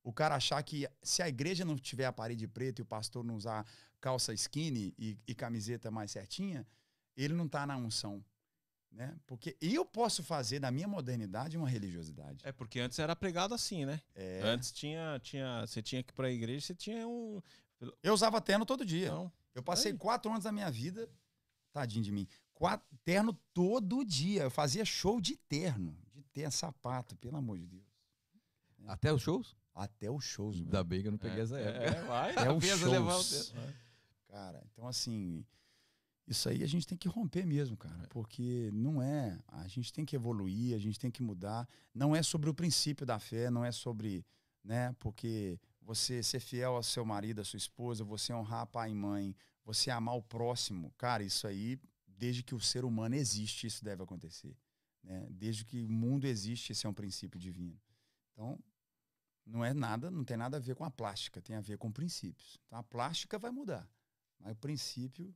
[0.03, 3.25] O cara achar que se a igreja não tiver a parede preta e o pastor
[3.25, 3.65] não usar
[3.99, 6.65] calça skinny e, e camiseta mais certinha,
[7.15, 8.23] ele não está na unção.
[8.91, 9.17] Né?
[9.25, 12.45] Porque eu posso fazer da minha modernidade uma religiosidade.
[12.45, 14.01] É porque antes era pregado assim, né?
[14.13, 14.41] É.
[14.43, 17.41] Antes tinha, tinha, você tinha que ir pra igreja, você tinha um.
[18.03, 19.09] Eu usava terno todo dia.
[19.09, 19.97] Não, Eu passei Aí.
[19.97, 21.09] quatro anos da minha vida,
[21.71, 24.43] tadinho de mim, quatro, terno todo dia.
[24.43, 27.85] Eu fazia show de terno, de terno, sapato, pelo amor de Deus.
[28.87, 29.55] Até os shows?
[29.73, 30.57] Até os shows.
[30.57, 31.97] Ainda bem que eu não peguei essa época.
[31.97, 32.31] É, vai.
[32.31, 33.49] Até os Pensa levar o shows.
[33.51, 33.73] terno.
[34.27, 35.45] Cara, então assim,
[36.27, 40.05] isso aí a gente tem que romper mesmo, cara, porque não é, a gente tem
[40.05, 43.65] que evoluir, a gente tem que mudar, não é sobre o princípio da fé, não
[43.65, 44.25] é sobre,
[44.63, 48.95] né, porque você ser fiel ao seu marido, à sua esposa, você honrar pai e
[48.95, 49.35] mãe,
[49.65, 54.03] você amar o próximo, cara, isso aí, desde que o ser humano existe, isso deve
[54.03, 54.55] acontecer,
[55.03, 55.27] né?
[55.29, 57.79] Desde que o mundo existe, esse é um princípio divino.
[58.31, 58.59] Então,
[59.45, 61.91] não é nada, não tem nada a ver com a plástica, tem a ver com
[61.91, 62.59] princípios.
[62.65, 63.89] Então a plástica vai mudar,
[64.39, 65.35] mas o princípio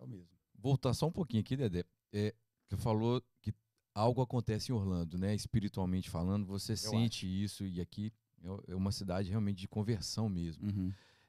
[0.00, 0.28] é o mesmo.
[0.58, 1.84] Voltar só um pouquinho aqui, Dedé.
[2.12, 2.34] É,
[2.68, 3.54] você falou que
[3.94, 5.34] algo acontece em Orlando, né?
[5.34, 8.12] Espiritualmente falando, você sente isso e aqui
[8.42, 10.66] é é uma cidade realmente de conversão mesmo.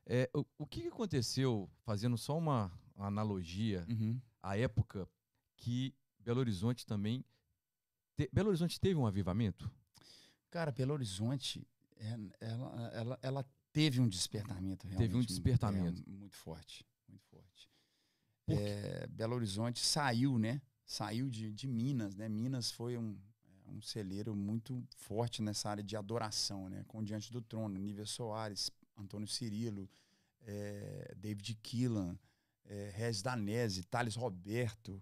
[0.05, 3.85] É, o, o que aconteceu, fazendo só uma analogia,
[4.41, 5.07] à época
[5.57, 7.23] que Belo Horizonte também.
[8.15, 9.69] te- Belo Horizonte teve um avivamento?
[10.49, 11.65] Cara, Belo Horizonte,
[11.97, 15.07] é- ela, ela, ela teve um despertamento realmente.
[15.07, 16.01] Teve um despertamento.
[16.05, 17.69] é, muito forte, muito forte.
[18.47, 20.61] É, Belo Horizonte saiu, né?
[20.85, 22.27] Saiu de, de Minas, né?
[22.27, 26.83] Minas foi um, é, um celeiro muito forte nessa área de adoração, né?
[26.87, 29.89] Com Diante do Trono, Nível Soares, Antônio Cirilo,
[30.45, 32.17] é, David Keelan,
[32.65, 35.01] é, Regis Danese, Thales Roberto,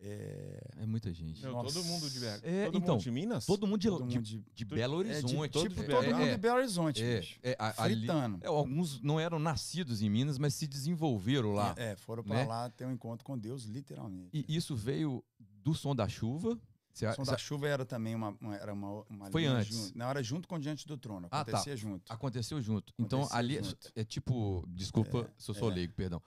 [0.00, 1.42] é, É muita gente.
[1.46, 1.72] Nossa.
[1.74, 2.24] todo mundo de BH.
[2.42, 3.46] É, todo então, mundo de Minas?
[3.46, 5.58] Todo mundo de, todo de, mundo de, de Belo é, de- Horizonte.
[5.58, 7.38] tipo, de todo mundo é, de Belo Horizonte, é, bicho.
[7.42, 8.06] é, a- ali-
[8.42, 11.74] é, alguns não eram nascidos em Minas, mas se desenvolveram lá.
[11.78, 12.44] É, foram pra né?
[12.44, 14.28] lá ter um encontro com Deus, literalmente.
[14.32, 16.58] E isso veio do som da chuva.
[16.92, 19.74] Cê- O Som cê- da Chuva era também uma, uma- era uma, uma Foi antes.
[19.74, 21.50] junto- na hora junto com Diante do Trono, Ah, tá.
[21.50, 22.12] acontecia junto.
[22.12, 22.92] aconteceu junto.
[22.96, 23.92] Então Acontecia ali é- junto.
[23.96, 25.74] é tipo, desculpa se eu sou é.
[25.74, 26.22] leigo, perdão.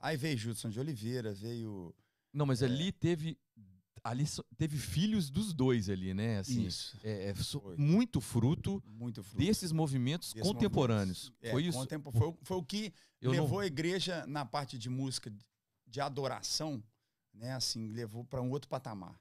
[0.00, 1.94] Aí veio Judson de Oliveira, veio
[2.36, 2.66] Não, mas É.
[2.66, 3.38] ali teve
[4.04, 4.24] ali
[4.56, 6.38] teve filhos dos dois ali, né?
[6.38, 7.34] Assim, isso, é, é
[7.76, 9.38] muito fruto muito fruto.
[9.44, 11.24] desses movimentos desses contemporâneos.
[11.30, 11.48] movimentos.
[11.48, 12.12] É, foi isso.
[12.12, 15.32] foi, o- foi o que Eu levou não, a igreja na parte de música
[15.88, 16.80] de adoração,
[17.34, 17.52] né?
[17.54, 19.18] Assim, levou para um outro patamar.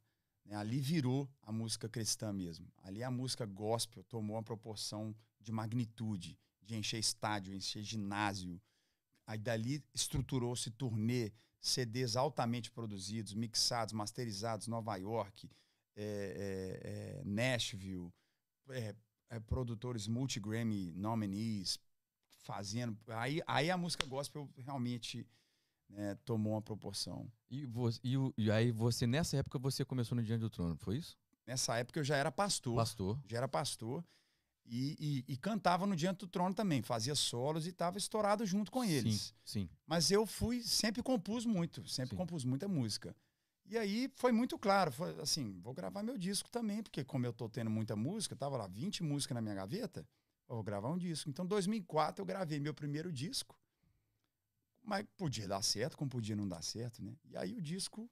[0.48, 0.56] né?
[0.56, 2.68] Ali virou a música cristã mesmo.
[2.78, 8.62] Ali a música gospel tomou uma proporção de magnitude, de encher estádio, encher ginásio.
[9.26, 11.32] Aí dali estruturou-se turnê,
[11.66, 15.50] CDs altamente produzidos, mixados, masterizados, Nova York,
[15.96, 18.14] é, é, Nashville,
[19.48, 21.80] produtores multi-Grammy nominees,
[22.44, 22.98] fazendo.
[23.08, 25.26] Aí, aí a música gospel realmente
[25.90, 27.32] né, tomou uma proporção.
[27.50, 30.98] e, você, e, e aí você nessa época você começou no Diante do Trono, foi
[30.98, 31.18] isso?
[31.48, 33.20] Nessa época eu já era pastor, Pastor.
[33.26, 34.04] já era pastor
[34.66, 38.72] e, e- e cantava no Diante do Trono também, fazia solos e estava estourado junto
[38.72, 39.28] com eles.
[39.28, 39.34] Sim,
[39.66, 39.70] sim.
[39.86, 42.16] Mas eu fui, sempre compus muito, sempre Sim.
[42.18, 43.16] compus muita música.
[43.68, 47.34] E aí foi muito claro, foi assim, vou gravar meu disco também, porque como eu
[47.34, 50.08] tô tendo muita música, tava lá 20 músicas na minha gaveta,
[50.48, 51.30] eu vou gravar um disco.
[51.30, 53.58] Então, em 2004 eu gravei meu primeiro disco.
[54.84, 57.16] Mas podia dar certo, como podia não dar certo, né?
[57.26, 58.08] E aí o disco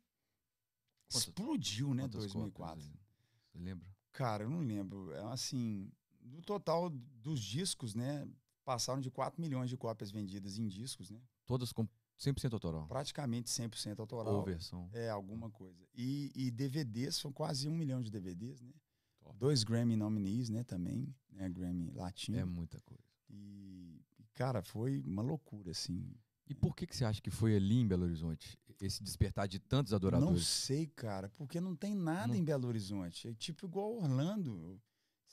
[1.10, 2.82] explodiu, né, Quantas 2004.
[2.84, 3.04] cópias?
[3.52, 3.88] Você lembra?
[4.12, 5.12] Cara, eu não lembro.
[5.14, 5.92] É assim,
[6.26, 8.28] no total dos discos, né,
[8.66, 11.20] passaram de 4 milhões de cópias vendidas em discos, né?
[11.46, 11.88] Todas com
[12.20, 12.88] 100% autoral.
[12.88, 14.36] Praticamente 100% autoral.
[14.36, 14.90] Ou versão.
[14.94, 15.86] É, alguma coisa.
[15.94, 18.72] E, e DVDs, são quase um milhão de DVDs, né?
[19.20, 19.38] Top.
[19.38, 22.38] Dois Grammy nominees, né, também, né, Grammy latino.
[22.38, 23.04] É muita coisa.
[23.30, 24.02] E,
[24.34, 26.14] cara, foi uma loucura, assim.
[26.48, 28.58] E por que, que você acha que foi ali em Belo Horizonte?
[28.82, 30.46] Esse despertar de tantos Não adoradores?
[30.46, 33.30] sei, cara, porque não tem nada Não- em Belo Horizonte.
[33.30, 34.80] É tipo igual Orlando.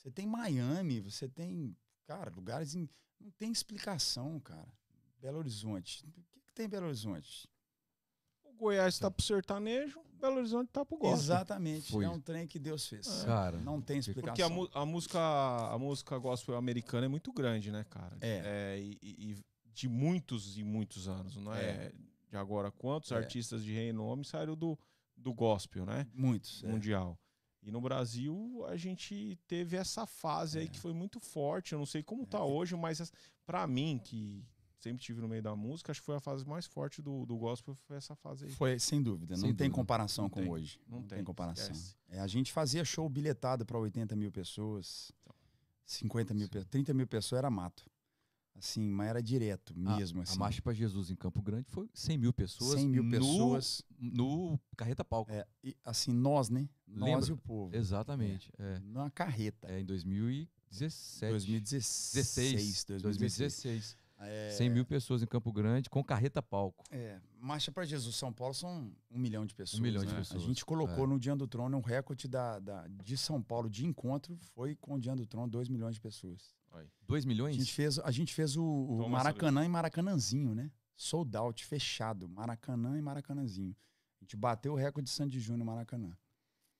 [0.01, 1.75] Você tem Miami, você tem,
[2.07, 2.89] cara, lugares em...
[3.19, 4.67] Não tem explicação, cara.
[5.19, 6.03] Belo Horizonte.
[6.07, 7.47] O que, que tem em Belo Horizonte?
[8.43, 11.19] O Goiás tá pro sertanejo, Belo Horizonte tá pro gospel.
[11.19, 11.91] Exatamente.
[11.91, 12.03] Foi.
[12.03, 13.23] É um trem que Deus fez.
[13.23, 14.55] Cara, Não tem explicação.
[14.55, 18.17] Porque a, a música a música gospel americana é muito grande, né, cara?
[18.21, 18.79] É.
[18.79, 19.37] e, e- e
[19.71, 21.91] de muitos e muitos anos, não é, É.
[22.27, 22.71] de agora.
[22.71, 23.15] Quantos É.
[23.15, 24.77] artistas de renome saíram do,
[25.15, 26.07] do gospel, né?
[26.11, 26.63] Muitos.
[26.63, 26.67] é.
[27.63, 30.67] E no Brasil a gente teve essa fase aí É.
[30.67, 31.73] que foi muito forte.
[31.73, 33.11] Eu não sei como tá hoje, mas as-
[33.45, 34.43] pra mim, que
[34.79, 37.37] sempre tive no meio da música, acho que foi a fase mais forte do, do
[37.37, 38.51] gospel, foi essa fase aí.
[38.51, 39.35] Foi, sem dúvida.
[39.35, 39.75] Sem não tem dúvida.
[39.75, 40.49] comparação Não com tem.
[40.49, 40.79] hoje.
[40.87, 41.71] Não Não, tem, tem, comparação.
[42.09, 45.11] É, a gente fazia show bilhetado para 80 mil pessoas,
[45.85, 47.85] 50 mil, pe- 30 mil pessoas era mato.
[48.55, 50.19] Assim, mas era direto mesmo.
[50.19, 50.37] a assim.
[50.37, 52.79] Marcha para Jesus em Campo Grande foi 100 mil pessoas.
[52.79, 53.81] 100 mil no- pessoas.
[53.99, 55.31] No Carreta Palco.
[55.31, 56.69] É, e, assim, nós, né?
[56.87, 57.29] Nós Lembra?
[57.29, 57.75] e o povo.
[57.75, 58.51] Exatamente.
[58.59, 58.79] É.
[58.79, 59.67] Numa carreta.
[59.67, 61.31] É em 2017.
[61.31, 62.13] 2016.
[62.85, 63.01] 16.
[63.01, 63.97] 2016.
[64.23, 66.83] É, 100 mil pessoas em Campo Grande com Carreta Palco.
[66.91, 69.79] É, Marcha para Jesus São Paulo são um milhão de pessoas.
[69.81, 70.19] milhão de né?
[70.19, 71.07] pessoas, A gente colocou é.
[71.07, 74.93] no Dia do Trono um recorde da, da- de São Paulo de encontro, foi com
[74.93, 76.53] o Dia do Trono 2 milhões de pessoas.
[77.07, 77.55] 2 A milhões?
[77.55, 80.71] gente fez, a gente fez o, o Maracanã e Maracanãzinho, né?
[80.95, 82.27] Sold out, fechado.
[82.29, 83.75] Maracanã e Maracanãzinho.
[84.19, 86.15] A gente bateu o recorde de Sandy Júnior no Maracanã.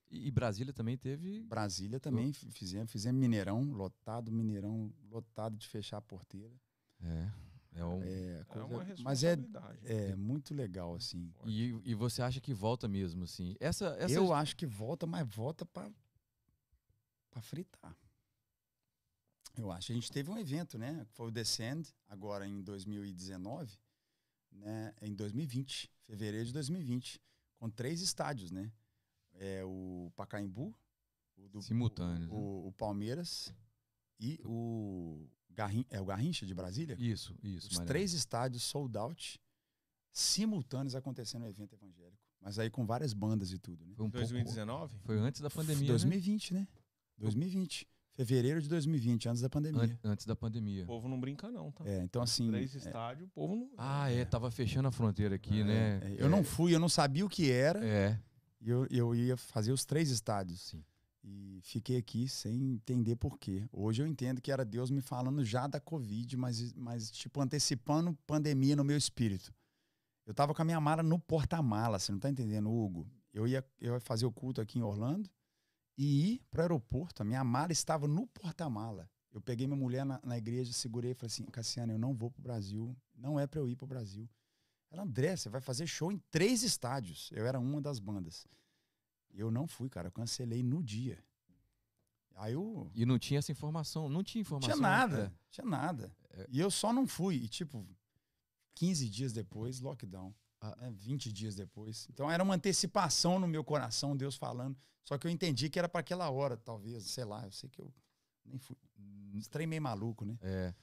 [0.10, 1.42] E, e Brasília também teve.
[1.44, 6.54] Brasília também f- fizemos, fizemos Mineirão, lotado, Mineirão lotado de fechar a porteira.
[7.04, 7.32] É.
[7.74, 9.80] É um, É, É coisa- uma mas é, responsabilidade.
[9.88, 11.34] é muito legal, assim.
[11.46, 13.56] e, e você acha que volta mesmo, assim?
[13.62, 15.90] Essa, essa Eu acho que volta, mas volta para
[17.42, 17.96] fritar.
[19.58, 19.92] Eu acho.
[19.92, 21.06] A gente teve um evento, né?
[21.06, 23.78] que Foi o Descend, agora em 2019,
[24.52, 24.94] né?
[25.02, 27.22] Em 2020, fevereiro de 2020,
[27.58, 28.72] com três estádios, né?
[29.34, 30.76] É o Pacaembu,
[31.38, 32.38] o, do- Simultâneos, o, né?
[32.38, 33.54] o- o Palmeiras
[34.20, 36.96] e o Garrin, é o Garrincha de Brasília.
[37.00, 37.68] Isso, isso.
[37.68, 37.86] Os Mariana.
[37.88, 39.40] três estádios sold out,
[40.12, 42.22] simultâneos acontecendo no evento evangélico.
[42.40, 43.94] Mas aí com várias bandas e tudo, né?
[43.96, 44.28] Foi um pouco.
[44.28, 44.98] 2019?
[45.04, 45.84] Foi antes da pandemia.
[45.84, 45.88] né?
[45.90, 46.68] 2020, né?
[47.18, 47.88] 2020.
[48.14, 49.84] Fevereiro de 2020, antes da pandemia.
[50.04, 50.84] An- antes da pandemia.
[50.84, 51.88] O povo não brinca, não, tá?
[51.88, 52.50] É, então assim.
[52.50, 53.70] Três é, estádios, o povo não.
[53.78, 56.02] Ah, é, tava fechando a fronteira aqui, é, né?
[56.04, 57.84] é, eu não fui, eu não sabia o que era.
[57.86, 58.20] É,
[58.60, 60.62] E eu, eu ia fazer os três estádios.
[60.62, 60.84] Sim.
[61.24, 63.68] E fiquei aqui sem entender por quê.
[63.72, 68.18] Hoje eu entendo que era Deus me falando já da Covid, mas, mas tipo, antecipando
[68.26, 69.54] pandemia no meu espírito.
[70.26, 73.08] Eu tava com a minha mala no porta-mala, você não tá entendendo, Hugo?
[73.34, 75.30] Eu ia, eu ia fazer o culto aqui em Orlando
[75.98, 77.22] e ir pro aeroporto.
[77.22, 79.10] A minha mala estava no porta-mala.
[79.32, 82.30] Eu peguei minha mulher na, na igreja, segurei e falei assim: Cassiano, eu não vou
[82.30, 82.96] pro Brasil.
[83.16, 84.30] Não é para eu ir pro Brasil.
[84.90, 87.30] Ela, André, você vai fazer show em três estádios.
[87.32, 88.46] Eu era uma das bandas.
[89.34, 90.10] Eu não fui, cara.
[90.10, 91.24] Eu cancelei no dia.
[92.36, 92.92] Aí eu.
[92.94, 94.74] E não tinha essa informação, não tinha informação.
[94.74, 95.26] tinha nada.
[95.26, 95.32] é.
[95.50, 96.16] Tinha nada.
[96.32, 96.48] É.
[96.50, 97.36] E eu só não fui.
[97.36, 97.88] E, tipo,
[98.76, 100.34] 15 dias depois, lockdown.
[100.62, 100.76] Ah.
[100.80, 102.08] né, 20 dias depois.
[102.12, 104.78] Então era uma antecipação no meu coração, Deus falando.
[105.04, 107.04] Só que eu entendi que era para aquela hora, talvez.
[107.06, 107.92] Sei lá, eu sei que eu
[108.46, 108.76] nem fui.
[109.36, 110.38] Esse trem meio maluco, né?
[110.42, 110.74] É.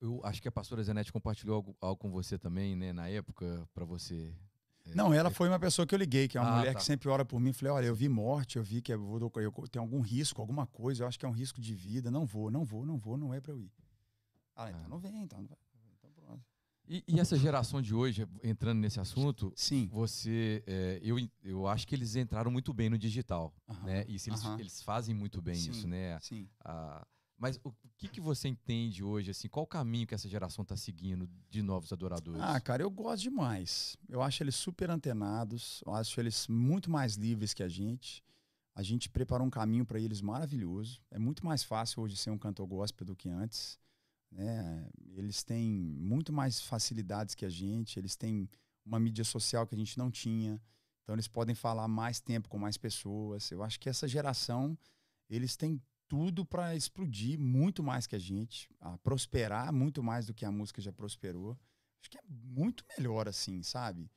[0.00, 3.68] Eu acho que a pastora Zenete compartilhou algo, algo com você também, né, na época,
[3.72, 4.34] pra você.
[4.84, 6.72] é, Não, ela é, foi uma pessoa que eu liguei, que é uma Ah, mulher
[6.72, 6.78] tá.
[6.80, 7.52] que sempre ora por mim.
[7.52, 10.66] Falei, olha, eu vi morte, eu vi que eu, vou, eu tenho algum risco, alguma
[10.66, 12.10] coisa, eu acho que é um risco de vida.
[12.10, 13.72] Não vou, não vou, não vou, não é pra eu ir.
[14.56, 14.88] Ah, então Ah.
[14.88, 15.58] não vem, então não vai.
[16.88, 19.88] E, e essa geração de hoje, entrando nesse assunto, Sim.
[19.90, 20.62] você.
[20.66, 23.54] é, eu, eu acho que eles entraram muito bem no digital.
[23.68, 24.04] Aham, né?
[24.08, 24.58] E se eles, aham.
[24.58, 25.70] eles fazem muito bem Sim.
[25.70, 26.18] isso, né?
[26.20, 26.48] Sim.
[26.64, 27.06] Ah,
[27.38, 30.62] mas o, o que, que você entende hoje, assim, qual o caminho que essa geração
[30.62, 32.40] está seguindo de novos adoradores?
[32.40, 33.96] Ah, cara, eu gosto demais.
[34.08, 38.22] Eu acho eles super antenados, eu acho eles muito mais livres que a gente.
[38.74, 41.00] A gente preparou um caminho para eles maravilhoso.
[41.10, 43.78] É muito mais fácil hoje ser um cantor gospel do que antes.
[44.32, 44.88] Né?
[45.14, 48.48] Eles têm muito mais facilidades que a gente, eles têm
[48.84, 50.60] uma mídia social que a gente não tinha.
[51.02, 53.50] Então eles podem falar mais tempo com mais pessoas.
[53.50, 54.76] Eu acho que essa geração,
[55.28, 60.34] eles têm tudo para explodir muito mais que a gente, a prosperar muito mais do
[60.34, 61.58] que a música já prosperou.
[62.00, 64.10] Acho que é muito melhor assim, sabe?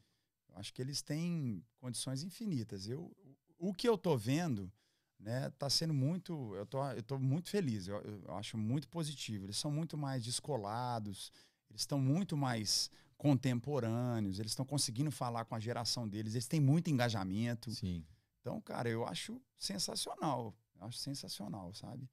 [0.49, 2.87] Eu acho que eles têm condições infinitas.
[2.87, 3.15] Eu,
[3.57, 4.71] o que eu tô vendo,
[5.19, 7.87] né, tá sendo muito, eu tô, eu tô muito feliz.
[7.87, 9.45] Eu, eu acho muito positivo.
[9.45, 11.31] Eles são muito mais descolados,
[11.69, 16.59] eles estão muito mais contemporâneos, eles estão conseguindo falar com a geração deles, eles têm
[16.59, 17.71] muito engajamento.
[17.71, 18.05] Sim.
[18.41, 20.53] Então, cara, eu acho sensacional.
[20.79, 22.07] Eu acho sensacional, sabe?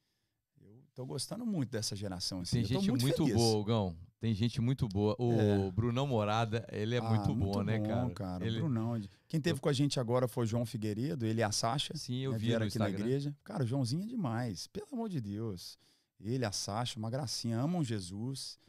[0.60, 2.40] Eu tô gostando muito dessa geração.
[2.40, 2.58] Assim.
[2.58, 3.34] Tem gente muito, feliz.
[3.34, 3.96] boa, Gão.
[4.22, 5.16] Tem gente muito boa.
[5.18, 5.70] O É.
[5.72, 8.44] Brunão Morada, ele é Ah, muito bom, né, bom, cara?
[8.44, 9.00] O Ele- Brunão.
[9.26, 11.92] Quem teve com a gente agora foi o João Figueiredo, ele e a Sasha.
[11.96, 12.98] Sim, eu né, vi aqui na Instagram.
[13.00, 13.36] igreja.
[13.42, 14.68] Cara, o Joãozinho é demais.
[14.68, 15.76] Pelo amor de Deus.
[16.20, 18.60] Ele, a Sasha, uma gracinha, amam Jesus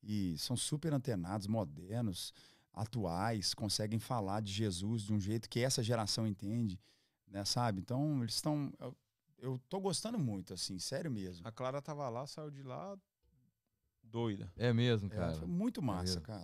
[0.00, 2.32] e são super antenados, modernos,
[2.72, 6.78] atuais, conseguem falar de Jesus de um jeito que essa geração entende,
[7.26, 7.80] né, sabe?
[7.80, 8.96] Então, eles estão eu,
[9.40, 11.44] eu tô gostando muito, assim, sério mesmo.
[11.48, 12.96] A Clara tava lá, saiu de lá
[14.10, 14.52] doida.
[14.56, 15.34] É mesmo, É, cara.
[15.34, 16.22] foi muito massa, mesmo.
[16.22, 16.42] cara.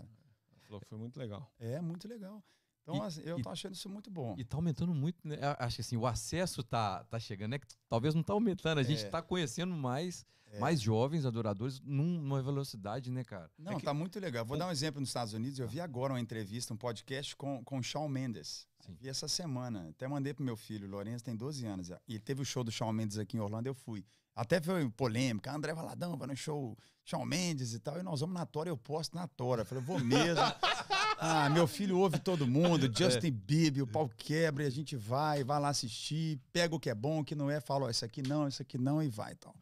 [0.52, 1.52] Ela falou que foi muito legal.
[1.58, 2.42] É muito legal.
[2.88, 4.36] Então, E- assim, eu tô achando isso muito bom.
[4.38, 5.36] E tá aumentando muito, né?
[5.58, 7.58] Acho que assim, o acesso tá, tá chegando, né?
[7.88, 8.78] Talvez não tá aumentando.
[8.78, 9.08] A gente É.
[9.08, 10.60] tá conhecendo mais, É.
[10.60, 13.50] mais jovens adoradores num- numa velocidade, né, cara?
[13.58, 14.44] Não, É que- tá muito legal.
[14.44, 15.58] Vou dar um exemplo nos Estados Unidos.
[15.58, 18.68] Eu vi agora uma entrevista, um podcast com, com o Shawn Mendes.
[19.00, 19.88] Vi essa semana.
[19.90, 21.90] Até mandei pro meu filho, o Lourenço tem 12 anos.
[22.06, 24.04] E teve o show do Shawn Mendes aqui em Orlando, eu fui.
[24.32, 25.50] Até foi polêmica.
[25.52, 27.98] André Valadão vai no show Shawn Mendes e tal.
[27.98, 29.62] E nós vamos na Tora, eu posto na Tora.
[29.62, 30.36] Eu falei, vou mesmo.
[31.18, 32.90] ah, meu filho ouve todo mundo.
[32.94, 36.38] Justin Bieber, o pau quebra e a gente vai, vai lá assistir.
[36.52, 37.60] Pega o que é bom, o que não é.
[37.60, 39.54] Fala, ó, isso aqui não, isso aqui não e vai e tal.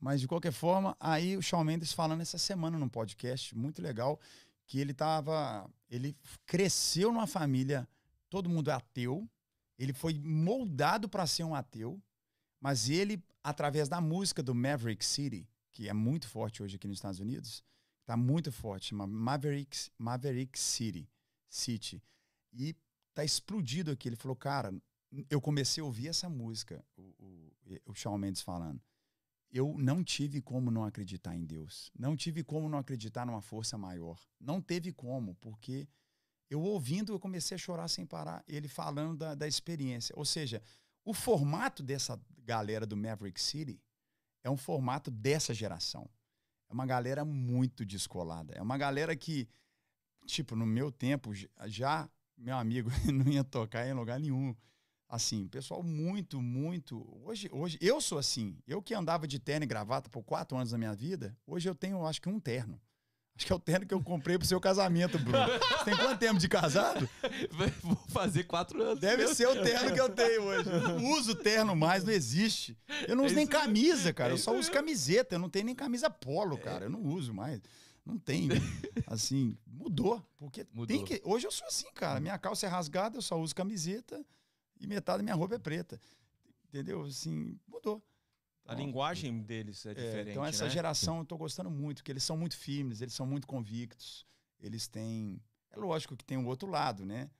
[0.00, 4.20] Mas de qualquer forma, aí o Shawn Mendes falando essa semana num podcast muito legal
[4.66, 7.88] que ele tava, ele cresceu numa família,
[8.28, 9.28] todo mundo é ateu.
[9.78, 12.00] Ele foi moldado para ser um ateu,
[12.60, 16.98] mas ele através da música do Maverick City, que é muito forte hoje aqui nos
[16.98, 17.62] Estados Unidos,
[18.06, 21.06] tá muito forte, chama Maverick, Maverick City,
[21.48, 22.02] City.
[22.52, 22.74] E
[23.12, 24.08] tá explodido aqui.
[24.08, 24.74] Ele falou, cara,
[25.28, 28.80] eu comecei a ouvir essa música, o, o, o Shawn Mendes falando
[29.50, 31.90] eu não tive como não acreditar em Deus.
[31.98, 34.20] Não tive como não acreditar numa força maior.
[34.40, 35.88] Não teve como, porque
[36.50, 38.44] eu ouvindo, eu comecei a chorar sem parar.
[38.46, 40.14] Ele falando da, da experiência.
[40.16, 40.62] Ou seja,
[41.04, 43.80] o formato dessa galera do Maverick City
[44.44, 46.08] é um formato dessa geração.
[46.68, 48.54] É uma galera muito descolada.
[48.54, 49.48] É uma galera que,
[50.26, 51.32] tipo, no meu tempo,
[51.66, 54.54] já, meu amigo, não ia tocar em lugar nenhum
[55.08, 57.06] assim, pessoal muito, muito.
[57.24, 58.58] Hoje, hoje eu sou assim.
[58.66, 61.74] Eu que andava de terno e gravata por quatro anos da minha vida, hoje eu
[61.74, 62.80] tenho, acho que um terno.
[63.36, 65.38] Acho que é o terno que eu comprei pro seu casamento, Bruno.
[65.46, 67.06] Você tem quanto tempo de casado?
[67.82, 68.98] Vou fazer quatro anos.
[68.98, 70.68] Deve ser o terno que eu tenho hoje.
[70.70, 72.78] Eu não uso terno mais, não existe.
[73.06, 73.66] Eu não É uso nem isso mesmo.
[73.66, 74.30] camisa, cara.
[74.30, 75.34] É Eu só uso camiseta.
[75.34, 76.86] Eu não tenho nem camisa polo, cara.
[76.86, 77.60] Eu não uso mais.
[78.06, 78.48] Não tem.
[79.06, 80.24] Assim, mudou.
[80.38, 81.04] Porque Mudou.
[81.04, 81.20] que.
[81.24, 82.20] Hoje eu sou assim, cara.
[82.20, 84.24] Minha calça é rasgada, eu só uso camiseta
[84.80, 86.00] e metade da minha roupa é preta.
[86.68, 87.02] Entendeu?
[87.02, 88.02] Assim, mudou.
[88.66, 90.30] A Então, linguagem deles é é, diferente.
[90.30, 90.70] então essa né?
[90.70, 94.26] geração eu tô gostando muito, porque eles são muito firmes, eles são muito convictos,
[94.60, 95.40] eles têm,
[95.70, 97.30] é lógico que tem um outro lado, né?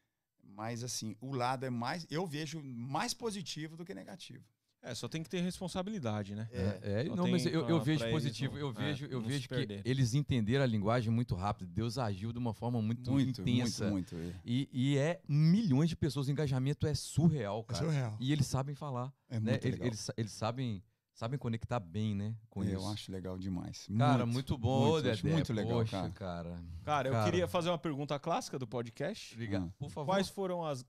[0.43, 4.45] Mas assim, o lado é mais, eu vejo mais positivo do que negativo.
[4.83, 6.49] É, só tem que ter responsabilidade, né?
[6.53, 8.53] É, é, Só não, mas eu, eu vejo eles positivo.
[8.53, 9.83] não- eu é, vejo, eu não se vejo que perder.
[9.85, 11.67] eles entenderam a linguagem muito rápido.
[11.73, 13.91] Deus agiu de uma forma muito, Muito, intensa.
[13.91, 14.37] muito, muito.
[14.37, 16.29] É, E, e é milhões de pessoas.
[16.29, 17.85] O engajamento é surreal, é cara.
[17.85, 18.17] surreal.
[18.21, 19.13] E eles sabem falar.
[19.29, 19.53] É né?
[19.53, 19.87] muito Eles, legal.
[19.89, 20.81] eles, eles sabem,
[21.17, 22.37] sabem conectar bem, né?
[22.49, 22.75] Com É, isso.
[22.77, 23.89] eu acho legal demais.
[23.99, 25.15] Cara, muito, bom, muito, Dedé.
[25.15, 26.13] acho muito legal, Poxa, cara.
[26.13, 26.65] cara.
[26.85, 27.25] Cara, eu Cara.
[27.25, 29.35] queria fazer uma pergunta clássica do podcast.
[29.35, 29.67] Obrigado.
[29.67, 29.75] Ah.
[29.79, 30.13] Por favor.
[30.13, 30.85] Quais foram as.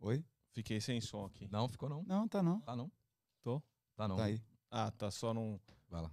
[0.00, 0.24] Oi?
[0.52, 1.48] Fiquei sem som aqui.
[1.50, 2.02] Não, ficou não.
[2.04, 2.60] Não, tá não.
[2.60, 2.90] Tá não.
[3.42, 3.62] Tô?
[3.96, 4.16] Tá não.
[4.16, 4.40] Tá aí.
[4.70, 5.58] Ah, tá só num.
[5.88, 6.10] Vai lá.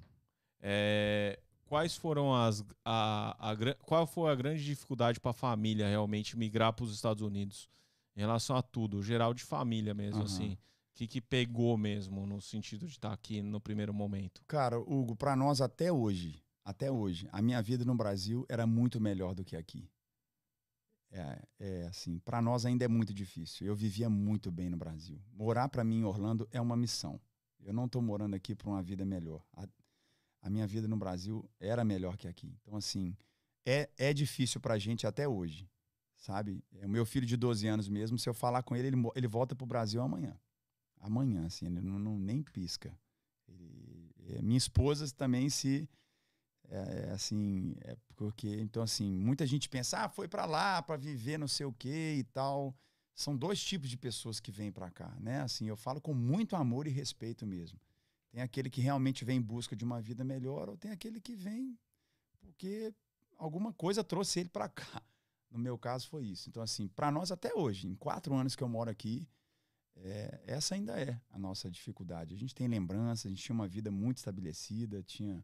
[0.59, 2.63] É, quais foram as.
[2.85, 6.93] A, a, gran- qual foi a grande dificuldade para a família realmente migrar para os
[6.93, 7.69] Estados Unidos?
[8.15, 10.25] Em relação a tudo, geral de família mesmo, Aham.
[10.25, 10.57] assim.
[10.91, 14.43] O que, que pegou mesmo no sentido de estar aqui no primeiro momento?
[14.45, 18.99] Cara, Hugo, pra nós até hoje, até hoje, a minha vida no Brasil era muito
[18.99, 19.89] melhor do que aqui.
[21.09, 23.65] É, é assim, para nós ainda é muito difícil.
[23.65, 25.19] Eu vivia muito bem no Brasil.
[25.33, 27.19] Morar para mim em Orlando é uma missão.
[27.59, 29.43] Eu não estou morando aqui para uma vida melhor.
[29.53, 29.67] A,
[30.41, 32.55] a minha vida no Brasil era melhor que aqui.
[32.61, 33.15] Então, assim,
[33.65, 35.69] é, é difícil pra gente até hoje,
[36.15, 36.63] sabe?
[36.73, 39.27] É, o meu filho de 12 anos mesmo, se eu falar com ele, ele, ele
[39.27, 40.37] volta pro Brasil amanhã.
[41.01, 42.95] Amanhã, assim, ele não, não- nem pisca.
[43.47, 45.89] Ele- é, minha esposa também se
[46.69, 50.95] é, é, assim é porque então assim muita gente pensa ah foi pra lá pra
[50.95, 52.75] viver não sei o que e tal.
[53.13, 55.41] São dois tipos de pessoas que vêm pra cá né?
[55.41, 57.79] Assim eu falo com muito amor e respeito mesmo.
[58.29, 61.35] Tem aquele que realmente vem em busca de uma vida melhor ou tem aquele que
[61.35, 61.77] vem
[62.39, 62.93] porque
[63.37, 65.01] alguma coisa trouxe ele pra cá.
[65.49, 66.47] No meu caso foi isso.
[66.47, 69.27] Então assim pra nós até hoje em quatro anos que eu moro aqui
[69.95, 72.33] é, essa ainda é a nossa dificuldade.
[72.33, 75.43] A gente tem lembranças, a gente tinha uma vida muito estabelecida, tinha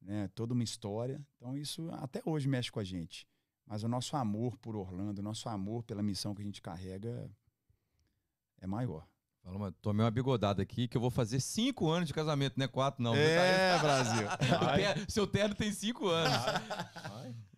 [0.00, 1.24] né, toda uma história.
[1.36, 3.26] Então isso até hoje mexe com a gente.
[3.66, 7.30] Mas o nosso amor por Orlando, o nosso amor pela missão que a gente carrega
[8.60, 9.08] é maior.
[9.44, 12.64] Fala, mas tomei uma bigodada aqui que eu vou fazer cinco anos de casamento, não
[12.64, 13.14] é quatro, não.
[13.14, 14.26] É, Brasil.
[14.74, 16.32] Ter- Seu terno tem cinco anos.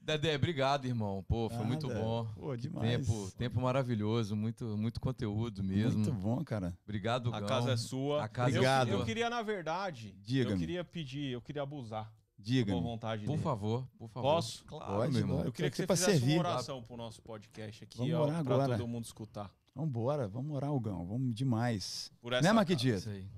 [0.03, 1.25] Dedé, obrigado, irmão.
[1.29, 2.01] Pô, foi muito Nada.
[2.01, 2.27] bom.
[2.37, 2.91] Pô, demais.
[3.07, 5.99] Tempo, tempo maravilhoso, muito, muito conteúdo mesmo.
[6.01, 6.77] Muito bom, cara.
[6.85, 7.49] Obrigado, A Gão.
[7.49, 8.23] casa é sua.
[8.25, 8.89] A casa eu, Obrigado.
[8.91, 10.59] eu queria, na verdade, eu Diga-me.
[10.59, 12.81] queria pedir, eu queria abusar da Diga-me.
[12.81, 13.43] vontade Por dele.
[13.43, 14.29] favor, por favor.
[14.35, 14.65] Posso?
[14.65, 15.45] Claro, Pode, meu irmão.
[15.45, 16.35] Eu queria que Tô você fizesse servir.
[16.39, 18.77] uma oração pro nosso podcast aqui, Vamos ó, pra agora.
[18.79, 19.51] todo mundo escutar.
[19.77, 21.07] Vambora, vamos orar, Hugão.
[21.07, 22.11] Vamos demais.
[22.23, 22.51] Por essa Né.
[22.51, 22.97] Maquidito?
[22.97, 23.29] Isso aí.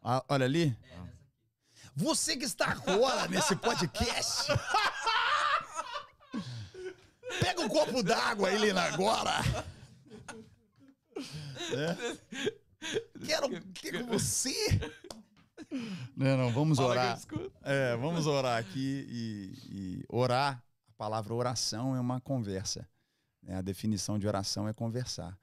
[0.00, 0.78] Ah, olha ali.
[1.96, 4.46] Você que está agora nesse podcast.
[7.40, 9.40] Pega um copo d'água aí, Lina, agora.
[11.72, 11.96] É.
[13.24, 14.54] Quero com você.
[16.16, 17.18] Não, não, vamos que orar.
[17.62, 20.62] É, vamos orar aqui e, e orar.
[20.90, 22.88] A palavra oração é uma conversa.
[23.42, 23.56] Né?
[23.56, 25.38] A definição de oração é conversar.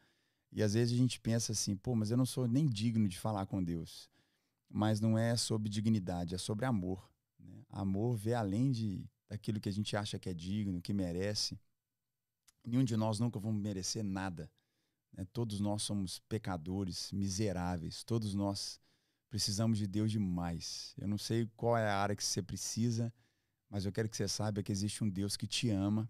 [0.51, 3.19] E às vezes a gente pensa assim, pô, mas eu não sou nem digno de
[3.19, 4.09] falar com Deus.
[4.69, 7.09] Mas não é sobre dignidade, é sobre amor.
[7.39, 7.63] né?
[7.69, 11.59] Amor vê além de daquilo que a gente acha que é digno, que merece.
[12.63, 14.49] Nenhum de nós nunca vamos merecer nada.
[15.13, 15.25] né?
[15.33, 18.03] Todos nós somos pecadores, miseráveis.
[18.03, 18.79] Todos nós
[19.29, 20.93] precisamos de Deus demais.
[20.97, 23.13] Eu não sei qual é a área que você precisa,
[23.69, 26.09] mas eu quero que você saiba que existe um Deus que te ama.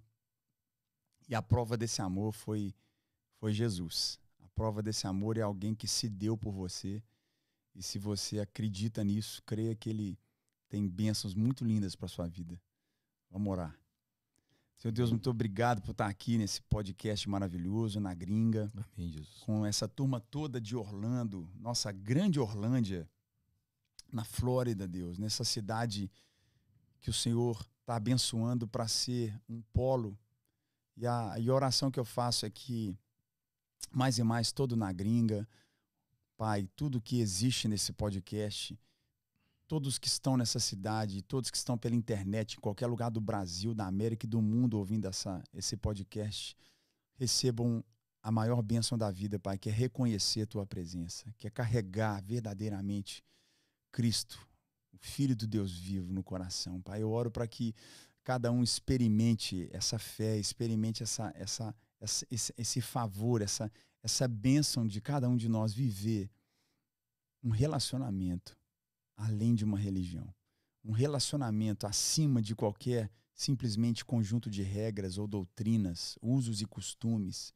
[1.27, 2.73] E a prova desse amor foi
[3.39, 4.19] foi Jesus.
[4.43, 7.03] A prova desse amor é alguém que se deu por você.
[7.75, 10.17] E se você acredita nisso, creia que ele
[10.67, 12.59] tem bênçãos muito lindas para sua vida.
[13.29, 13.77] Vamos orar.
[14.77, 19.43] Senhor Deus, muito obrigado por estar aqui nesse podcast maravilhoso na gringa Amém, Jesus.
[19.43, 23.09] com essa turma toda de Orlando, nossa grande Orlândia,
[24.11, 26.11] na Flórida, Deus, nessa cidade
[27.01, 30.17] que o Senhor está abençoando para ser um polo.
[30.97, 32.97] E a, e a oração que eu faço é que,
[33.91, 35.47] mais e mais, todo na gringa,
[36.35, 38.77] Pai, tudo que existe nesse podcast,
[39.67, 43.73] todos que estão nessa cidade, todos que estão pela internet, em qualquer lugar do Brasil,
[43.73, 46.55] da América e do mundo ouvindo essa, esse podcast,
[47.15, 47.83] recebam
[48.21, 52.21] a maior bênção da vida, Pai, que é reconhecer a tua presença, que é carregar
[52.21, 53.23] verdadeiramente
[53.91, 54.47] Cristo,
[54.93, 57.01] o Filho do Deus vivo no coração, Pai.
[57.01, 57.73] Eu oro para que
[58.27, 63.71] cada um experimente essa fé, experimente essa, essa, essa esse, esse favor, essa,
[64.03, 66.29] essa bênção de cada um de nós viver
[67.41, 68.57] um relacionamento
[69.15, 70.27] além de uma religião.
[70.83, 77.53] Um relacionamento acima de qualquer simplesmente conjunto de regras ou doutrinas, usos e costumes.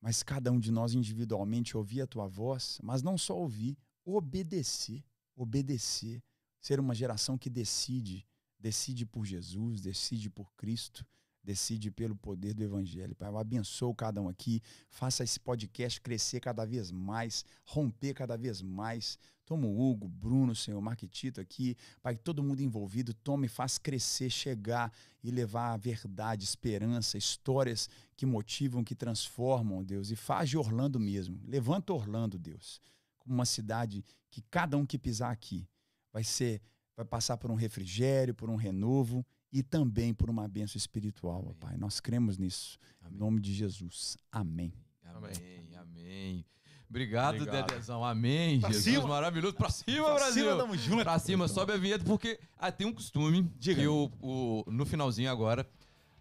[0.00, 5.04] Mas cada um de nós individualmente ouvir a tua voz, mas não só ouvir, obedecer.
[5.36, 6.22] Obedecer.
[6.58, 8.26] Ser uma geração que decide,
[8.58, 11.06] decide por Jesus, decide por Cristo,
[11.46, 13.14] decide pelo poder do Evangelho.
[13.14, 14.60] Pai, eu abençoo cada um aqui,
[14.90, 19.16] faça esse podcast crescer cada vez mais, romper cada vez mais.
[19.44, 24.92] Toma o Hugo, Bruno, Senhor, Marquetito aqui, Pai, todo mundo envolvido, tome faz crescer, chegar
[25.22, 30.98] e levar a verdade, esperança, histórias que motivam, que transformam, Deus, e faz de Orlando
[30.98, 31.40] mesmo.
[31.44, 32.80] Levanta Orlando, Deus,
[33.20, 35.68] como uma cidade que cada um que pisar aqui
[36.12, 36.60] vai ser,
[36.96, 41.54] vai passar por um refrigério, por um renovo e também por uma bênção espiritual, Amém.
[41.60, 41.76] Pai.
[41.76, 42.78] Nós cremos nisso.
[43.02, 43.18] Em Amém.
[43.18, 44.16] nome de Jesus.
[44.32, 44.72] Amém.
[45.04, 46.44] Amém, amém.
[46.88, 47.66] Obrigado, Obrigado.
[47.68, 48.04] Dedezão.
[48.04, 48.60] Amém.
[48.60, 49.08] Pra Jesus cima.
[49.08, 49.54] maravilhoso.
[49.54, 50.56] Pra cima, Brasil.
[50.56, 51.02] tamo junto.
[51.02, 53.80] Pra cima, sobe a vinheta, porque ah, tem um costume Diga.
[53.82, 55.68] que o, o- no finalzinho agora,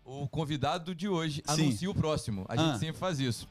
[0.04, 1.64] o convidado de hoje Sim.
[1.66, 2.46] anuncia o próximo.
[2.50, 2.80] A gente Ah.
[2.80, 3.48] sempre faz isso.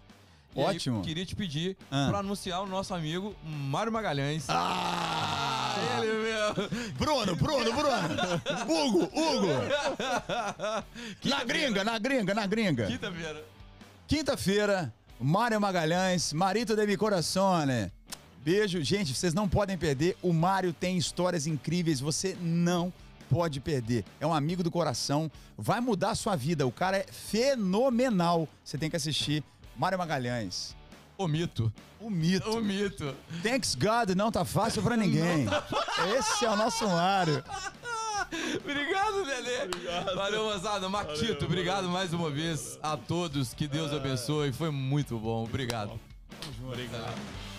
[0.57, 1.03] E aí, Ótimo.
[1.03, 2.07] queria te pedir Ah.
[2.11, 4.47] pra anunciar o nosso amigo Mário Magalhães.
[4.49, 5.44] Ah!
[5.99, 6.95] Ele mesmo.
[6.99, 8.09] Bruno, Bruno, Bruno.
[8.69, 9.49] Hugo, Hugo.
[11.25, 12.87] Na gringa, na gringa, na gringa.
[12.87, 13.45] Quinta-feira.
[14.07, 17.91] Quinta-feira, Mário Magalhães, Marito de mi corazione.
[18.45, 18.85] Beijo.
[18.85, 20.17] Gente, vocês não podem perder.
[20.23, 21.99] O Mário tem histórias incríveis.
[22.01, 22.93] Você não
[23.31, 24.05] pode perder.
[24.21, 25.31] É um amigo do coração.
[25.57, 26.67] Vai mudar a sua vida.
[26.67, 28.47] O cara é fenomenal.
[28.63, 29.43] Você tem que assistir.
[29.75, 30.77] Mário Magalhães.
[31.17, 31.73] O mito.
[32.01, 32.51] O mito.
[32.51, 33.15] O mito.
[33.43, 35.47] Thanks God, não tá fácil pra ninguém.
[36.19, 37.43] Esse é o nosso Mário.
[38.61, 39.69] Obrigado, Lelê.
[40.15, 40.89] Valeu, moçada.
[40.89, 43.55] Maquito, obrigado mais uma vez a todos.
[43.55, 44.53] Que Deus abençoe.
[44.53, 45.45] Foi muito bom.
[45.45, 45.99] Obrigado.
[46.67, 47.54] Obrigado.